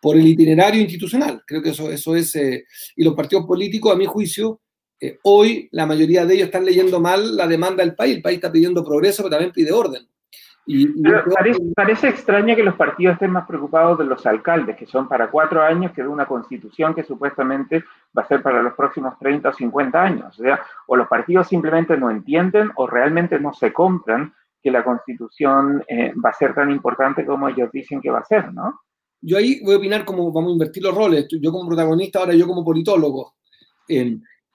por 0.00 0.16
el 0.16 0.24
itinerario 0.24 0.80
institucional. 0.80 1.42
Creo 1.44 1.62
que 1.62 1.70
eso, 1.70 1.90
eso 1.90 2.14
es, 2.14 2.36
eh, 2.36 2.64
y 2.94 3.02
los 3.02 3.14
partidos 3.14 3.46
políticos, 3.46 3.92
a 3.92 3.96
mi 3.96 4.06
juicio, 4.06 4.60
eh, 5.00 5.18
hoy 5.24 5.68
la 5.72 5.84
mayoría 5.84 6.24
de 6.24 6.34
ellos 6.34 6.46
están 6.46 6.64
leyendo 6.64 7.00
mal 7.00 7.36
la 7.36 7.48
demanda 7.48 7.82
del 7.82 7.96
país. 7.96 8.14
El 8.14 8.22
país 8.22 8.36
está 8.36 8.52
pidiendo 8.52 8.84
progreso, 8.84 9.24
pero 9.24 9.30
también 9.30 9.50
pide 9.50 9.72
orden 9.72 10.06
parece, 11.74 12.08
extraño 12.08 12.54
que 12.54 12.62
los 12.62 12.74
partidos 12.74 13.14
estén 13.14 13.30
más 13.30 13.46
preocupados 13.46 13.98
de 13.98 14.04
los 14.04 14.24
alcaldes, 14.26 14.76
que 14.76 14.86
son 14.86 15.08
para 15.08 15.30
cuatro 15.30 15.62
años, 15.62 15.92
que 15.92 16.02
de 16.02 16.08
una 16.08 16.26
constitución 16.26 16.94
que 16.94 17.02
supuestamente 17.02 17.84
va 18.16 18.22
a 18.22 18.28
ser 18.28 18.42
para 18.42 18.62
los 18.62 18.74
próximos 18.74 19.18
30 19.18 19.48
o 19.48 19.52
50 19.52 20.02
años. 20.02 20.38
O 20.38 20.42
sea, 20.42 20.60
o 20.86 20.96
los 20.96 21.08
partidos 21.08 21.48
simplemente 21.48 21.96
no 21.96 22.10
entienden 22.10 22.70
o 22.76 22.86
realmente 22.86 23.40
no 23.40 23.52
se 23.52 23.72
compran 23.72 24.32
que 24.62 24.70
la 24.70 24.84
constitución 24.84 25.82
eh, 25.88 26.12
va 26.22 26.30
a 26.30 26.34
ser 26.34 26.54
tan 26.54 26.70
importante 26.70 27.24
como 27.24 27.48
ellos 27.48 27.70
dicen 27.72 28.00
que 28.00 28.10
va 28.10 28.18
a 28.18 28.24
ser, 28.24 28.52
¿no? 28.52 28.80
Yo 29.22 29.36
ahí 29.36 29.60
voy 29.64 29.74
a 29.74 29.78
opinar 29.78 30.04
como 30.04 30.32
vamos 30.32 30.50
a 30.50 30.52
invertir 30.52 30.82
los 30.82 30.94
roles, 30.94 31.26
yo 31.28 31.52
como 31.52 31.68
protagonista, 31.68 32.20
ahora 32.20 32.34
yo 32.34 32.46
como 32.46 32.64
politólogo. 32.64 33.34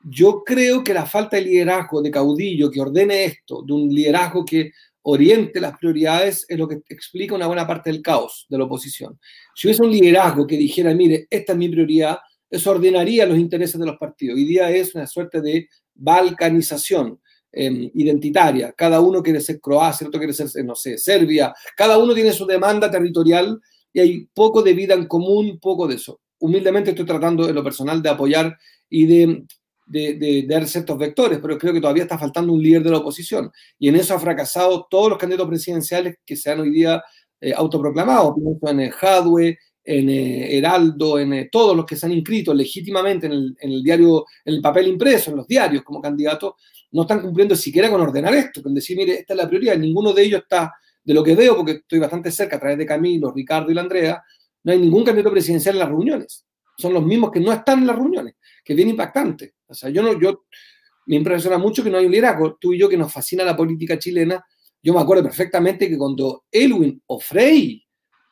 yo 0.04 0.44
creo 0.44 0.84
que 0.84 0.94
la 0.94 1.06
falta 1.06 1.38
de 1.38 1.44
liderazgo, 1.44 2.02
de 2.02 2.12
caudillo, 2.12 2.72
que 2.72 2.82
ordene 2.82 3.26
esto, 3.26 3.64
de 3.64 3.74
un 3.74 3.90
liderazgo 3.90 4.46
que 4.46 4.72
oriente 5.08 5.62
las 5.62 5.78
prioridades 5.78 6.46
es 6.48 6.58
lo 6.58 6.68
que 6.68 6.82
explica 6.90 7.36
una 7.36 7.48
buena 7.48 7.68
parte 7.68 7.92
del 7.92 8.02
caos 8.02 8.48
de 8.50 8.58
la 8.58 8.64
oposición. 8.64 9.20
Si 9.54 9.68
hubiese 9.68 9.84
un 9.84 9.92
liderazgo 9.92 10.48
que 10.48 10.58
dijera, 10.58 10.94
mire, 10.96 11.28
esta 11.30 11.54
es 11.54 11.58
mi 11.58 11.70
prioridad, 11.70 12.18
eso 12.50 12.72
ordenaría 12.72 13.26
los 13.26 13.38
intereses 13.38 13.80
de 13.80 13.86
los 13.86 13.98
partidos. 13.98 14.36
Hoy 14.36 14.46
día 14.46 14.70
es 14.72 14.96
una 14.96 15.06
suerte 15.06 15.42
de 15.42 15.70
balcanización 15.94 17.20
em, 17.52 17.92
identitaria. 17.94 18.74
Cada 18.74 19.00
uno 19.00 19.22
quiere 19.22 19.42
ser 19.42 19.60
Croacia, 19.60 20.06
el 20.06 20.10
otro 20.10 20.20
quiere 20.20 20.34
ser, 20.34 20.66
no 20.66 20.76
sé, 20.76 20.98
Serbia. 20.98 21.54
Cada 21.78 22.00
uno 22.00 22.16
tiene 22.16 22.32
su 22.32 22.48
demanda 22.48 22.90
territorial 22.90 23.60
y 23.94 24.00
hay 24.00 24.28
poco 24.34 24.64
de 24.64 24.74
vida 24.74 24.96
en 24.96 25.06
común, 25.06 25.60
poco 25.60 25.88
de 25.88 25.96
eso. 25.96 26.20
Humildemente 26.40 26.90
estoy 26.90 27.06
tratando 27.06 27.48
en 27.48 27.54
lo 27.54 27.64
personal 27.64 28.02
de 28.02 28.10
apoyar 28.10 28.58
y 28.90 29.06
de, 29.06 29.46
de, 29.86 30.46
dar 30.48 30.68
ciertos 30.68 30.98
vectores, 30.98 31.40
pero 31.42 31.58
creo 31.58 31.74
que 31.74 31.82
todavía 31.82 32.04
está 32.04 32.18
faltando 32.18 32.54
un 32.54 32.62
líder 32.62 32.84
de 32.84 32.92
la 32.92 32.98
oposición. 32.98 33.52
Y 33.78 33.90
en 33.90 33.96
eso 33.96 34.14
ha 34.14 34.20
fracasado 34.20 34.88
todos 34.90 35.10
los 35.10 35.18
candidatos 35.18 35.48
presidenciales 35.48 36.18
que 36.26 36.36
se 36.36 36.52
han 36.52 36.60
hoy 36.60 36.72
día 36.72 37.04
eh, 37.40 37.54
autoproclamados. 37.54 38.34
Pienso 38.36 38.82
en 38.82 38.90
Jadwe, 38.90 39.60
en 39.84 40.10
eh, 40.10 40.58
Heraldo, 40.58 41.20
en 41.20 41.34
eh, 41.34 41.50
todos 41.52 41.76
los 41.76 41.86
que 41.86 41.96
se 41.96 42.08
han 42.08 42.14
inscrito 42.14 42.54
legítimamente 42.54 43.28
en 43.28 43.56
el, 43.60 43.84
diario, 43.84 44.26
en 44.44 44.56
el 44.56 44.62
papel 44.62 44.88
impreso, 44.88 45.32
en 45.32 45.38
los 45.38 45.48
diarios 45.48 45.84
como 45.84 46.02
candidatos, 46.02 46.54
no 46.92 47.04
están 47.04 47.22
cumpliendo 47.22 47.56
siquiera 47.56 47.90
con 47.90 48.02
ordenar 48.02 48.34
esto, 48.34 48.64
con 48.64 48.74
decir, 48.74 48.98
mire, 48.98 49.20
esta 49.20 49.34
es 49.34 49.38
la 49.38 49.48
prioridad. 49.48 49.78
Ninguno 49.78 50.14
de 50.14 50.24
ellos 50.24 50.42
está, 50.42 50.74
de 51.04 51.14
lo 51.14 51.24
que 51.24 51.36
veo, 51.36 51.56
porque 51.56 51.74
estoy 51.74 52.00
bastante 52.00 52.32
cerca 52.32 52.56
a 52.56 52.60
través 52.60 52.78
de 52.78 52.86
Camilo, 52.86 53.32
Ricardo 53.32 53.70
y 53.70 53.76
la 53.76 53.82
Andrea, 53.82 54.24
no 54.64 54.72
hay 54.72 54.80
ningún 54.80 55.04
candidato 55.04 55.32
presidencial 55.32 55.76
en 55.76 55.80
las 55.80 55.90
reuniones. 55.90 56.45
Son 56.78 56.94
los 56.94 57.04
mismos 57.04 57.32
que 57.32 57.40
no 57.40 57.52
están 57.52 57.80
en 57.80 57.88
las 57.88 57.96
reuniones, 57.96 58.36
que 58.64 58.74
es 58.74 58.78
bien 58.78 58.90
impactante. 58.90 59.56
O 59.68 59.74
sea, 59.74 59.90
yo 59.90 60.02
no, 60.02 60.20
yo, 60.20 60.46
me 61.08 61.16
impresiona 61.16 61.58
mucho 61.58 61.84
que 61.84 61.90
no 61.90 61.98
hay 61.98 62.06
un 62.06 62.12
liderazgo. 62.12 62.56
Tú 62.56 62.74
y 62.74 62.80
yo 62.80 62.90
que 62.90 62.98
nos 62.98 63.12
fascina 63.12 63.44
la 63.44 63.56
política 63.56 63.98
chilena, 63.98 64.44
yo 64.82 64.94
me 64.94 65.02
acuerdo 65.02 65.24
perfectamente 65.24 65.90
que 65.90 65.98
cuando 65.98 66.46
Elwin 66.52 67.02
o 67.08 67.20
Frey 67.20 67.84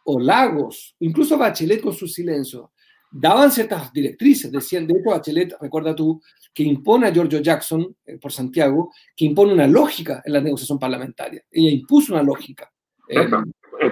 o 0.05 0.19
Lagos, 0.19 0.95
incluso 0.99 1.37
Bachelet 1.37 1.81
con 1.81 1.93
su 1.93 2.07
silencio, 2.07 2.71
daban 3.11 3.51
ciertas 3.51 3.93
directrices, 3.93 4.51
decían, 4.51 4.87
de 4.87 4.99
hecho 4.99 5.11
Bachelet, 5.11 5.55
recuerda 5.61 5.95
tú, 5.95 6.21
que 6.53 6.63
impone 6.63 7.07
a 7.07 7.13
Giorgio 7.13 7.39
Jackson 7.39 7.95
eh, 8.05 8.17
por 8.17 8.31
Santiago, 8.31 8.91
que 9.15 9.25
impone 9.25 9.53
una 9.53 9.67
lógica 9.67 10.21
en 10.25 10.33
la 10.33 10.41
negociación 10.41 10.79
parlamentaria. 10.79 11.43
Ella 11.49 11.69
impuso 11.69 12.13
una 12.13 12.23
lógica. 12.23 12.71
Eh, 13.07 13.27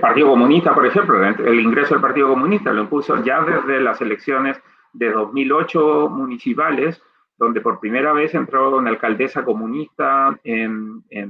Partido 0.02 0.30
Comunista, 0.30 0.74
por 0.74 0.86
ejemplo, 0.86 1.24
el 1.24 1.60
ingreso 1.60 1.94
del 1.94 2.02
Partido 2.02 2.30
Comunista 2.30 2.74
lo 2.74 2.82
impuso 2.82 3.24
ya 3.24 3.42
desde 3.42 3.80
las 3.80 4.02
elecciones 4.02 4.62
de 4.94 5.12
2008 5.12 6.10
municipales, 6.10 7.02
donde 7.38 7.62
por 7.62 7.80
primera 7.80 8.12
vez 8.12 8.34
entró 8.36 8.76
una 8.76 8.90
alcaldesa 8.90 9.46
comunista 9.46 10.38
en, 10.44 11.04
en, 11.10 11.30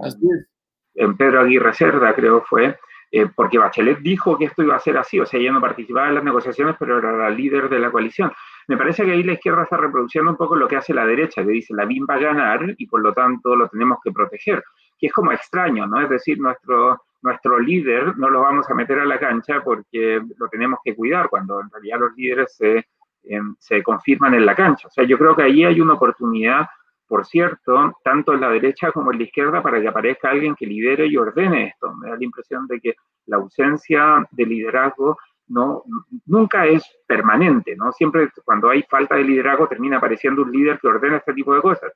en 0.96 1.18
Pedro 1.18 1.42
Aguirre 1.42 1.74
Cerda, 1.74 2.14
creo 2.14 2.42
fue, 2.42 2.78
eh, 3.12 3.28
porque 3.36 3.58
Bachelet 3.58 4.00
dijo 4.00 4.38
que 4.38 4.46
esto 4.46 4.64
iba 4.64 4.76
a 4.76 4.80
ser 4.80 4.98
así, 4.98 5.20
o 5.20 5.26
sea, 5.26 5.40
ella 5.40 5.52
no 5.52 5.60
participaba 5.60 6.08
en 6.08 6.16
las 6.16 6.24
negociaciones, 6.24 6.76
pero 6.80 6.98
era 6.98 7.12
la 7.12 7.30
líder 7.30 7.68
de 7.68 7.80
la 7.80 7.92
coalición. 7.92 8.32
Me 8.68 8.78
parece 8.78 9.04
que 9.04 9.12
ahí 9.12 9.24
la 9.24 9.34
izquierda 9.34 9.64
está 9.64 9.76
reproduciendo 9.76 10.32
un 10.32 10.38
poco 10.38 10.56
lo 10.56 10.68
que 10.68 10.78
hace 10.78 10.94
la 10.94 11.06
derecha, 11.06 11.44
que 11.44 11.52
dice 11.52 11.74
la 11.74 11.86
BIM 11.86 12.06
va 12.10 12.16
a 12.16 12.20
ganar 12.20 12.74
y 12.78 12.88
por 12.88 13.02
lo 13.02 13.12
tanto 13.14 13.56
lo 13.56 13.68
tenemos 13.68 14.00
que 14.02 14.12
proteger, 14.12 14.64
que 14.98 15.08
es 15.08 15.14
como 15.14 15.34
extraño, 15.34 15.88
¿no? 15.88 16.00
Es 16.00 16.10
decir, 16.10 16.40
nuestro, 16.40 17.02
nuestro 17.22 17.60
líder 17.60 18.18
no 18.18 18.30
lo 18.30 18.42
vamos 18.42 18.70
a 18.70 18.74
meter 18.74 19.00
a 19.00 19.06
la 19.06 19.20
cancha 19.20 19.62
porque 19.64 20.22
lo 20.38 20.48
tenemos 20.50 20.80
que 20.84 20.96
cuidar, 20.96 21.30
cuando 21.30 21.62
en 21.62 21.70
realidad 21.70 22.00
los 22.00 22.16
líderes 22.16 22.56
se, 22.56 22.88
em, 23.24 23.56
se 23.60 23.84
confirman 23.84 24.34
en 24.34 24.46
la 24.46 24.56
cancha. 24.56 24.88
O 24.88 24.92
sea, 24.92 25.04
yo 25.04 25.18
creo 25.18 25.36
que 25.36 25.44
ahí 25.44 25.64
hay 25.64 25.80
una 25.82 25.94
oportunidad 25.94 26.68
por 27.12 27.26
cierto, 27.26 27.94
tanto 28.06 28.34
en 28.34 28.40
la 28.40 28.50
derecha 28.50 28.94
como 28.94 29.12
en 29.12 29.18
la 29.18 29.26
izquierda 29.26 29.62
para 29.62 29.82
que 29.82 29.88
aparezca 29.90 30.30
alguien 30.30 30.56
que 30.56 30.66
lidere 30.66 31.08
y 31.08 31.18
ordene 31.18 31.68
esto. 31.68 31.94
Me 31.94 32.10
da 32.10 32.16
la 32.16 32.24
impresión 32.24 32.66
de 32.68 32.80
que 32.80 32.96
la 33.26 33.36
ausencia 33.36 34.26
de 34.32 34.46
liderazgo 34.46 35.18
no, 35.48 35.84
nunca 36.26 36.66
es 36.68 36.82
permanente, 37.06 37.76
¿no? 37.76 37.92
Siempre 37.92 38.30
cuando 38.46 38.70
hay 38.70 38.84
falta 38.84 39.16
de 39.16 39.26
liderazgo 39.26 39.68
termina 39.68 39.98
apareciendo 39.98 40.44
un 40.44 40.54
líder 40.54 40.80
que 40.80 40.88
ordena 40.88 41.18
este 41.18 41.34
tipo 41.34 41.54
de 41.54 41.62
cosas. 41.62 41.92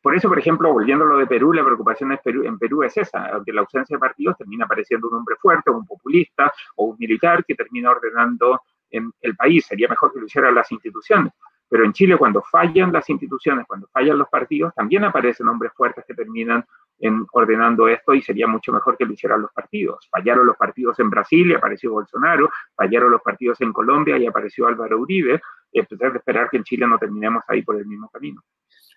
Por 0.00 0.14
eso, 0.14 0.28
por 0.28 0.38
ejemplo, 0.38 0.72
volviendo 0.72 1.04
a 1.04 1.08
lo 1.08 1.18
de 1.18 1.26
Perú, 1.26 1.52
la 1.52 1.64
preocupación 1.64 2.12
en 2.12 2.58
Perú 2.58 2.82
es 2.84 2.96
esa, 2.96 3.26
aunque 3.26 3.52
la 3.52 3.62
ausencia 3.62 3.96
de 3.96 4.00
partidos 4.00 4.36
termina 4.36 4.66
apareciendo 4.66 5.08
un 5.08 5.16
hombre 5.16 5.34
fuerte, 5.36 5.70
un 5.70 5.84
populista 5.84 6.52
o 6.76 6.84
un 6.84 6.96
militar 6.98 7.44
que 7.44 7.54
termina 7.54 7.90
ordenando 7.90 8.60
en 8.90 9.12
el 9.20 9.34
país. 9.34 9.66
Sería 9.66 9.88
mejor 9.88 10.12
que 10.12 10.20
lo 10.20 10.26
hicieran 10.26 10.54
las 10.54 10.70
instituciones. 10.70 11.32
Pero 11.68 11.84
en 11.84 11.92
Chile, 11.92 12.16
cuando 12.16 12.42
fallan 12.42 12.92
las 12.92 13.08
instituciones, 13.10 13.66
cuando 13.66 13.88
fallan 13.88 14.18
los 14.18 14.28
partidos, 14.28 14.72
también 14.74 15.04
aparecen 15.04 15.48
hombres 15.48 15.72
fuertes 15.74 16.04
que 16.06 16.14
terminan 16.14 16.64
en 17.00 17.26
ordenando 17.32 17.88
esto 17.88 18.14
y 18.14 18.22
sería 18.22 18.46
mucho 18.46 18.72
mejor 18.72 18.96
que 18.96 19.04
lo 19.04 19.12
hicieran 19.12 19.42
los 19.42 19.52
partidos. 19.52 20.08
Fallaron 20.10 20.46
los 20.46 20.56
partidos 20.56 20.98
en 21.00 21.10
Brasil 21.10 21.50
y 21.50 21.54
apareció 21.54 21.90
Bolsonaro, 21.90 22.48
fallaron 22.76 23.10
los 23.10 23.22
partidos 23.22 23.60
en 23.60 23.72
Colombia 23.72 24.16
y 24.16 24.26
apareció 24.26 24.68
Álvaro 24.68 24.98
Uribe. 25.00 25.40
Es 25.72 25.88
de 25.88 26.06
esperar 26.06 26.48
que 26.48 26.58
en 26.58 26.62
Chile 26.62 26.86
no 26.86 26.98
terminemos 26.98 27.42
ahí 27.48 27.62
por 27.62 27.76
el 27.76 27.86
mismo 27.86 28.08
camino. 28.08 28.40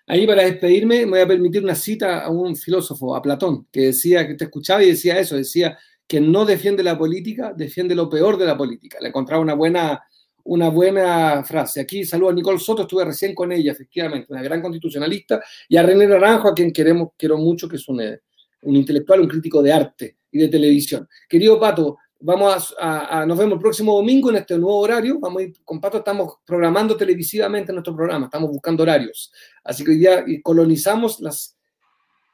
Ahí 0.08 0.26
para 0.26 0.42
despedirme 0.42 1.04
me 1.04 1.12
voy 1.12 1.20
a 1.20 1.28
permitir 1.28 1.62
una 1.62 1.74
cita 1.74 2.24
a 2.24 2.30
un 2.30 2.56
filósofo, 2.56 3.14
a 3.14 3.22
Platón, 3.22 3.66
que 3.70 3.82
decía, 3.82 4.26
que 4.26 4.34
te 4.34 4.44
escuchaba 4.44 4.82
y 4.82 4.88
decía 4.88 5.18
eso, 5.18 5.36
decía 5.36 5.78
que 6.06 6.20
no 6.20 6.46
defiende 6.46 6.82
la 6.82 6.96
política, 6.96 7.52
defiende 7.54 7.94
lo 7.94 8.08
peor 8.08 8.38
de 8.38 8.46
la 8.46 8.56
política. 8.56 8.98
Le 9.00 9.08
encontraba 9.08 9.42
una 9.42 9.54
buena 9.54 10.02
una 10.48 10.70
buena 10.70 11.44
frase. 11.44 11.80
Aquí 11.80 12.06
saludo 12.06 12.30
a 12.30 12.32
Nicole 12.32 12.58
Soto, 12.58 12.82
estuve 12.82 13.04
recién 13.04 13.34
con 13.34 13.52
ella, 13.52 13.72
efectivamente, 13.72 14.32
una 14.32 14.42
gran 14.42 14.62
constitucionalista, 14.62 15.42
y 15.68 15.76
a 15.76 15.82
René 15.82 16.06
Naranjo, 16.06 16.48
a 16.48 16.54
quien 16.54 16.72
queremos, 16.72 17.10
quiero 17.18 17.36
mucho, 17.36 17.68
que 17.68 17.76
es 17.76 17.86
un, 17.86 18.00
eh, 18.00 18.20
un 18.62 18.74
intelectual, 18.74 19.20
un 19.20 19.28
crítico 19.28 19.62
de 19.62 19.72
arte 19.72 20.16
y 20.32 20.38
de 20.38 20.48
televisión. 20.48 21.06
Querido 21.28 21.60
Pato, 21.60 21.98
vamos 22.20 22.74
a, 22.78 23.24
nos 23.26 23.38
vemos 23.38 23.54
el 23.54 23.60
próximo 23.60 23.94
domingo 23.96 24.30
en 24.30 24.36
este 24.36 24.58
nuevo 24.58 24.78
horario. 24.78 25.18
Vamos 25.20 25.40
a 25.40 25.44
ir, 25.44 25.52
con 25.64 25.80
Pato 25.80 25.98
estamos 25.98 26.38
programando 26.44 26.96
televisivamente 26.96 27.72
nuestro 27.72 27.94
programa, 27.94 28.26
estamos 28.26 28.50
buscando 28.50 28.82
horarios. 28.82 29.32
Así 29.64 29.84
que 29.84 29.90
hoy 29.92 29.98
día 29.98 30.24
colonizamos 30.42 31.20
las 31.20 31.56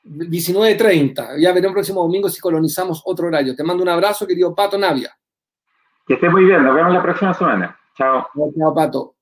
19.30. 0.05 1.39
Ya 1.41 1.53
veremos 1.53 1.71
el 1.71 1.75
próximo 1.75 2.03
domingo 2.03 2.29
si 2.29 2.41
colonizamos 2.41 3.03
otro 3.05 3.27
horario. 3.27 3.55
Te 3.57 3.65
mando 3.65 3.83
un 3.83 3.89
abrazo, 3.89 4.27
querido 4.27 4.55
Pato 4.55 4.79
Navia. 4.79 5.17
Que 6.07 6.15
esté 6.15 6.29
muy 6.29 6.45
bien, 6.45 6.63
nos 6.63 6.75
vemos 6.75 6.93
la 6.93 7.03
próxima 7.03 7.33
semana. 7.33 7.79
Chao. 7.97 8.27
Chao, 8.59 8.75
Pato. 8.75 9.14